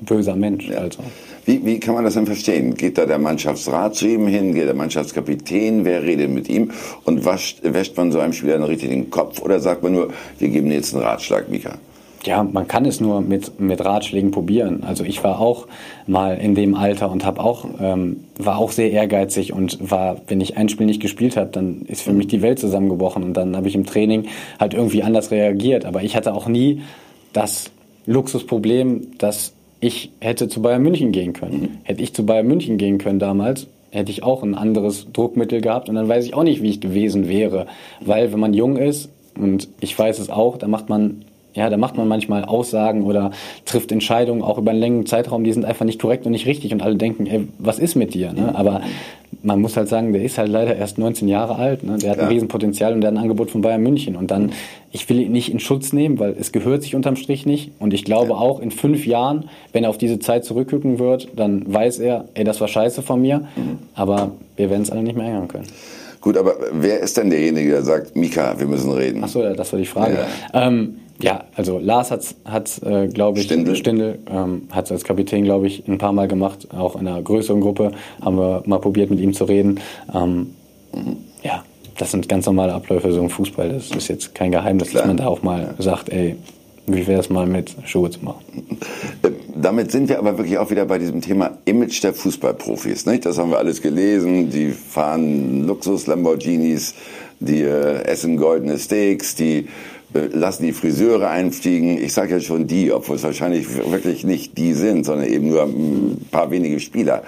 böser 0.00 0.36
Mensch. 0.36 0.68
Ja. 0.68 0.78
Also. 0.78 1.00
Wie, 1.50 1.66
wie 1.66 1.80
kann 1.80 1.96
man 1.96 2.04
das 2.04 2.14
denn 2.14 2.26
verstehen? 2.26 2.76
Geht 2.76 2.96
da 2.96 3.06
der 3.06 3.18
Mannschaftsrat 3.18 3.96
zu 3.96 4.06
ihm 4.06 4.28
hin? 4.28 4.54
Geht 4.54 4.68
der 4.68 4.74
Mannschaftskapitän? 4.74 5.84
Wer 5.84 6.04
redet 6.04 6.30
mit 6.30 6.48
ihm? 6.48 6.70
Und 7.04 7.24
wascht, 7.24 7.58
wäscht 7.64 7.96
man 7.96 8.12
so 8.12 8.20
einem 8.20 8.32
Spieler 8.32 8.52
dann 8.52 8.62
richtig 8.68 8.90
den 8.90 9.10
Kopf? 9.10 9.42
Oder 9.42 9.58
sagt 9.58 9.82
man 9.82 9.92
nur, 9.92 10.10
wir 10.38 10.48
geben 10.48 10.70
jetzt 10.70 10.94
einen 10.94 11.02
Ratschlag, 11.02 11.48
Mika? 11.48 11.72
Ja, 12.24 12.44
man 12.44 12.68
kann 12.68 12.84
es 12.84 13.00
nur 13.00 13.20
mit, 13.20 13.58
mit 13.58 13.84
Ratschlägen 13.84 14.30
probieren. 14.30 14.84
Also 14.84 15.02
ich 15.02 15.24
war 15.24 15.40
auch 15.40 15.66
mal 16.06 16.36
in 16.36 16.54
dem 16.54 16.76
Alter 16.76 17.10
und 17.10 17.24
habe 17.24 17.40
auch 17.40 17.64
ähm, 17.80 18.18
war 18.38 18.58
auch 18.58 18.70
sehr 18.70 18.92
ehrgeizig 18.92 19.52
und 19.52 19.90
war, 19.90 20.18
wenn 20.28 20.40
ich 20.40 20.56
ein 20.56 20.68
Spiel 20.68 20.86
nicht 20.86 21.02
gespielt 21.02 21.36
habe, 21.36 21.50
dann 21.50 21.82
ist 21.88 22.02
für 22.02 22.12
mich 22.12 22.28
die 22.28 22.42
Welt 22.42 22.60
zusammengebrochen 22.60 23.24
und 23.24 23.34
dann 23.34 23.56
habe 23.56 23.66
ich 23.66 23.74
im 23.74 23.86
Training 23.86 24.28
halt 24.60 24.74
irgendwie 24.74 25.02
anders 25.02 25.32
reagiert. 25.32 25.84
Aber 25.84 26.04
ich 26.04 26.14
hatte 26.14 26.32
auch 26.32 26.46
nie 26.46 26.82
das 27.32 27.72
Luxusproblem, 28.06 29.18
dass 29.18 29.54
ich 29.80 30.12
hätte 30.20 30.48
zu 30.48 30.62
Bayern 30.62 30.82
München 30.82 31.12
gehen 31.12 31.32
können. 31.32 31.60
Mhm. 31.60 31.68
Hätte 31.84 32.02
ich 32.02 32.14
zu 32.14 32.24
Bayern 32.24 32.46
München 32.46 32.76
gehen 32.76 32.98
können 32.98 33.18
damals, 33.18 33.66
hätte 33.90 34.10
ich 34.10 34.22
auch 34.22 34.42
ein 34.42 34.54
anderes 34.54 35.06
Druckmittel 35.12 35.60
gehabt 35.60 35.88
und 35.88 35.94
dann 35.94 36.08
weiß 36.08 36.24
ich 36.24 36.34
auch 36.34 36.44
nicht, 36.44 36.62
wie 36.62 36.70
ich 36.70 36.80
gewesen 36.80 37.28
wäre. 37.28 37.66
Weil 38.00 38.32
wenn 38.32 38.40
man 38.40 38.54
jung 38.54 38.76
ist, 38.76 39.10
und 39.36 39.68
ich 39.80 39.98
weiß 39.98 40.18
es 40.18 40.28
auch, 40.28 40.58
da 40.58 40.68
macht 40.68 40.88
man 40.88 41.24
ja, 41.54 41.70
da 41.70 41.76
macht 41.76 41.96
man 41.96 42.08
manchmal 42.08 42.44
Aussagen 42.44 43.02
oder 43.02 43.32
trifft 43.64 43.92
Entscheidungen 43.92 44.42
auch 44.42 44.58
über 44.58 44.70
einen 44.70 44.80
längeren 44.80 45.06
Zeitraum, 45.06 45.44
die 45.44 45.52
sind 45.52 45.64
einfach 45.64 45.84
nicht 45.84 46.00
korrekt 46.00 46.26
und 46.26 46.32
nicht 46.32 46.46
richtig 46.46 46.72
und 46.72 46.82
alle 46.82 46.96
denken, 46.96 47.26
ey, 47.26 47.48
was 47.58 47.78
ist 47.78 47.96
mit 47.96 48.14
dir? 48.14 48.32
Ne? 48.32 48.54
Aber 48.54 48.82
man 49.42 49.60
muss 49.60 49.76
halt 49.76 49.88
sagen, 49.88 50.12
der 50.12 50.22
ist 50.22 50.38
halt 50.38 50.50
leider 50.50 50.76
erst 50.76 50.98
19 50.98 51.28
Jahre 51.28 51.56
alt. 51.56 51.82
Ne? 51.82 51.96
Der 51.98 52.10
hat 52.10 52.18
Klar. 52.18 52.28
ein 52.28 52.32
Riesenpotenzial 52.32 52.92
und 52.92 53.00
der 53.00 53.08
hat 53.08 53.16
ein 53.16 53.22
Angebot 53.22 53.50
von 53.50 53.62
Bayern 53.62 53.82
München. 53.82 54.16
Und 54.16 54.30
dann, 54.30 54.52
ich 54.92 55.08
will 55.08 55.20
ihn 55.20 55.32
nicht 55.32 55.50
in 55.52 55.60
Schutz 55.60 55.92
nehmen, 55.92 56.18
weil 56.18 56.34
es 56.38 56.52
gehört 56.52 56.82
sich 56.82 56.94
unterm 56.94 57.16
Strich 57.16 57.46
nicht. 57.46 57.72
Und 57.78 57.94
ich 57.94 58.04
glaube 58.04 58.30
ja. 58.30 58.36
auch 58.36 58.60
in 58.60 58.70
fünf 58.70 59.06
Jahren, 59.06 59.48
wenn 59.72 59.84
er 59.84 59.90
auf 59.90 59.98
diese 59.98 60.18
Zeit 60.18 60.44
zurückgucken 60.44 60.98
wird, 60.98 61.28
dann 61.36 61.72
weiß 61.72 62.00
er, 62.00 62.26
ey, 62.34 62.44
das 62.44 62.60
war 62.60 62.68
scheiße 62.68 63.02
von 63.02 63.20
mir. 63.20 63.38
Mhm. 63.56 63.78
Aber 63.94 64.32
wir 64.56 64.68
werden 64.68 64.82
es 64.82 64.90
alle 64.90 65.02
nicht 65.02 65.16
mehr 65.16 65.26
ändern 65.26 65.48
können. 65.48 65.66
Gut, 66.20 66.36
aber 66.36 66.56
wer 66.72 67.00
ist 67.00 67.16
denn 67.16 67.30
derjenige, 67.30 67.70
der 67.70 67.82
sagt, 67.82 68.14
Mika, 68.14 68.58
wir 68.58 68.66
müssen 68.66 68.92
reden? 68.92 69.24
Achso, 69.24 69.42
das 69.54 69.72
war 69.72 69.78
die 69.78 69.86
Frage. 69.86 70.18
Ja, 70.52 70.66
ähm, 70.66 70.96
ja 71.22 71.44
also 71.54 71.78
Lars 71.78 72.10
hat 72.10 72.22
es, 72.22 72.82
äh, 72.82 73.08
glaube 73.08 73.38
ich, 73.38 73.46
Stindl, 73.46 73.76
Stindl 73.76 74.18
ähm, 74.30 74.62
hat 74.70 74.86
es 74.86 74.92
als 74.92 75.04
Kapitän, 75.04 75.44
glaube 75.44 75.66
ich, 75.66 75.86
ein 75.88 75.98
paar 75.98 76.12
Mal 76.12 76.28
gemacht, 76.28 76.68
auch 76.72 77.00
in 77.00 77.06
einer 77.06 77.22
größeren 77.22 77.60
Gruppe, 77.60 77.92
haben 78.20 78.36
wir 78.36 78.62
mal 78.66 78.78
probiert, 78.78 79.10
mit 79.10 79.20
ihm 79.20 79.32
zu 79.32 79.44
reden. 79.44 79.80
Ähm. 80.14 80.54
Ja, 81.42 81.64
das 81.96 82.10
sind 82.10 82.28
ganz 82.28 82.46
normale 82.46 82.72
Abläufe 82.72 83.12
so 83.12 83.20
im 83.20 83.30
Fußball. 83.30 83.68
Das 83.68 83.90
ist 83.90 84.08
jetzt 84.08 84.34
kein 84.34 84.50
Geheimnis, 84.50 84.90
Klar. 84.90 85.02
dass 85.02 85.08
man 85.08 85.16
da 85.16 85.26
auch 85.26 85.42
mal 85.42 85.74
sagt, 85.78 86.08
ey, 86.08 86.36
wie 86.86 87.06
wäre 87.06 87.20
es 87.20 87.30
mal 87.30 87.46
mit 87.46 87.74
Schuhe 87.84 88.10
zu 88.10 88.24
machen? 88.24 88.40
Damit 89.54 89.92
sind 89.92 90.08
wir 90.08 90.18
aber 90.18 90.38
wirklich 90.38 90.58
auch 90.58 90.70
wieder 90.70 90.86
bei 90.86 90.98
diesem 90.98 91.20
Thema 91.20 91.58
Image 91.64 92.02
der 92.02 92.14
Fußballprofis. 92.14 93.06
Nicht? 93.06 93.26
Das 93.26 93.38
haben 93.38 93.50
wir 93.50 93.58
alles 93.58 93.82
gelesen. 93.82 94.50
Die 94.50 94.70
fahren 94.70 95.66
Luxus-Lamborghinis, 95.66 96.94
die 97.38 97.62
äh, 97.62 98.02
essen 98.04 98.36
goldene 98.36 98.78
Steaks, 98.78 99.34
die 99.34 99.58
äh, 99.58 99.64
lassen 100.12 100.64
die 100.64 100.72
Friseure 100.72 101.28
einfliegen. 101.28 102.02
Ich 102.02 102.12
sage 102.12 102.34
ja 102.34 102.40
schon 102.40 102.66
die, 102.66 102.92
obwohl 102.92 103.16
es 103.16 103.22
wahrscheinlich 103.22 103.66
wirklich 103.90 104.24
nicht 104.24 104.58
die 104.58 104.74
sind, 104.74 105.04
sondern 105.04 105.28
eben 105.28 105.48
nur 105.48 105.62
ein 105.62 106.26
paar 106.30 106.50
wenige 106.50 106.80
Spieler. 106.80 107.22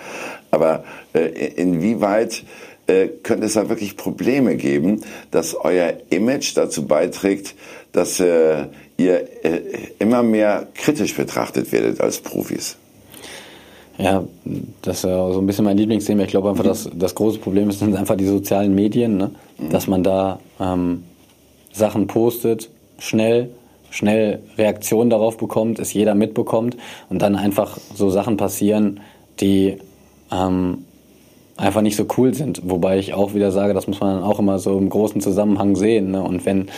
Aber 0.51 0.85
äh, 1.15 1.29
inwieweit 1.57 2.45
äh, 2.87 3.09
könnte 3.23 3.47
es 3.47 3.55
da 3.55 3.69
wirklich 3.69 3.97
Probleme 3.97 4.57
geben, 4.57 5.03
dass 5.31 5.55
euer 5.55 5.95
Image 6.11 6.57
dazu 6.57 6.87
beiträgt, 6.87 7.55
dass 7.93 8.21
äh, 8.21 8.67
ihr 8.97 9.45
äh, 9.45 9.61
immer 9.99 10.23
mehr 10.23 10.67
kritisch 10.75 11.15
betrachtet 11.15 11.73
werdet 11.73 12.01
als 12.01 12.19
Profis? 12.19 12.77
Ja, 13.99 14.25
das 14.81 14.99
ist 14.99 15.05
ja 15.05 15.33
so 15.33 15.39
ein 15.39 15.47
bisschen 15.47 15.65
mein 15.65 15.77
Lieblingsthema. 15.77 16.23
Ich 16.23 16.31
glaube 16.31 16.51
einfach, 16.51 16.65
dass 16.65 16.89
das 16.95 17.15
große 17.15 17.39
Problem 17.39 17.69
ist, 17.69 17.79
sind 17.79 17.95
einfach 17.95 18.17
die 18.17 18.27
sozialen 18.27 18.75
Medien, 18.75 19.17
ne? 19.17 19.31
Mhm. 19.59 19.71
dass 19.71 19.87
man 19.87 20.03
da 20.03 20.41
ähm, 20.59 21.05
Sachen 21.73 22.07
postet, 22.07 22.71
schnell, 22.99 23.51
schnell 23.91 24.43
Reaktionen 24.57 25.11
darauf 25.11 25.37
bekommt, 25.37 25.79
es 25.79 25.93
jeder 25.93 26.15
mitbekommt 26.15 26.77
und 27.09 27.21
dann 27.21 27.37
einfach 27.37 27.79
so 27.95 28.11
Sachen 28.11 28.37
passieren, 28.37 29.01
die 29.41 29.79
ähm, 30.31 30.85
einfach 31.57 31.83
nicht 31.83 31.97
so 31.97 32.07
cool 32.17 32.35
sind. 32.35 32.63
Wobei 32.65 32.99
ich 32.99 33.15
auch 33.15 33.35
wieder 33.35 33.51
sage, 33.51 33.75
das 33.75 33.87
muss 33.87 34.01
man 34.01 34.17
dann 34.17 34.25
auch 34.25 34.39
immer 34.39 34.59
so 34.59 34.77
im 34.79 34.89
großen 34.89 35.21
Zusammenhang 35.21 35.77
sehen. 35.77 36.11
Ne? 36.11 36.23
Und 36.23 36.45
wenn 36.47 36.69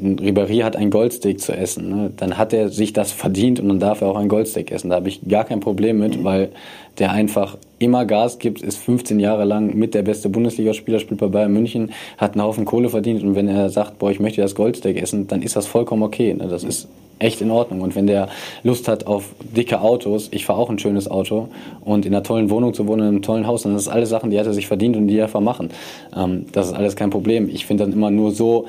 Ribéry 0.00 0.62
hat 0.62 0.76
ein 0.76 0.90
Goldsteak 0.90 1.40
zu 1.40 1.52
essen, 1.52 1.88
ne? 1.88 2.10
dann 2.16 2.38
hat 2.38 2.52
er 2.52 2.70
sich 2.70 2.92
das 2.92 3.12
verdient 3.12 3.60
und 3.60 3.68
dann 3.68 3.80
darf 3.80 4.00
er 4.00 4.08
auch 4.08 4.16
ein 4.16 4.28
Goldsteak 4.28 4.72
essen. 4.72 4.90
Da 4.90 4.96
habe 4.96 5.08
ich 5.08 5.20
gar 5.28 5.44
kein 5.44 5.60
Problem 5.60 5.98
mit, 5.98 6.24
weil 6.24 6.50
der 6.98 7.12
einfach 7.12 7.58
immer 7.78 8.04
Gas 8.06 8.38
gibt, 8.38 8.62
ist 8.62 8.78
15 8.78 9.20
Jahre 9.20 9.44
lang 9.44 9.74
mit 9.74 9.94
der 9.94 10.02
beste 10.02 10.28
Bundesligaspieler, 10.28 11.00
spielt 11.00 11.20
bei 11.20 11.28
Bayern 11.28 11.52
München, 11.52 11.92
hat 12.18 12.32
einen 12.32 12.42
Haufen 12.42 12.64
Kohle 12.64 12.88
verdient 12.88 13.22
und 13.22 13.34
wenn 13.34 13.48
er 13.48 13.68
sagt, 13.68 13.98
boah, 13.98 14.10
ich 14.10 14.20
möchte 14.20 14.40
das 14.40 14.54
Goldsteak 14.54 15.00
essen, 15.00 15.26
dann 15.26 15.42
ist 15.42 15.56
das 15.56 15.66
vollkommen 15.66 16.02
okay. 16.02 16.34
Ne? 16.34 16.48
Das 16.48 16.64
ist 16.64 16.88
echt 17.20 17.40
in 17.40 17.50
Ordnung. 17.50 17.82
Und 17.82 17.94
wenn 17.94 18.06
der 18.06 18.28
Lust 18.64 18.88
hat 18.88 19.06
auf 19.06 19.34
dicke 19.40 19.80
Autos, 19.80 20.28
ich 20.32 20.46
fahre 20.46 20.58
auch 20.58 20.70
ein 20.70 20.78
schönes 20.78 21.08
Auto 21.10 21.48
und 21.84 22.06
in 22.06 22.14
einer 22.14 22.22
tollen 22.22 22.50
Wohnung 22.50 22.74
zu 22.74 22.86
wohnen, 22.86 23.02
in 23.02 23.08
einem 23.08 23.22
tollen 23.22 23.46
Haus, 23.46 23.62
dann 23.62 23.76
ist 23.76 23.86
das 23.86 23.94
alles 23.94 24.08
Sachen, 24.08 24.30
die 24.30 24.38
hat 24.38 24.46
er 24.46 24.54
sich 24.54 24.66
verdient 24.66 24.96
und 24.96 25.06
die 25.06 25.18
er 25.18 25.24
einfach 25.24 25.40
machen. 25.40 25.70
Ähm, 26.16 26.46
das 26.52 26.68
ist 26.68 26.72
alles 26.72 26.96
kein 26.96 27.10
Problem. 27.10 27.48
Ich 27.48 27.66
finde 27.66 27.84
dann 27.84 27.92
immer 27.92 28.10
nur 28.10 28.32
so, 28.32 28.66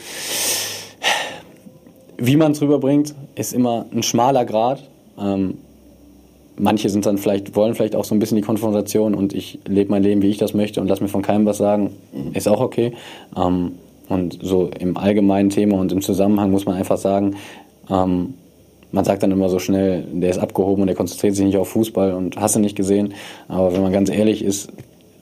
wie 2.21 2.37
man 2.37 2.51
es 2.51 2.61
rüberbringt, 2.61 3.15
ist 3.35 3.51
immer 3.51 3.87
ein 3.91 4.03
schmaler 4.03 4.45
Grad. 4.45 4.87
Ähm, 5.19 5.55
manche 6.55 6.89
sind 6.89 7.05
dann 7.05 7.17
vielleicht, 7.17 7.55
wollen 7.55 7.73
vielleicht 7.73 7.95
auch 7.95 8.05
so 8.05 8.13
ein 8.13 8.19
bisschen 8.19 8.35
die 8.37 8.43
Konfrontation 8.43 9.15
und 9.15 9.33
ich 9.33 9.59
lebe 9.65 9.89
mein 9.89 10.03
Leben, 10.03 10.21
wie 10.21 10.29
ich 10.29 10.37
das 10.37 10.53
möchte 10.53 10.81
und 10.81 10.87
lass 10.87 11.01
mir 11.01 11.07
von 11.07 11.23
keinem 11.23 11.45
was 11.47 11.57
sagen, 11.57 11.91
ist 12.33 12.47
auch 12.47 12.61
okay. 12.61 12.93
Ähm, 13.35 13.73
und 14.07 14.37
so 14.41 14.69
im 14.79 14.97
allgemeinen 14.97 15.49
Thema 15.49 15.79
und 15.79 15.91
im 15.91 16.01
Zusammenhang 16.01 16.51
muss 16.51 16.65
man 16.65 16.75
einfach 16.75 16.97
sagen, 16.97 17.37
ähm, 17.89 18.35
man 18.91 19.05
sagt 19.05 19.23
dann 19.23 19.31
immer 19.31 19.49
so 19.49 19.57
schnell, 19.57 20.03
der 20.11 20.29
ist 20.29 20.37
abgehoben 20.37 20.81
und 20.81 20.87
der 20.87 20.95
konzentriert 20.95 21.35
sich 21.35 21.45
nicht 21.45 21.57
auf 21.57 21.69
Fußball 21.69 22.13
und 22.13 22.37
hast 22.37 22.55
du 22.55 22.59
nicht 22.59 22.75
gesehen. 22.75 23.13
Aber 23.47 23.73
wenn 23.73 23.81
man 23.81 23.93
ganz 23.93 24.09
ehrlich 24.09 24.43
ist, 24.43 24.69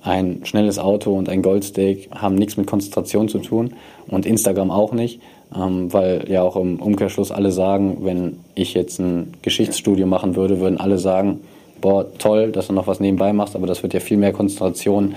ein 0.01 0.41
schnelles 0.43 0.79
Auto 0.79 1.13
und 1.15 1.29
ein 1.29 1.41
Goldsteak 1.41 2.09
haben 2.11 2.35
nichts 2.35 2.57
mit 2.57 2.67
Konzentration 2.67 3.29
zu 3.29 3.39
tun 3.39 3.73
und 4.07 4.25
Instagram 4.25 4.71
auch 4.71 4.91
nicht, 4.91 5.21
ähm, 5.55 5.91
weil 5.91 6.25
ja 6.29 6.41
auch 6.41 6.55
im 6.55 6.79
Umkehrschluss 6.79 7.31
alle 7.31 7.51
sagen, 7.51 7.99
wenn 8.01 8.39
ich 8.55 8.73
jetzt 8.73 8.99
ein 8.99 9.33
Geschichtsstudium 9.41 10.09
machen 10.09 10.35
würde, 10.35 10.59
würden 10.59 10.79
alle 10.79 10.97
sagen, 10.97 11.41
boah, 11.81 12.05
toll, 12.17 12.51
dass 12.51 12.67
du 12.67 12.73
noch 12.73 12.87
was 12.87 12.99
nebenbei 12.99 13.33
machst, 13.33 13.55
aber 13.55 13.67
das 13.67 13.83
wird 13.83 13.93
ja 13.93 13.99
viel 13.99 14.17
mehr 14.17 14.33
Konzentration 14.33 15.15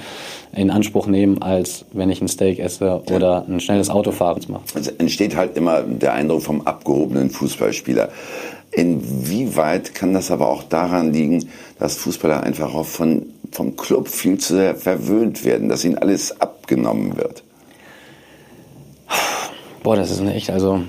in 0.55 0.71
Anspruch 0.71 1.07
nehmen, 1.07 1.43
als 1.43 1.85
wenn 1.93 2.11
ich 2.11 2.21
ein 2.21 2.29
Steak 2.29 2.59
esse 2.59 3.03
oder 3.11 3.45
ein 3.49 3.61
schnelles 3.61 3.91
Auto 3.91 4.13
fahre. 4.13 4.41
Es 4.75 4.89
entsteht 4.89 5.37
halt 5.37 5.57
immer 5.57 5.83
der 5.83 6.15
Eindruck 6.15 6.43
vom 6.43 6.63
abgehobenen 6.63 7.31
Fußballspieler. 7.31 8.11
Inwieweit 8.71 9.95
kann 9.95 10.15
das 10.15 10.31
aber 10.31 10.49
auch 10.49 10.63
daran 10.63 11.13
liegen, 11.13 11.49
dass 11.79 11.97
Fußballer 11.97 12.43
einfach 12.43 12.75
auch 12.75 12.87
von, 12.87 13.27
vom 13.51 13.77
Club 13.77 14.09
viel 14.09 14.39
zu 14.39 14.55
sehr 14.55 14.75
verwöhnt 14.75 15.45
werden, 15.45 15.69
dass 15.69 15.85
ihnen 15.85 15.99
alles 15.99 16.41
abgenommen 16.41 17.17
wird? 17.19 17.43
Boah, 19.83 19.97
das 19.97 20.11
ist 20.11 20.21
echt, 20.21 20.51
also 20.51 20.83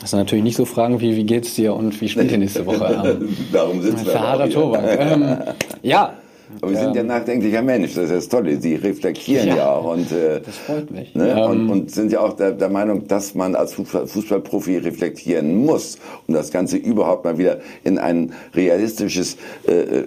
das 0.00 0.10
sind 0.10 0.20
natürlich 0.20 0.44
nicht 0.44 0.56
so 0.56 0.64
Fragen 0.64 1.00
wie, 1.00 1.16
wie 1.16 1.24
geht's 1.24 1.54
dir 1.54 1.74
und 1.74 2.00
wie 2.00 2.08
spielt 2.08 2.30
ihr 2.30 2.38
nächste 2.38 2.64
Woche? 2.64 3.20
Darum 3.52 3.82
sitzen 3.82 4.06
wir. 4.06 4.12
Verharter 4.12 4.48
Tobak. 4.48 4.84
ähm, 4.98 5.36
ja, 5.82 6.14
aber 6.60 6.70
wir 6.70 6.78
sind 6.78 6.96
ja 6.96 7.02
nachdenklicher 7.02 7.62
Mensch, 7.62 7.94
das 7.94 8.04
ist 8.04 8.12
das 8.12 8.28
Tolle. 8.28 8.60
Sie 8.60 8.74
reflektieren 8.74 9.48
ja, 9.48 9.56
ja 9.56 9.72
auch. 9.72 9.92
Und, 9.92 10.10
äh, 10.12 10.40
das 10.40 10.56
freut 10.56 10.90
mich. 10.90 11.14
Ne? 11.14 11.30
Ähm, 11.30 11.50
und, 11.50 11.70
und, 11.70 11.90
sind 11.90 12.10
ja 12.12 12.20
auch 12.20 12.34
der, 12.34 12.52
der, 12.52 12.68
Meinung, 12.68 13.06
dass 13.06 13.34
man 13.34 13.54
als 13.54 13.74
Fußballprofi 13.74 14.78
reflektieren 14.78 15.64
muss, 15.64 15.98
um 16.26 16.34
das 16.34 16.50
Ganze 16.50 16.76
überhaupt 16.76 17.24
mal 17.24 17.38
wieder 17.38 17.58
in 17.84 17.98
ein 17.98 18.32
realistisches 18.54 19.36
äh, 19.66 19.72
äh, 19.72 20.04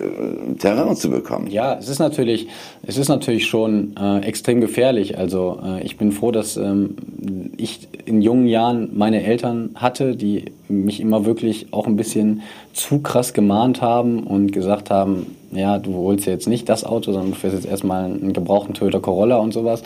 Terrain 0.59 0.95
zu 0.95 1.09
bekommen. 1.09 1.47
Ja, 1.47 1.77
es 1.77 1.89
ist 1.89 1.99
natürlich, 1.99 2.47
es 2.83 2.97
ist 2.97 3.07
natürlich 3.07 3.47
schon 3.47 3.95
äh, 3.97 4.19
extrem 4.21 4.61
gefährlich. 4.61 5.17
Also 5.17 5.59
äh, 5.63 5.83
ich 5.83 5.97
bin 5.97 6.11
froh, 6.11 6.31
dass 6.31 6.57
ähm, 6.57 6.95
ich 7.57 7.87
in 8.05 8.21
jungen 8.21 8.47
Jahren 8.47 8.89
meine 8.93 9.23
Eltern 9.23 9.71
hatte, 9.75 10.15
die 10.15 10.45
mich 10.67 10.99
immer 11.01 11.25
wirklich 11.25 11.67
auch 11.71 11.87
ein 11.87 11.95
bisschen 11.95 12.41
zu 12.73 12.99
krass 12.99 13.33
gemahnt 13.33 13.81
haben 13.81 14.23
und 14.23 14.51
gesagt 14.51 14.89
haben, 14.89 15.35
ja, 15.51 15.77
du 15.77 15.93
holst 15.93 16.25
jetzt 16.25 16.47
nicht 16.47 16.69
das 16.69 16.83
Auto, 16.83 17.11
sondern 17.11 17.31
du 17.31 17.37
fährst 17.37 17.55
jetzt 17.55 17.65
erstmal 17.67 18.05
einen 18.05 18.33
gebrauchten 18.33 18.73
Toyota 18.73 18.99
Corolla 18.99 19.37
und 19.37 19.53
sowas, 19.53 19.83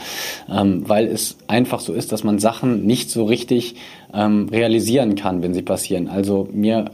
ähm, 0.49 0.84
weil 0.88 1.07
es 1.07 1.38
einfach 1.47 1.80
so 1.80 1.93
ist, 1.93 2.11
dass 2.11 2.24
man 2.24 2.39
Sachen 2.39 2.86
nicht 2.86 3.09
so 3.09 3.26
richtig 3.26 3.76
ähm, 4.13 4.47
realisieren 4.51 5.16
kann, 5.16 5.41
wenn 5.41 5.53
sie 5.53 5.61
passieren. 5.61 6.07
Also 6.07 6.47
mir 6.51 6.91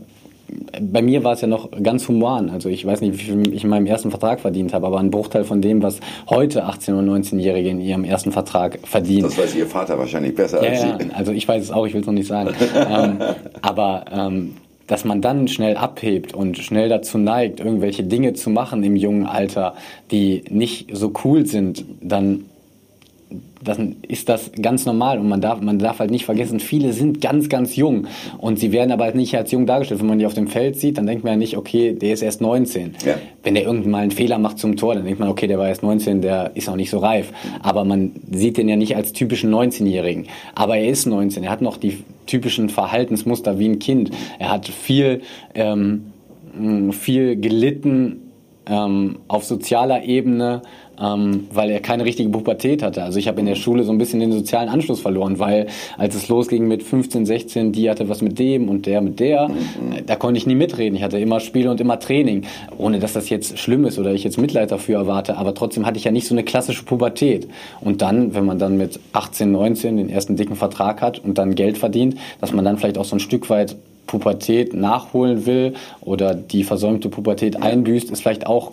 bei 0.81 1.01
mir 1.01 1.23
war 1.23 1.33
es 1.33 1.41
ja 1.41 1.47
noch 1.47 1.69
ganz 1.83 2.07
human. 2.07 2.49
Also 2.49 2.69
ich 2.69 2.85
weiß 2.85 3.01
nicht, 3.01 3.13
wie 3.13 3.23
viel 3.23 3.53
ich 3.53 3.63
in 3.63 3.69
meinem 3.69 3.85
ersten 3.85 4.09
Vertrag 4.09 4.39
verdient 4.39 4.73
habe, 4.73 4.87
aber 4.87 4.99
ein 4.99 5.11
Bruchteil 5.11 5.43
von 5.43 5.61
dem, 5.61 5.81
was 5.81 5.99
heute 6.29 6.65
18- 6.65 6.93
und 6.93 7.09
19-Jährige 7.09 7.69
in 7.69 7.81
ihrem 7.81 8.03
ersten 8.03 8.31
Vertrag 8.31 8.79
verdienen. 8.83 9.23
Das 9.23 9.37
weiß 9.37 9.55
Ihr 9.55 9.67
Vater 9.67 9.97
wahrscheinlich 9.97 10.35
besser 10.35 10.63
ja, 10.63 10.69
als 10.69 10.81
Sie. 10.81 10.87
Ja, 10.87 10.97
also 11.15 11.31
ich 11.31 11.47
weiß 11.47 11.63
es 11.63 11.71
auch, 11.71 11.85
ich 11.85 11.93
will 11.93 12.01
es 12.01 12.07
noch 12.07 12.13
nicht 12.13 12.27
sagen. 12.27 12.53
ähm, 12.75 13.17
aber 13.61 14.05
ähm, 14.11 14.55
dass 14.91 15.05
man 15.05 15.21
dann 15.21 15.47
schnell 15.47 15.77
abhebt 15.77 16.33
und 16.33 16.57
schnell 16.57 16.89
dazu 16.89 17.17
neigt, 17.17 17.61
irgendwelche 17.61 18.03
Dinge 18.03 18.33
zu 18.33 18.49
machen 18.49 18.83
im 18.83 18.97
jungen 18.97 19.25
Alter, 19.25 19.75
die 20.11 20.43
nicht 20.49 20.89
so 20.91 21.13
cool 21.23 21.45
sind, 21.45 21.85
dann 22.01 22.43
dann 23.63 23.97
ist 24.07 24.27
das 24.27 24.51
ganz 24.59 24.85
normal 24.85 25.19
und 25.19 25.29
man 25.29 25.39
darf, 25.39 25.61
man 25.61 25.77
darf 25.77 25.99
halt 25.99 26.09
nicht 26.09 26.25
vergessen, 26.25 26.59
viele 26.59 26.93
sind 26.93 27.21
ganz, 27.21 27.47
ganz 27.47 27.75
jung 27.75 28.07
und 28.39 28.59
sie 28.59 28.71
werden 28.71 28.91
aber 28.91 29.05
halt 29.05 29.15
nicht 29.15 29.37
als 29.37 29.51
jung 29.51 29.65
dargestellt. 29.67 30.01
Wenn 30.01 30.07
man 30.07 30.19
die 30.19 30.25
auf 30.25 30.33
dem 30.33 30.47
Feld 30.47 30.77
sieht, 30.77 30.97
dann 30.97 31.05
denkt 31.05 31.23
man 31.23 31.33
ja 31.33 31.37
nicht, 31.37 31.55
okay, 31.55 31.93
der 31.93 32.13
ist 32.13 32.23
erst 32.23 32.41
19. 32.41 32.95
Ja. 33.05 33.15
Wenn 33.43 33.53
der 33.53 33.63
irgendwann 33.63 33.91
mal 33.91 33.97
einen 33.99 34.11
Fehler 34.11 34.39
macht 34.39 34.57
zum 34.57 34.75
Tor, 34.77 34.95
dann 34.95 35.05
denkt 35.05 35.19
man, 35.19 35.29
okay, 35.29 35.47
der 35.47 35.59
war 35.59 35.67
erst 35.67 35.83
19, 35.83 36.21
der 36.21 36.51
ist 36.55 36.69
auch 36.69 36.75
nicht 36.75 36.89
so 36.89 36.97
reif. 36.97 37.31
Aber 37.61 37.85
man 37.85 38.11
sieht 38.31 38.57
den 38.57 38.67
ja 38.67 38.75
nicht 38.75 38.95
als 38.95 39.13
typischen 39.13 39.53
19-Jährigen. 39.53 40.25
Aber 40.55 40.77
er 40.77 40.89
ist 40.89 41.05
19, 41.05 41.43
er 41.43 41.51
hat 41.51 41.61
noch 41.61 41.77
die 41.77 42.03
typischen 42.31 42.69
Verhaltensmuster 42.69 43.59
wie 43.59 43.67
ein 43.67 43.79
Kind. 43.79 44.11
Er 44.39 44.51
hat 44.51 44.67
viel, 44.67 45.21
ähm, 45.53 46.13
viel 46.91 47.35
gelitten 47.35 48.31
ähm, 48.65 49.19
auf 49.27 49.43
sozialer 49.43 50.03
Ebene, 50.03 50.61
ähm, 51.01 51.47
weil 51.53 51.69
er 51.71 51.79
keine 51.79 52.05
richtige 52.05 52.29
Pubertät 52.29 52.83
hatte. 52.83 53.03
Also 53.03 53.19
ich 53.19 53.27
habe 53.27 53.39
in 53.39 53.45
der 53.45 53.55
Schule 53.55 53.83
so 53.83 53.91
ein 53.91 53.97
bisschen 53.97 54.19
den 54.19 54.31
sozialen 54.31 54.69
Anschluss 54.69 54.99
verloren, 54.99 55.39
weil 55.39 55.67
als 55.97 56.15
es 56.15 56.27
losging 56.27 56.67
mit 56.67 56.83
15, 56.83 57.25
16, 57.25 57.71
die 57.71 57.89
hatte 57.89 58.09
was 58.09 58.21
mit 58.21 58.37
dem 58.39 58.69
und 58.69 58.85
der 58.85 59.01
mit 59.01 59.19
der, 59.19 59.49
da 60.05 60.15
konnte 60.15 60.37
ich 60.37 60.45
nie 60.45 60.55
mitreden. 60.55 60.95
Ich 60.95 61.03
hatte 61.03 61.19
immer 61.19 61.39
Spiele 61.39 61.71
und 61.71 61.81
immer 61.81 61.99
Training, 61.99 62.43
ohne 62.77 62.99
dass 62.99 63.13
das 63.13 63.29
jetzt 63.29 63.57
schlimm 63.57 63.85
ist 63.85 63.97
oder 63.97 64.13
ich 64.13 64.23
jetzt 64.23 64.37
Mitleid 64.37 64.71
dafür 64.71 64.99
erwarte, 64.99 65.37
aber 65.37 65.53
trotzdem 65.53 65.85
hatte 65.85 65.97
ich 65.97 66.03
ja 66.03 66.11
nicht 66.11 66.27
so 66.27 66.35
eine 66.35 66.43
klassische 66.43 66.83
Pubertät. 66.83 67.47
Und 67.81 68.01
dann, 68.01 68.33
wenn 68.33 68.45
man 68.45 68.59
dann 68.59 68.77
mit 68.77 68.99
18, 69.13 69.51
19 69.51 69.97
den 69.97 70.09
ersten 70.09 70.35
dicken 70.35 70.55
Vertrag 70.55 71.01
hat 71.01 71.19
und 71.19 71.37
dann 71.37 71.55
Geld 71.55 71.77
verdient, 71.77 72.17
dass 72.39 72.53
man 72.53 72.65
dann 72.65 72.77
vielleicht 72.77 72.97
auch 72.97 73.05
so 73.05 73.15
ein 73.15 73.19
Stück 73.19 73.49
weit 73.49 73.75
Pubertät 74.07 74.73
nachholen 74.73 75.45
will 75.45 75.73
oder 76.01 76.33
die 76.33 76.63
versäumte 76.63 77.07
Pubertät 77.07 77.61
einbüßt, 77.61 78.11
ist 78.11 78.21
vielleicht 78.21 78.45
auch 78.45 78.71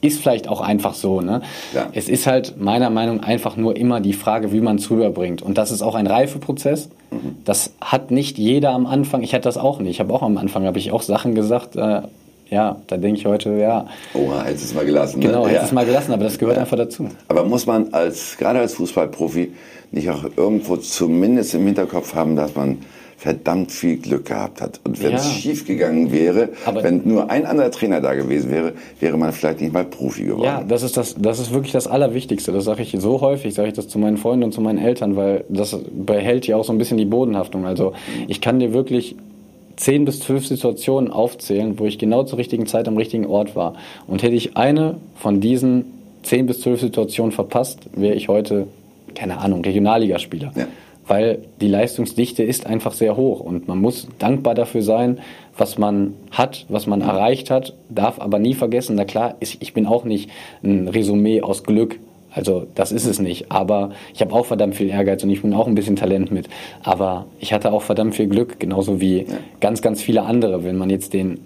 ist 0.00 0.20
vielleicht 0.20 0.48
auch 0.48 0.60
einfach 0.60 0.94
so. 0.94 1.20
Ne? 1.20 1.42
Ja. 1.74 1.88
Es 1.92 2.08
ist 2.08 2.26
halt 2.26 2.60
meiner 2.60 2.90
Meinung 2.90 3.18
nach 3.18 3.28
einfach 3.28 3.56
nur 3.56 3.76
immer 3.76 4.00
die 4.00 4.12
Frage, 4.12 4.52
wie 4.52 4.60
man 4.60 4.76
es 4.76 4.90
rüberbringt. 4.90 5.42
Und 5.42 5.58
das 5.58 5.70
ist 5.70 5.82
auch 5.82 5.94
ein 5.94 6.06
Reifeprozess. 6.06 6.88
Mhm. 7.10 7.36
Das 7.44 7.72
hat 7.80 8.10
nicht 8.10 8.38
jeder 8.38 8.70
am 8.70 8.86
Anfang. 8.86 9.22
Ich 9.22 9.34
hatte 9.34 9.44
das 9.44 9.56
auch 9.56 9.80
nicht. 9.80 9.90
Ich 9.90 10.00
habe 10.00 10.12
auch 10.12 10.22
am 10.22 10.38
Anfang 10.38 10.64
habe 10.64 10.78
ich 10.78 10.92
auch 10.92 11.02
Sachen 11.02 11.34
gesagt. 11.34 11.76
Äh, 11.76 12.02
ja, 12.50 12.76
da 12.86 12.96
denke 12.96 13.20
ich 13.20 13.26
heute, 13.26 13.50
ja. 13.58 13.86
Oha, 14.14 14.44
hättest 14.44 14.66
es 14.66 14.74
mal 14.74 14.86
gelassen. 14.86 15.20
Genau, 15.20 15.42
ne? 15.42 15.48
hätte 15.48 15.60
ja. 15.60 15.64
es 15.64 15.72
mal 15.72 15.84
gelassen, 15.84 16.12
aber 16.12 16.24
das 16.24 16.38
gehört 16.38 16.56
ja. 16.56 16.62
einfach 16.62 16.78
dazu. 16.78 17.08
Aber 17.28 17.44
muss 17.44 17.66
man 17.66 17.92
als, 17.92 18.36
gerade 18.38 18.60
als 18.60 18.74
Fußballprofi 18.74 19.52
nicht 19.90 20.08
auch 20.10 20.24
irgendwo 20.36 20.76
zumindest 20.76 21.54
im 21.54 21.66
Hinterkopf 21.66 22.14
haben, 22.14 22.36
dass 22.36 22.54
man 22.54 22.78
verdammt 23.18 23.72
viel 23.72 23.96
Glück 23.96 24.26
gehabt 24.26 24.60
hat. 24.60 24.78
Und 24.84 25.02
wenn 25.02 25.10
Ja. 25.10 25.16
es 25.18 25.26
schief 25.32 25.66
gegangen 25.66 26.12
wäre, 26.12 26.50
Aber- 26.64 26.84
wenn 26.84 27.02
nur 27.04 27.28
ein 27.28 27.44
anderer 27.46 27.70
Trainer 27.72 28.00
da 28.00 28.14
gewesen 28.14 28.50
wäre, 28.52 28.74
wäre 29.00 29.16
man 29.16 29.32
vielleicht 29.32 29.60
nicht 29.60 29.72
mal 29.72 29.84
Profi 29.84 30.22
geworden. 30.22 30.44
Ja, 30.44 30.62
das 30.66 30.84
ist 30.84 30.96
das, 30.96 31.16
das 31.18 31.40
ist 31.40 31.52
wirklich 31.52 31.72
das 31.72 31.88
Allerwichtigste. 31.88 32.52
Das 32.52 32.64
sage 32.64 32.82
ich 32.82 32.94
so 32.96 33.20
häufig, 33.20 33.54
sage 33.54 33.68
ich 33.68 33.74
das 33.74 33.88
zu 33.88 33.98
meinen 33.98 34.18
Freunden 34.18 34.44
und 34.44 34.52
zu 34.52 34.60
meinen 34.60 34.78
Eltern, 34.78 35.16
weil 35.16 35.44
das 35.48 35.76
behält 35.92 36.46
ja 36.46 36.56
auch 36.56 36.64
so 36.64 36.72
ein 36.72 36.78
bisschen 36.78 36.96
die 36.96 37.04
Bodenhaftung. 37.06 37.66
Also 37.66 37.92
ich 38.28 38.40
kann 38.40 38.60
dir 38.60 38.72
wirklich 38.72 39.16
zehn 39.74 40.04
bis 40.04 40.20
zwölf 40.20 40.46
Situationen 40.46 41.10
aufzählen, 41.10 41.78
wo 41.80 41.86
ich 41.86 41.98
genau 41.98 42.22
zur 42.22 42.38
richtigen 42.38 42.66
Zeit 42.66 42.86
am 42.86 42.96
richtigen 42.96 43.26
Ort 43.26 43.56
war. 43.56 43.74
Und 44.06 44.22
hätte 44.22 44.36
ich 44.36 44.56
eine 44.56 44.94
von 45.16 45.40
diesen 45.40 45.86
zehn 46.22 46.46
bis 46.46 46.60
zwölf 46.60 46.80
Situationen 46.80 47.32
verpasst, 47.32 47.80
wäre 47.96 48.14
ich 48.14 48.28
heute, 48.28 48.68
keine 49.16 49.38
Ahnung, 49.38 49.62
Regionalligaspieler. 49.64 50.52
Ja. 50.56 50.66
Weil 51.08 51.40
die 51.60 51.68
Leistungsdichte 51.68 52.42
ist 52.42 52.66
einfach 52.66 52.92
sehr 52.92 53.16
hoch 53.16 53.40
und 53.40 53.66
man 53.66 53.80
muss 53.80 54.06
dankbar 54.18 54.54
dafür 54.54 54.82
sein, 54.82 55.18
was 55.56 55.78
man 55.78 56.14
hat, 56.30 56.66
was 56.68 56.86
man 56.86 57.00
erreicht 57.00 57.50
hat, 57.50 57.74
darf 57.88 58.20
aber 58.20 58.38
nie 58.38 58.54
vergessen, 58.54 58.94
na 58.96 59.04
klar, 59.04 59.34
ich, 59.40 59.72
bin 59.72 59.86
auch 59.86 60.04
nicht 60.04 60.30
ein 60.62 60.86
Resümee 60.86 61.42
aus 61.42 61.64
Glück. 61.64 61.98
Also 62.30 62.66
das 62.74 62.92
ist 62.92 63.06
es 63.06 63.18
nicht. 63.18 63.50
Aber 63.50 63.90
ich 64.14 64.20
habe 64.20 64.32
auch 64.32 64.46
verdammt 64.46 64.76
viel 64.76 64.90
Ehrgeiz 64.90 65.24
und 65.24 65.30
ich 65.30 65.40
bringe 65.40 65.56
auch 65.56 65.66
ein 65.66 65.74
bisschen 65.74 65.96
Talent 65.96 66.30
mit. 66.30 66.48
Aber 66.82 67.26
ich 67.40 67.52
hatte 67.52 67.72
auch 67.72 67.82
verdammt 67.82 68.14
viel 68.14 68.28
Glück, 68.28 68.60
genauso 68.60 69.00
wie 69.00 69.26
ganz, 69.60 69.82
ganz 69.82 70.02
viele 70.02 70.22
andere. 70.22 70.62
Wenn 70.62 70.76
man 70.76 70.90
jetzt 70.90 71.14
den 71.14 71.40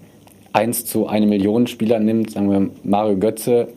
1 0.51 0.85
zu 0.85 1.07
1 1.07 1.25
Million 1.25 1.67
Spieler 1.67 1.99
nimmt, 1.99 2.31
sagen 2.31 2.51
wir 2.51 2.69
Mario 2.83 3.17
Götze 3.17 3.69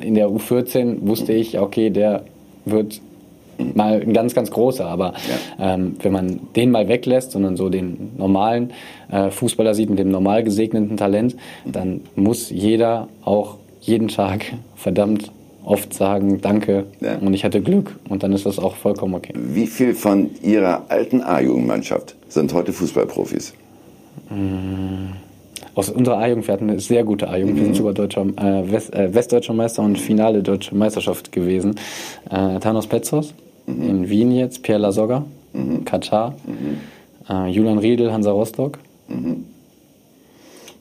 in 0.00 0.14
der 0.14 0.28
U14, 0.28 0.98
wusste 1.00 1.32
ich, 1.32 1.58
okay, 1.58 1.90
der 1.90 2.24
wird 2.64 3.00
mal 3.74 4.00
ein 4.00 4.12
ganz, 4.12 4.34
ganz 4.34 4.50
großer. 4.50 4.86
Aber 4.86 5.14
ähm, 5.58 5.96
wenn 6.02 6.12
man 6.12 6.40
den 6.56 6.70
mal 6.70 6.88
weglässt, 6.88 7.32
sondern 7.32 7.56
so 7.56 7.68
den 7.68 8.12
normalen 8.16 8.72
äh, 9.10 9.30
Fußballer 9.30 9.74
sieht 9.74 9.90
mit 9.90 9.98
dem 9.98 10.10
normal 10.10 10.42
gesegneten 10.44 10.96
Talent, 10.96 11.36
dann 11.64 12.00
muss 12.16 12.50
jeder 12.50 13.08
auch 13.24 13.56
jeden 13.80 14.08
Tag 14.08 14.44
verdammt 14.76 15.30
oft 15.64 15.94
sagen, 15.94 16.40
danke 16.40 16.86
Ja. 17.00 17.18
und 17.18 17.34
ich 17.34 17.44
hatte 17.44 17.60
Glück 17.60 17.96
und 18.08 18.22
dann 18.24 18.32
ist 18.32 18.46
das 18.46 18.58
auch 18.58 18.74
vollkommen 18.74 19.14
okay. 19.14 19.32
Wie 19.36 19.66
viel 19.68 19.94
von 19.94 20.30
Ihrer 20.42 20.82
alten 20.88 21.22
A-Jugendmannschaft 21.22 22.16
sind 22.28 22.52
heute 22.52 22.72
Fußballprofis? 22.72 23.54
Aus 25.74 25.88
unserer 25.88 26.18
A-Jugend, 26.18 26.46
wir 26.46 26.52
hatten 26.54 26.68
eine 26.70 26.80
sehr 26.80 27.02
gute 27.02 27.28
A-Jugend, 27.28 27.56
wir 27.56 27.64
sind 27.64 27.76
sogar 27.76 27.94
deutscher, 27.94 28.22
äh, 28.36 28.70
West, 28.70 28.92
äh, 28.94 29.14
westdeutscher 29.14 29.54
Meister 29.54 29.82
und 29.82 29.98
Finale 29.98 30.42
deutsche 30.42 30.74
Meisterschaft 30.74 31.32
gewesen. 31.32 31.76
Äh, 32.30 32.58
Thanos 32.60 32.86
Petros 32.86 33.32
in 33.66 34.08
Wien 34.10 34.32
jetzt, 34.32 34.62
Pierre 34.62 34.80
Lasogga, 34.80 35.24
Katar, 35.86 36.34
äh, 37.30 37.46
Julian 37.48 37.78
Riedel, 37.78 38.12
Hansa 38.12 38.32
Rostock. 38.32 38.78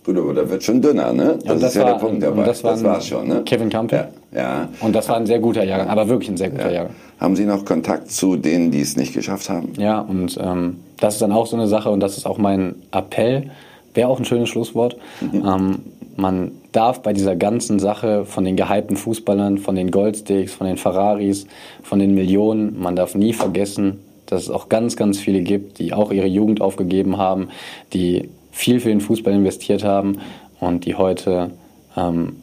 Gut, 0.03 0.17
aber 0.17 0.33
da 0.33 0.49
wird 0.49 0.63
schon 0.63 0.81
dünner, 0.81 1.13
ne? 1.13 1.37
Das, 1.43 1.51
und 1.51 1.55
ist 1.57 1.61
das 1.63 1.73
ja 1.75 1.83
war- 1.83 1.91
der 1.93 1.99
Punkt 1.99 2.23
dabei. 2.23 2.43
das 2.43 2.63
war 2.63 2.81
war's 2.83 3.05
schon, 3.07 3.27
ne? 3.27 3.43
Kevin 3.45 3.69
Campbell. 3.69 4.07
Ja, 4.33 4.39
ja. 4.39 4.69
Und 4.81 4.95
das 4.95 5.07
war 5.07 5.17
ein 5.17 5.27
sehr 5.27 5.39
guter 5.39 5.63
Jahrgang, 5.63 5.89
aber 5.89 6.09
wirklich 6.09 6.29
ein 6.29 6.37
sehr 6.37 6.49
guter 6.49 6.67
ja. 6.69 6.71
Jahrgang. 6.73 6.95
Haben 7.19 7.35
Sie 7.35 7.45
noch 7.45 7.63
Kontakt 7.65 8.09
zu 8.11 8.35
denen, 8.35 8.71
die 8.71 8.81
es 8.81 8.97
nicht 8.97 9.13
geschafft 9.13 9.47
haben? 9.49 9.73
Ja, 9.77 9.99
und 9.99 10.39
ähm, 10.41 10.77
das 10.99 11.13
ist 11.15 11.21
dann 11.21 11.31
auch 11.31 11.45
so 11.45 11.55
eine 11.55 11.67
Sache 11.67 11.91
und 11.91 11.99
das 11.99 12.17
ist 12.17 12.25
auch 12.25 12.39
mein 12.39 12.75
Appell, 12.91 13.51
wäre 13.93 14.09
auch 14.09 14.19
ein 14.19 14.25
schönes 14.25 14.49
Schlusswort. 14.49 14.97
Ähm, 15.21 15.79
man 16.15 16.51
darf 16.71 17.01
bei 17.01 17.13
dieser 17.13 17.35
ganzen 17.35 17.79
Sache 17.79 18.25
von 18.25 18.43
den 18.43 18.55
gehypten 18.55 18.97
Fußballern, 18.97 19.57
von 19.57 19.75
den 19.75 19.91
Goldsticks, 19.91 20.53
von 20.53 20.67
den 20.67 20.77
Ferraris, 20.77 21.47
von 21.83 21.99
den 21.99 22.13
Millionen, 22.13 22.79
man 22.79 22.95
darf 22.95 23.15
nie 23.15 23.33
vergessen, 23.33 23.99
dass 24.25 24.43
es 24.43 24.49
auch 24.49 24.69
ganz, 24.69 24.95
ganz 24.95 25.19
viele 25.19 25.41
gibt, 25.41 25.79
die 25.79 25.93
auch 25.93 26.11
ihre 26.11 26.27
Jugend 26.27 26.61
aufgegeben 26.61 27.17
haben, 27.17 27.49
die 27.93 28.29
viel 28.51 28.79
für 28.79 28.89
den 28.89 29.01
Fußball 29.01 29.33
investiert 29.33 29.83
haben 29.83 30.19
und 30.59 30.85
die 30.85 30.95
heute, 30.95 31.51
ähm, 31.97 32.37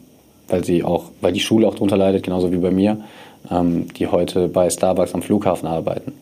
weil 0.47 0.63
sie 0.63 0.83
auch, 0.83 1.05
weil 1.21 1.31
die 1.31 1.39
Schule 1.39 1.67
auch 1.67 1.75
drunter 1.75 1.97
leidet, 1.97 2.23
genauso 2.23 2.51
wie 2.51 2.57
bei 2.57 2.71
mir, 2.71 3.01
ähm, 3.49 3.87
die 3.93 4.07
heute 4.07 4.47
bei 4.47 4.69
Starbucks 4.69 5.13
am 5.13 5.21
Flughafen 5.21 5.67
arbeiten. 5.67 6.13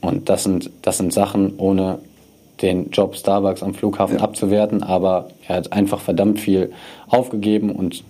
Und 0.00 0.28
das 0.28 0.44
sind, 0.44 0.70
das 0.82 0.98
sind 0.98 1.12
Sachen, 1.12 1.54
ohne 1.58 1.98
den 2.62 2.90
Job 2.90 3.16
Starbucks 3.16 3.62
am 3.62 3.74
Flughafen 3.74 4.18
abzuwerten, 4.20 4.82
aber 4.82 5.28
er 5.46 5.56
hat 5.56 5.72
einfach 5.72 6.00
verdammt 6.00 6.40
viel 6.40 6.72
aufgegeben 7.08 7.70
und 7.70 8.02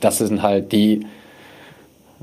das 0.00 0.18
sind 0.18 0.42
halt 0.42 0.72
die, 0.72 1.06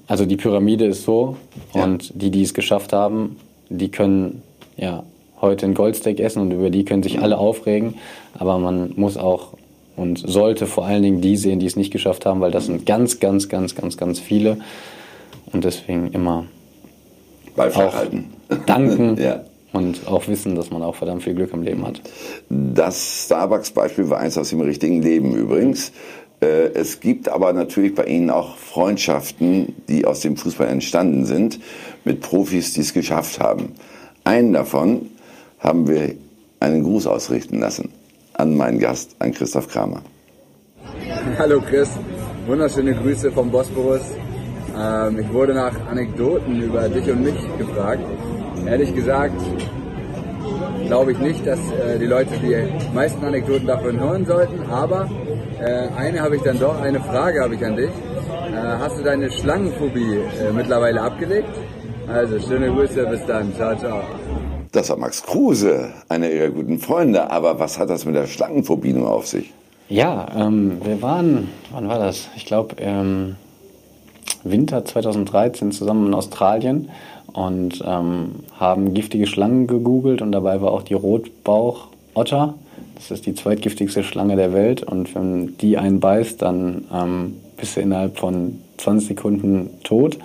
also 0.08 0.26
die 0.26 0.38
Pyramide 0.38 0.86
ist 0.86 1.04
so 1.04 1.38
Ja. 1.74 1.84
und 1.84 2.12
die, 2.16 2.32
die 2.32 2.42
es 2.44 2.54
geschafft 2.54 2.94
haben, 2.94 3.38
die 3.70 3.90
können 3.90 4.42
ja 4.78 5.04
heute 5.40 5.66
ein 5.66 5.74
Goldsteak 5.74 6.20
essen 6.20 6.42
und 6.42 6.52
über 6.52 6.70
die 6.70 6.86
können 6.86 7.04
sich 7.04 7.20
alle 7.20 7.38
aufregen, 7.38 7.96
aber 8.38 8.58
man 8.60 8.94
muss 8.96 9.18
auch 9.18 9.54
und 9.96 10.18
sollte 10.18 10.66
vor 10.68 10.86
allen 10.86 11.04
Dingen 11.04 11.22
die 11.22 11.36
sehen, 11.38 11.60
die 11.60 11.66
es 11.66 11.76
nicht 11.76 11.92
geschafft 11.92 12.26
haben, 12.26 12.42
weil 12.42 12.52
das 12.52 12.66
sind 12.66 12.86
ganz, 12.86 13.20
ganz, 13.20 13.50
ganz, 13.50 13.76
ganz, 13.76 13.98
ganz 13.98 14.20
viele 14.20 14.58
und 15.52 15.64
deswegen 15.64 16.12
immer 16.14 16.46
auch 17.58 17.94
halten. 17.94 18.32
danken 18.66 19.18
Ja. 19.22 19.42
Und 19.74 20.08
auch 20.08 20.28
wissen, 20.28 20.56
dass 20.56 20.72
man 20.72 20.84
auch 20.84 20.96
verdammt 20.96 21.24
viel 21.24 21.34
Glück 21.34 21.54
im 21.54 21.62
Leben 21.64 21.86
hat. 21.86 22.02
Das 22.50 23.26
Starbucks-Beispiel 23.26 24.10
war 24.10 24.20
eins 24.20 24.38
aus 24.38 24.50
dem 24.50 24.62
richtigen 24.62 25.02
Leben 25.02 25.36
übrigens. 25.36 25.92
Äh, 26.42 26.72
Es 26.74 27.00
gibt 27.00 27.30
aber 27.30 27.54
natürlich 27.54 27.96
bei 27.96 28.06
Ihnen 28.06 28.30
auch 28.30 28.58
Freundschaften, 28.58 29.76
die 29.88 30.06
aus 30.06 30.22
dem 30.22 30.38
Fußball 30.38 30.68
entstanden 30.68 31.26
sind, 31.26 31.60
mit 32.04 32.22
Profis, 32.22 32.74
die 32.74 32.82
es 32.82 32.94
geschafft 32.94 33.40
haben. 33.40 33.74
Einen 34.24 34.54
davon 34.54 35.08
haben 35.60 35.88
wir 35.88 36.16
einen 36.60 36.84
Gruß 36.84 37.08
ausrichten 37.08 37.60
lassen 37.60 37.90
an 38.34 38.56
meinen 38.56 38.80
Gast, 38.80 39.16
an 39.20 39.34
Christoph 39.34 39.68
Kramer. 39.68 40.02
Hallo 41.38 41.62
Chris, 41.62 41.90
wunderschöne 42.48 42.96
Grüße 42.96 43.32
vom 43.32 43.52
Bosporus. 43.52 44.02
Ähm, 44.78 45.20
ich 45.20 45.32
wurde 45.32 45.54
nach 45.54 45.74
Anekdoten 45.88 46.62
über 46.62 46.90
dich 46.90 47.10
und 47.12 47.24
mich 47.24 47.36
gefragt. 47.58 48.04
Ehrlich 48.68 48.96
gesagt 48.96 49.42
glaube 50.86 51.14
ich 51.14 51.20
nicht, 51.20 51.48
dass 51.48 51.60
äh, 51.60 51.98
die 52.00 52.06
Leute 52.06 52.32
die 52.38 52.94
meisten 52.94 53.24
Anekdoten 53.24 53.68
davon 53.68 53.98
hören 54.00 54.26
sollten, 54.26 54.62
aber 54.70 55.10
äh, 55.62 55.88
eine 55.98 56.20
habe 56.20 56.36
ich 56.36 56.42
dann 56.42 56.60
doch, 56.60 56.82
eine 56.82 57.00
Frage 57.00 57.42
habe 57.42 57.56
ich 57.56 57.66
an 57.66 57.78
dich. 57.78 57.90
Äh, 57.90 58.56
hast 58.80 58.98
du 58.98 59.04
deine 59.04 59.32
Schlangenphobie 59.32 60.18
äh, 60.18 60.52
mittlerweile 60.54 61.02
abgelegt? 61.02 61.48
Also 62.08 62.40
schöne 62.40 62.70
Grüße, 62.70 63.06
bis 63.06 63.26
dann, 63.26 63.56
ciao, 63.56 63.74
ciao. 63.78 64.02
Das 64.74 64.90
war 64.90 64.98
Max 64.98 65.24
Kruse, 65.24 65.92
einer 66.10 66.30
Ihrer 66.30 66.50
guten 66.50 66.80
Freunde. 66.80 67.32
Aber 67.32 67.60
was 67.60 67.80
hat 67.80 67.90
das 67.90 68.06
mit 68.06 68.16
der 68.16 68.28
Schlangenphobie 68.28 68.92
nun 68.92 69.08
auf 69.08 69.28
sich? 69.28 69.54
Ja, 69.88 70.28
ähm, 70.36 70.78
wir 70.84 71.02
waren, 71.02 71.50
wann 71.72 71.88
war 71.88 72.00
das? 72.00 72.28
Ich 72.36 72.46
glaube, 72.46 72.76
ähm, 72.80 73.36
Winter 74.44 74.84
2013 74.84 75.72
zusammen 75.72 76.08
in 76.08 76.14
Australien 76.14 76.90
und 77.34 77.84
ähm, 77.86 78.36
haben 78.60 78.94
giftige 78.94 79.28
Schlangen 79.28 79.68
gegoogelt 79.68 80.22
und 80.22 80.32
dabei 80.32 80.62
war 80.62 80.72
auch 80.72 80.84
die 80.84 80.94
Rotbauchotter. 80.94 82.56
Das 82.96 83.12
ist 83.12 83.26
die 83.26 83.34
zweitgiftigste 83.34 84.04
Schlange 84.04 84.36
der 84.36 84.54
Welt 84.54 84.84
und 84.84 85.16
wenn 85.16 85.58
die 85.58 85.78
einen 85.78 86.00
beißt, 86.00 86.42
dann 86.42 86.86
ähm, 86.94 87.36
bist 87.58 87.76
du 87.76 87.82
innerhalb 87.82 88.18
von 88.18 88.60
20 88.78 89.10
Sekunden 89.10 89.70
tot. 89.84 90.18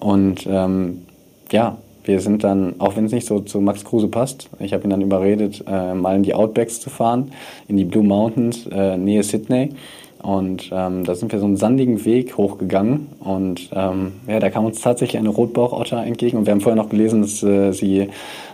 Und 0.00 0.46
ähm, 0.48 1.02
ja, 1.50 1.78
wir 2.04 2.20
sind 2.20 2.42
dann, 2.42 2.76
auch 2.78 2.96
wenn 2.96 3.04
es 3.04 3.12
nicht 3.12 3.26
so 3.26 3.40
zu 3.40 3.60
Max 3.60 3.84
Kruse 3.84 4.08
passt, 4.08 4.48
ich 4.60 4.72
habe 4.72 4.84
ihn 4.84 4.90
dann 4.90 5.02
überredet, 5.02 5.62
äh, 5.66 5.94
mal 5.94 6.16
in 6.16 6.22
die 6.22 6.34
Outbacks 6.34 6.80
zu 6.80 6.88
fahren, 6.88 7.32
in 7.68 7.76
die 7.76 7.84
Blue 7.84 8.04
Mountains, 8.04 8.66
äh, 8.66 8.96
Nähe 8.96 9.22
Sydney. 9.22 9.74
Und 10.22 10.70
ähm, 10.72 11.04
da 11.04 11.14
sind 11.14 11.30
wir 11.30 11.38
so 11.38 11.44
einen 11.44 11.56
sandigen 11.56 12.04
Weg 12.04 12.36
hochgegangen 12.36 13.06
und 13.20 13.70
ähm, 13.72 14.14
ja, 14.26 14.40
da 14.40 14.50
kam 14.50 14.64
uns 14.64 14.80
tatsächlich 14.80 15.18
eine 15.18 15.28
Rotbauchotter 15.28 16.04
entgegen 16.04 16.38
und 16.38 16.46
wir 16.46 16.52
haben 16.52 16.60
vorher 16.60 16.82
noch 16.82 16.90
gelesen, 16.90 17.22
dass 17.22 17.40
äh, 17.44 17.72
sie 17.72 18.08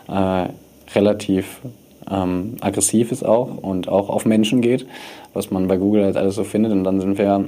äh, 0.09 0.49
relativ 0.95 1.63
ähm, 2.11 2.57
aggressiv 2.61 3.13
ist 3.13 3.25
auch 3.25 3.57
und 3.63 3.89
auch 3.89 4.11
auf 4.11 4.27
Menschen 4.27 4.61
geht, 4.61 4.87
was 5.33 5.51
man 5.51 5.67
bei 5.67 5.79
Google 5.79 6.05
halt 6.05 6.17
alles 6.17 6.35
so 6.35 6.45
findet. 6.45 6.73
Und 6.73 6.85
dann 6.85 7.01
sind 7.01 7.17
wir 7.17 7.47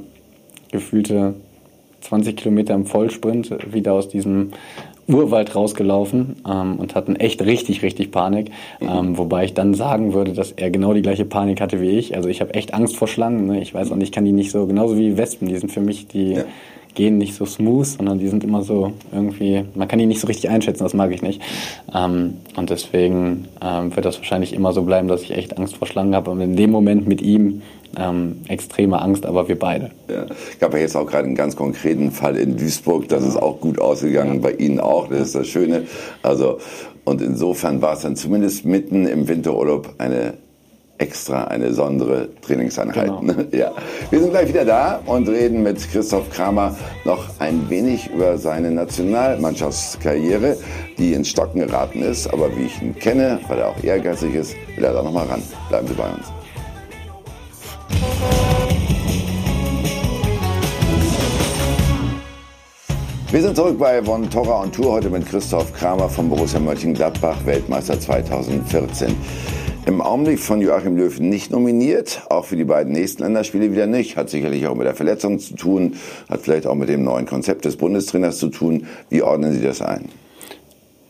gefühlte 0.72 1.34
20 2.00 2.36
Kilometer 2.36 2.74
im 2.74 2.86
Vollsprint 2.86 3.50
wieder 3.72 3.92
aus 3.92 4.08
diesem 4.08 4.52
Urwald 5.08 5.54
rausgelaufen 5.54 6.36
ähm, 6.48 6.76
und 6.76 6.94
hatten 6.94 7.16
echt 7.16 7.42
richtig, 7.42 7.82
richtig 7.82 8.10
Panik. 8.10 8.50
Mhm. 8.80 8.88
Ähm, 8.88 9.18
wobei 9.18 9.44
ich 9.44 9.54
dann 9.54 9.74
sagen 9.74 10.12
würde, 10.12 10.32
dass 10.32 10.52
er 10.52 10.70
genau 10.70 10.94
die 10.94 11.02
gleiche 11.02 11.24
Panik 11.24 11.60
hatte 11.60 11.80
wie 11.80 11.90
ich. 11.90 12.16
Also 12.16 12.28
ich 12.28 12.40
habe 12.40 12.54
echt 12.54 12.74
Angst 12.74 12.96
vor 12.96 13.08
Schlangen. 13.08 13.46
Ne? 13.46 13.60
Ich 13.60 13.74
weiß 13.74 13.92
auch 13.92 13.96
nicht, 13.96 14.08
ich 14.08 14.12
kann 14.12 14.24
die 14.24 14.32
nicht 14.32 14.50
so, 14.50 14.66
genauso 14.66 14.96
wie 14.98 15.16
Wespen, 15.16 15.48
die 15.48 15.56
sind 15.56 15.70
für 15.70 15.80
mich 15.80 16.08
die. 16.08 16.32
Ja 16.32 16.44
gehen 16.96 17.18
nicht 17.18 17.34
so 17.34 17.46
smooth, 17.46 17.86
sondern 17.86 18.18
die 18.18 18.26
sind 18.26 18.42
immer 18.42 18.62
so 18.62 18.92
irgendwie, 19.12 19.64
man 19.74 19.86
kann 19.86 20.00
die 20.00 20.06
nicht 20.06 20.20
so 20.20 20.26
richtig 20.26 20.50
einschätzen, 20.50 20.82
das 20.82 20.94
mag 20.94 21.12
ich 21.12 21.22
nicht. 21.22 21.40
Ähm, 21.94 22.38
und 22.56 22.70
deswegen 22.70 23.46
ähm, 23.62 23.94
wird 23.94 24.04
das 24.04 24.18
wahrscheinlich 24.18 24.52
immer 24.52 24.72
so 24.72 24.82
bleiben, 24.82 25.06
dass 25.06 25.22
ich 25.22 25.30
echt 25.30 25.56
Angst 25.56 25.76
vor 25.76 25.86
Schlangen 25.86 26.16
habe. 26.16 26.30
Und 26.30 26.40
in 26.40 26.56
dem 26.56 26.72
Moment 26.72 27.06
mit 27.06 27.22
ihm 27.22 27.62
ähm, 27.96 28.42
extreme 28.48 29.00
Angst, 29.00 29.26
aber 29.26 29.48
wir 29.48 29.58
beide. 29.58 29.90
Ja. 30.08 30.26
Gab 30.60 30.74
ja 30.74 30.80
jetzt 30.80 30.96
auch 30.96 31.06
gerade 31.06 31.24
einen 31.24 31.34
ganz 31.34 31.56
konkreten 31.56 32.10
Fall 32.10 32.36
in 32.36 32.56
Duisburg, 32.56 33.08
das 33.08 33.24
ist 33.24 33.36
auch 33.36 33.60
gut 33.60 33.80
ausgegangen, 33.80 34.40
bei 34.40 34.52
Ihnen 34.52 34.80
auch, 34.80 35.08
das 35.08 35.20
ist 35.20 35.34
das 35.34 35.46
Schöne. 35.46 35.86
Also, 36.22 36.58
und 37.04 37.22
insofern 37.22 37.82
war 37.82 37.94
es 37.94 38.00
dann 38.00 38.16
zumindest 38.16 38.64
mitten 38.64 39.06
im 39.06 39.28
Winterurlaub 39.28 39.94
eine 39.98 40.34
extra 40.98 41.44
eine 41.44 41.68
besondere 41.68 42.28
Trainingseinheit. 42.40 43.06
Genau. 43.20 43.22
Ja. 43.52 43.72
Wir 44.10 44.20
sind 44.20 44.30
gleich 44.30 44.48
wieder 44.48 44.64
da 44.64 45.00
und 45.06 45.28
reden 45.28 45.62
mit 45.62 45.78
Christoph 45.90 46.30
Kramer 46.30 46.76
noch 47.04 47.24
ein 47.38 47.68
wenig 47.68 48.10
über 48.12 48.38
seine 48.38 48.70
Nationalmannschaftskarriere, 48.70 50.56
die 50.98 51.12
ins 51.12 51.28
Stocken 51.28 51.60
geraten 51.60 52.02
ist. 52.02 52.32
Aber 52.32 52.54
wie 52.56 52.64
ich 52.64 52.82
ihn 52.82 52.94
kenne, 52.94 53.38
weil 53.48 53.58
er 53.58 53.68
auch 53.68 53.82
ehrgeizig 53.82 54.34
ist, 54.34 54.56
will 54.74 54.84
er 54.84 54.92
da 54.92 55.02
noch 55.02 55.12
mal 55.12 55.26
ran. 55.26 55.42
Bleiben 55.68 55.86
Sie 55.86 55.94
bei 55.94 56.08
uns. 56.08 56.35
Wir 63.36 63.42
sind 63.42 63.56
zurück 63.56 63.78
bei 63.78 64.02
Von 64.02 64.30
Torra 64.30 64.62
und 64.62 64.74
Tour 64.74 64.92
heute 64.92 65.10
mit 65.10 65.26
Christoph 65.26 65.72
Kramer 65.74 66.08
von 66.08 66.30
Borussia 66.30 66.58
Mönchengladbach, 66.58 67.44
Weltmeister 67.44 68.00
2014. 68.00 69.14
Im 69.84 70.00
Augenblick 70.00 70.38
von 70.38 70.60
Joachim 70.60 70.96
Löw 70.96 71.20
nicht 71.20 71.50
nominiert, 71.50 72.22
auch 72.30 72.44
für 72.44 72.56
die 72.56 72.64
beiden 72.64 72.92
nächsten 72.92 73.24
Länderspiele 73.24 73.72
wieder 73.72 73.86
nicht. 73.86 74.16
Hat 74.16 74.30
sicherlich 74.30 74.66
auch 74.66 74.74
mit 74.74 74.86
der 74.86 74.94
Verletzung 74.94 75.38
zu 75.38 75.54
tun, 75.54 75.96
hat 76.30 76.40
vielleicht 76.40 76.66
auch 76.66 76.76
mit 76.76 76.88
dem 76.88 77.04
neuen 77.04 77.26
Konzept 77.26 77.66
des 77.66 77.76
Bundestrainers 77.76 78.38
zu 78.38 78.48
tun. 78.48 78.86
Wie 79.10 79.22
ordnen 79.22 79.52
Sie 79.52 79.60
das 79.60 79.82
ein? 79.82 80.08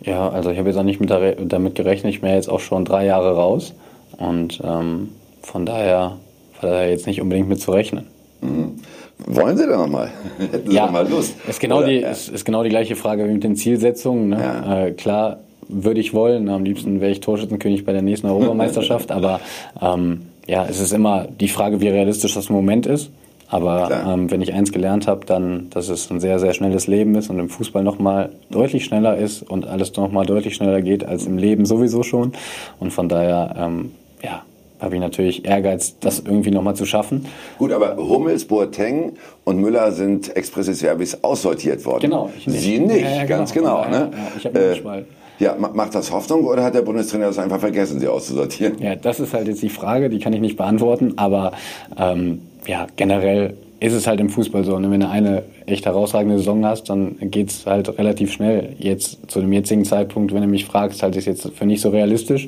Ja, 0.01 0.29
also 0.29 0.51
ich 0.51 0.59
habe 0.59 0.69
jetzt 0.69 0.79
auch 0.79 0.85
nicht 0.85 1.01
mit 1.01 1.11
damit 1.11 1.75
gerechnet. 1.75 2.13
Ich 2.13 2.23
bin 2.23 2.31
jetzt 2.31 2.49
auch 2.49 2.61
schon 2.61 2.85
drei 2.85 3.07
Jahre 3.07 3.37
raus 3.37 3.73
und 4.19 4.61
ähm, 4.65 5.11
von 5.43 5.65
daher 5.65 6.17
war 6.63 6.71
da 6.71 6.85
jetzt 6.85 7.07
nicht 7.07 7.21
unbedingt 7.21 7.49
mit 7.49 7.61
zu 7.61 7.73
rechnen. 7.73 8.07
Mhm. 8.41 8.77
Wollen 9.19 9.57
Sie 9.57 9.67
da 9.67 9.77
nochmal? 9.77 10.11
Hätten 10.39 10.71
Sie 10.71 10.77
ja, 10.77 10.91
mal 10.91 11.09
Lust? 11.09 11.35
Ist 11.49 11.61
genau, 11.61 11.83
die, 11.83 12.01
ja. 12.01 12.11
ist, 12.11 12.29
ist, 12.29 12.45
genau 12.45 12.63
die 12.63 12.69
gleiche 12.69 12.97
Frage 12.97 13.27
wie 13.27 13.33
mit 13.33 13.45
den 13.45 13.57
Zielsetzungen. 13.57 14.29
Ne? 14.31 14.41
Ja. 14.41 14.87
Äh, 14.87 14.93
klar, 14.93 15.39
würde 15.69 16.01
ich 16.01 16.13
wollen. 16.13 16.49
Am 16.49 16.65
liebsten 16.65 17.01
wäre 17.01 17.11
ich 17.11 17.21
Torschützenkönig 17.21 17.85
bei 17.85 17.93
der 17.93 18.03
nächsten 18.03 18.27
Europameisterschaft. 18.27 19.11
aber 19.13 19.41
ähm, 19.81 20.23
ja, 20.47 20.67
es 20.69 20.81
ist 20.81 20.93
immer 20.93 21.27
die 21.29 21.49
Frage, 21.49 21.81
wie 21.81 21.89
realistisch 21.89 22.35
das 22.35 22.51
Moment 22.51 22.87
ist. 22.87 23.11
Aber 23.49 23.91
ähm, 24.07 24.31
wenn 24.31 24.43
ich 24.43 24.53
eins 24.53 24.73
gelernt 24.73 25.07
habe, 25.07 25.25
dann, 25.25 25.71
dass 25.71 25.89
es 25.89 26.11
ein 26.11 26.19
sehr, 26.19 26.41
sehr 26.41 26.53
schnelles 26.53 26.89
Leben 26.89 27.15
ist 27.15 27.31
und 27.31 27.39
im 27.39 27.49
Fußball 27.49 27.85
nochmal 27.85 28.31
deutlich 28.51 28.85
schneller 28.85 29.17
ist 29.17 29.43
und 29.43 29.67
alles 29.67 29.95
nochmal 29.97 30.27
deutlich 30.27 30.57
schneller 30.57 30.83
geht 30.83 31.05
als 31.05 31.27
im 31.27 31.39
Leben 31.39 31.65
sowieso 31.65 32.03
schon. 32.03 32.33
Und 32.81 32.93
von 32.93 33.09
daher, 33.09 33.55
ähm, 33.57 33.93
ja, 34.23 34.43
habe 34.81 34.95
ich 34.95 35.01
natürlich 35.01 35.45
Ehrgeiz, 35.45 35.97
das 36.01 36.21
irgendwie 36.21 36.51
nochmal 36.51 36.77
zu 36.77 36.85
schaffen. 36.85 37.27
Gut, 37.59 37.73
aber 37.73 37.97
Hummels, 37.97 38.45
Boateng 38.45 39.15
und 39.45 39.61
Müller 39.61 39.93
sind 39.93 40.37
expressis 40.37 40.83
verbis 40.83 41.23
aussortiert 41.23 41.85
worden. 41.85 42.03
Genau. 42.03 42.31
Ich 42.37 42.47
nicht. 42.47 42.61
Sie 42.61 42.79
nicht, 42.79 43.03
ja, 43.03 43.17
ja, 43.17 43.25
ganz 43.25 43.53
genau. 43.53 43.85
genau 43.85 43.91
ne? 43.91 44.11
ja, 44.13 44.33
ich 44.37 44.45
habe 44.47 44.59
äh, 44.59 45.05
ja, 45.39 45.55
macht 45.55 45.95
das 45.95 46.11
Hoffnung 46.13 46.45
oder 46.45 46.65
hat 46.65 46.75
der 46.75 46.83
Bundestrainer 46.83 47.27
das 47.27 47.39
einfach 47.39 47.61
vergessen, 47.61 48.01
sie 48.01 48.09
auszusortieren? 48.09 48.79
Ja, 48.81 48.97
das 48.97 49.21
ist 49.21 49.35
halt 49.35 49.49
jetzt 49.49 49.63
die 49.63 49.69
Frage, 49.69 50.09
die 50.09 50.19
kann 50.19 50.33
ich 50.33 50.41
nicht 50.41 50.57
beantworten, 50.57 51.15
aber 51.17 51.53
ähm, 51.99 52.41
ja, 52.67 52.87
generell 52.97 53.55
ist 53.79 53.93
es 53.93 54.07
halt 54.07 54.21
im 54.21 54.31
Fußball 54.31 54.65
so. 54.65 54.77
Und 54.77 54.83
ne? 54.83 54.91
wenn 54.91 55.01
du 55.01 55.09
eine 55.09 55.43
echt 55.67 55.85
herausragende 55.85 56.39
Saison 56.39 56.65
hast, 56.65 56.85
dann 56.85 57.17
geht's 57.21 57.67
halt 57.67 57.99
relativ 57.99 58.33
schnell. 58.33 58.75
Jetzt 58.79 59.31
zu 59.31 59.41
dem 59.41 59.53
jetzigen 59.53 59.85
Zeitpunkt, 59.85 60.33
wenn 60.33 60.41
du 60.41 60.49
mich 60.49 60.65
fragst, 60.65 61.03
halte 61.03 61.19
ich 61.19 61.27
es 61.27 61.45
jetzt 61.45 61.57
für 61.57 61.67
nicht 61.67 61.83
so 61.83 61.91
realistisch, 61.91 62.47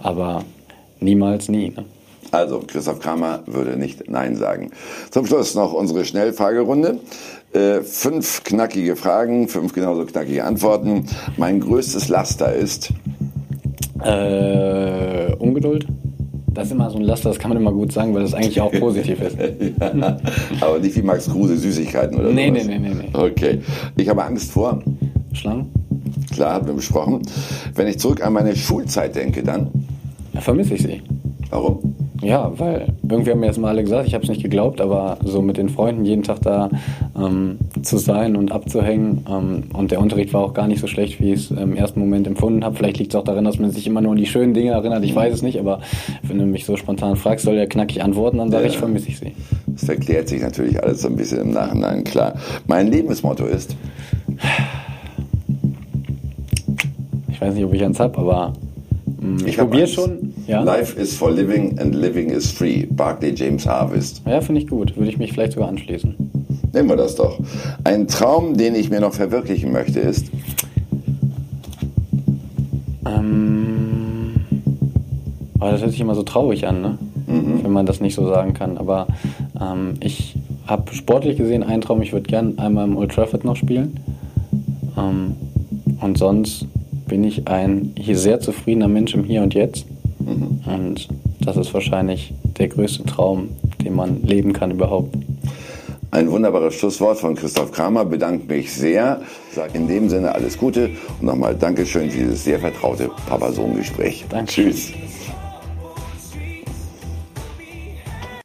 aber 0.00 0.44
niemals 1.00 1.48
nie. 1.48 1.70
Ne? 1.70 1.84
Also, 2.30 2.62
Christoph 2.66 3.00
Kramer 3.00 3.42
würde 3.46 3.76
nicht 3.76 4.10
Nein 4.10 4.36
sagen. 4.36 4.70
Zum 5.10 5.26
Schluss 5.26 5.54
noch 5.54 5.72
unsere 5.72 6.04
Schnellfragerunde. 6.04 6.98
Äh, 7.52 7.80
fünf 7.80 8.44
knackige 8.44 8.96
Fragen, 8.96 9.48
fünf 9.48 9.72
genauso 9.72 10.04
knackige 10.04 10.44
Antworten. 10.44 11.06
Mein 11.38 11.60
größtes 11.60 12.08
Laster 12.08 12.52
ist? 12.52 12.92
Äh, 14.04 15.34
Ungeduld. 15.38 15.86
Das 16.52 16.66
ist 16.66 16.72
immer 16.72 16.90
so 16.90 16.98
ein 16.98 17.04
Laster, 17.04 17.28
das 17.28 17.38
kann 17.38 17.50
man 17.50 17.58
immer 17.58 17.72
gut 17.72 17.92
sagen, 17.92 18.14
weil 18.14 18.22
das 18.22 18.34
eigentlich 18.34 18.60
auch 18.60 18.72
positiv 18.72 19.20
ist. 19.20 19.38
ja, 19.80 20.18
aber 20.60 20.78
nicht 20.80 20.96
wie 20.96 21.02
Max 21.02 21.30
Kruse, 21.30 21.56
Süßigkeiten 21.56 22.18
oder 22.18 22.28
so. 22.28 22.34
Nee, 22.34 22.50
nee, 22.50 22.64
nee, 22.64 22.78
nee, 22.78 22.94
nee. 22.94 23.08
Okay. 23.12 23.60
Ich 23.96 24.08
habe 24.08 24.24
Angst 24.24 24.50
vor? 24.50 24.82
Schlangen. 25.32 25.70
Klar, 26.34 26.54
haben 26.54 26.66
wir 26.66 26.74
besprochen. 26.74 27.22
Wenn 27.74 27.86
ich 27.86 27.98
zurück 27.98 28.24
an 28.24 28.32
meine 28.32 28.56
Schulzeit 28.56 29.14
denke, 29.14 29.42
dann? 29.42 29.77
Ja, 30.38 30.42
vermisse 30.42 30.74
ich 30.74 30.82
sie. 30.82 31.02
Warum? 31.50 31.96
Ja, 32.22 32.52
weil 32.56 32.86
irgendwie 33.02 33.32
haben 33.32 33.40
mir 33.40 33.46
jetzt 33.46 33.58
mal 33.58 33.70
alle 33.70 33.82
gesagt, 33.82 34.06
ich 34.06 34.14
habe 34.14 34.22
es 34.22 34.30
nicht 34.30 34.40
geglaubt, 34.40 34.80
aber 34.80 35.18
so 35.24 35.42
mit 35.42 35.56
den 35.56 35.68
Freunden 35.68 36.04
jeden 36.04 36.22
Tag 36.22 36.42
da 36.42 36.70
ähm, 37.16 37.58
zu 37.82 37.98
sein 37.98 38.36
und 38.36 38.52
abzuhängen 38.52 39.26
ähm, 39.28 39.64
und 39.72 39.90
der 39.90 40.00
Unterricht 40.00 40.32
war 40.32 40.42
auch 40.42 40.54
gar 40.54 40.68
nicht 40.68 40.80
so 40.80 40.86
schlecht, 40.86 41.20
wie 41.20 41.32
ich 41.32 41.40
es 41.40 41.50
im 41.50 41.74
ersten 41.74 41.98
Moment 41.98 42.28
empfunden 42.28 42.64
habe. 42.64 42.76
Vielleicht 42.76 42.98
liegt 42.98 43.14
es 43.14 43.18
auch 43.18 43.24
darin, 43.24 43.44
dass 43.44 43.58
man 43.58 43.72
sich 43.72 43.84
immer 43.88 44.00
nur 44.00 44.12
an 44.12 44.18
die 44.18 44.26
schönen 44.26 44.54
Dinge 44.54 44.70
erinnert. 44.70 45.02
Ich 45.02 45.12
weiß 45.12 45.34
es 45.34 45.42
nicht, 45.42 45.58
aber 45.58 45.80
wenn 46.22 46.38
du 46.38 46.46
mich 46.46 46.66
so 46.66 46.76
spontan 46.76 47.16
fragst, 47.16 47.44
soll 47.44 47.56
der 47.56 47.66
knackig 47.66 48.00
antworten, 48.00 48.38
dann 48.38 48.52
sage 48.52 48.66
ja. 48.66 48.70
ich, 48.70 48.78
vermisse 48.78 49.08
ich 49.08 49.18
sie. 49.18 49.32
Das 49.66 49.88
erklärt 49.88 50.28
sich 50.28 50.40
natürlich 50.40 50.80
alles 50.80 51.02
so 51.02 51.08
ein 51.08 51.16
bisschen 51.16 51.40
im 51.40 51.50
Nachhinein, 51.50 52.04
klar. 52.04 52.34
Mein 52.68 52.86
Lebensmotto 52.86 53.44
ist? 53.44 53.74
Ich 57.28 57.40
weiß 57.40 57.54
nicht, 57.54 57.64
ob 57.64 57.74
ich 57.74 57.84
eins 57.84 57.98
habe, 57.98 58.18
aber 58.18 58.52
ich, 59.40 59.46
ich 59.48 59.56
probiere 59.58 59.86
schon. 59.86 60.32
Ja? 60.46 60.62
Life 60.62 60.98
is 60.98 61.16
for 61.16 61.30
living 61.30 61.78
and 61.78 61.94
living 61.94 62.30
is 62.30 62.50
free. 62.50 62.86
Barclay 62.86 63.32
James 63.34 63.66
Harvest. 63.66 64.22
Ja, 64.26 64.40
finde 64.40 64.60
ich 64.60 64.68
gut. 64.68 64.96
Würde 64.96 65.10
ich 65.10 65.18
mich 65.18 65.32
vielleicht 65.32 65.52
sogar 65.52 65.68
anschließen. 65.68 66.14
Nehmen 66.72 66.88
wir 66.88 66.96
das 66.96 67.16
doch. 67.16 67.38
Ein 67.84 68.06
Traum, 68.06 68.56
den 68.56 68.74
ich 68.74 68.90
mir 68.90 69.00
noch 69.00 69.14
verwirklichen 69.14 69.72
möchte, 69.72 70.00
ist. 70.00 70.30
Ähm, 73.06 74.34
oh, 75.60 75.64
das 75.70 75.80
hört 75.80 75.90
sich 75.90 76.00
immer 76.00 76.14
so 76.14 76.22
traurig 76.22 76.66
an, 76.66 76.80
ne? 76.80 76.98
Mhm. 77.26 77.62
wenn 77.62 77.72
man 77.72 77.86
das 77.86 78.00
nicht 78.00 78.14
so 78.14 78.26
sagen 78.26 78.54
kann. 78.54 78.78
Aber 78.78 79.06
ähm, 79.60 79.94
ich 80.00 80.36
habe 80.66 80.94
sportlich 80.94 81.36
gesehen 81.36 81.62
einen 81.62 81.82
Traum, 81.82 82.00
ich 82.02 82.12
würde 82.12 82.28
gerne 82.28 82.54
einmal 82.56 82.86
im 82.86 82.96
Old 82.96 83.12
Trafford 83.12 83.44
noch 83.44 83.56
spielen. 83.56 83.98
Ähm, 84.96 85.34
und 86.00 86.18
sonst 86.18 86.66
bin 87.08 87.24
ich 87.24 87.48
ein 87.48 87.92
hier 87.98 88.16
sehr 88.16 88.40
zufriedener 88.40 88.88
Mensch 88.88 89.14
im 89.14 89.24
Hier 89.24 89.42
und 89.42 89.54
Jetzt. 89.54 89.86
Mhm. 90.20 90.60
Und 90.66 91.08
das 91.40 91.56
ist 91.56 91.74
wahrscheinlich 91.74 92.32
der 92.58 92.68
größte 92.68 93.04
Traum, 93.04 93.48
den 93.84 93.94
man 93.94 94.22
leben 94.22 94.52
kann 94.52 94.70
überhaupt. 94.70 95.16
Ein 96.10 96.30
wunderbares 96.30 96.74
Schlusswort 96.74 97.18
von 97.18 97.34
Christoph 97.34 97.72
Kramer. 97.72 98.04
Bedanke 98.04 98.52
mich 98.52 98.72
sehr. 98.72 99.20
Sage 99.52 99.76
in 99.76 99.88
dem 99.88 100.08
Sinne 100.08 100.34
alles 100.34 100.56
Gute 100.56 100.90
und 101.20 101.26
nochmal 101.26 101.54
Dankeschön 101.54 102.10
für 102.10 102.18
dieses 102.18 102.44
sehr 102.44 102.58
vertraute 102.58 103.10
Papa-Sohn-Gespräch. 103.28 104.24
Danke. 104.30 104.52
Tschüss. 104.52 104.92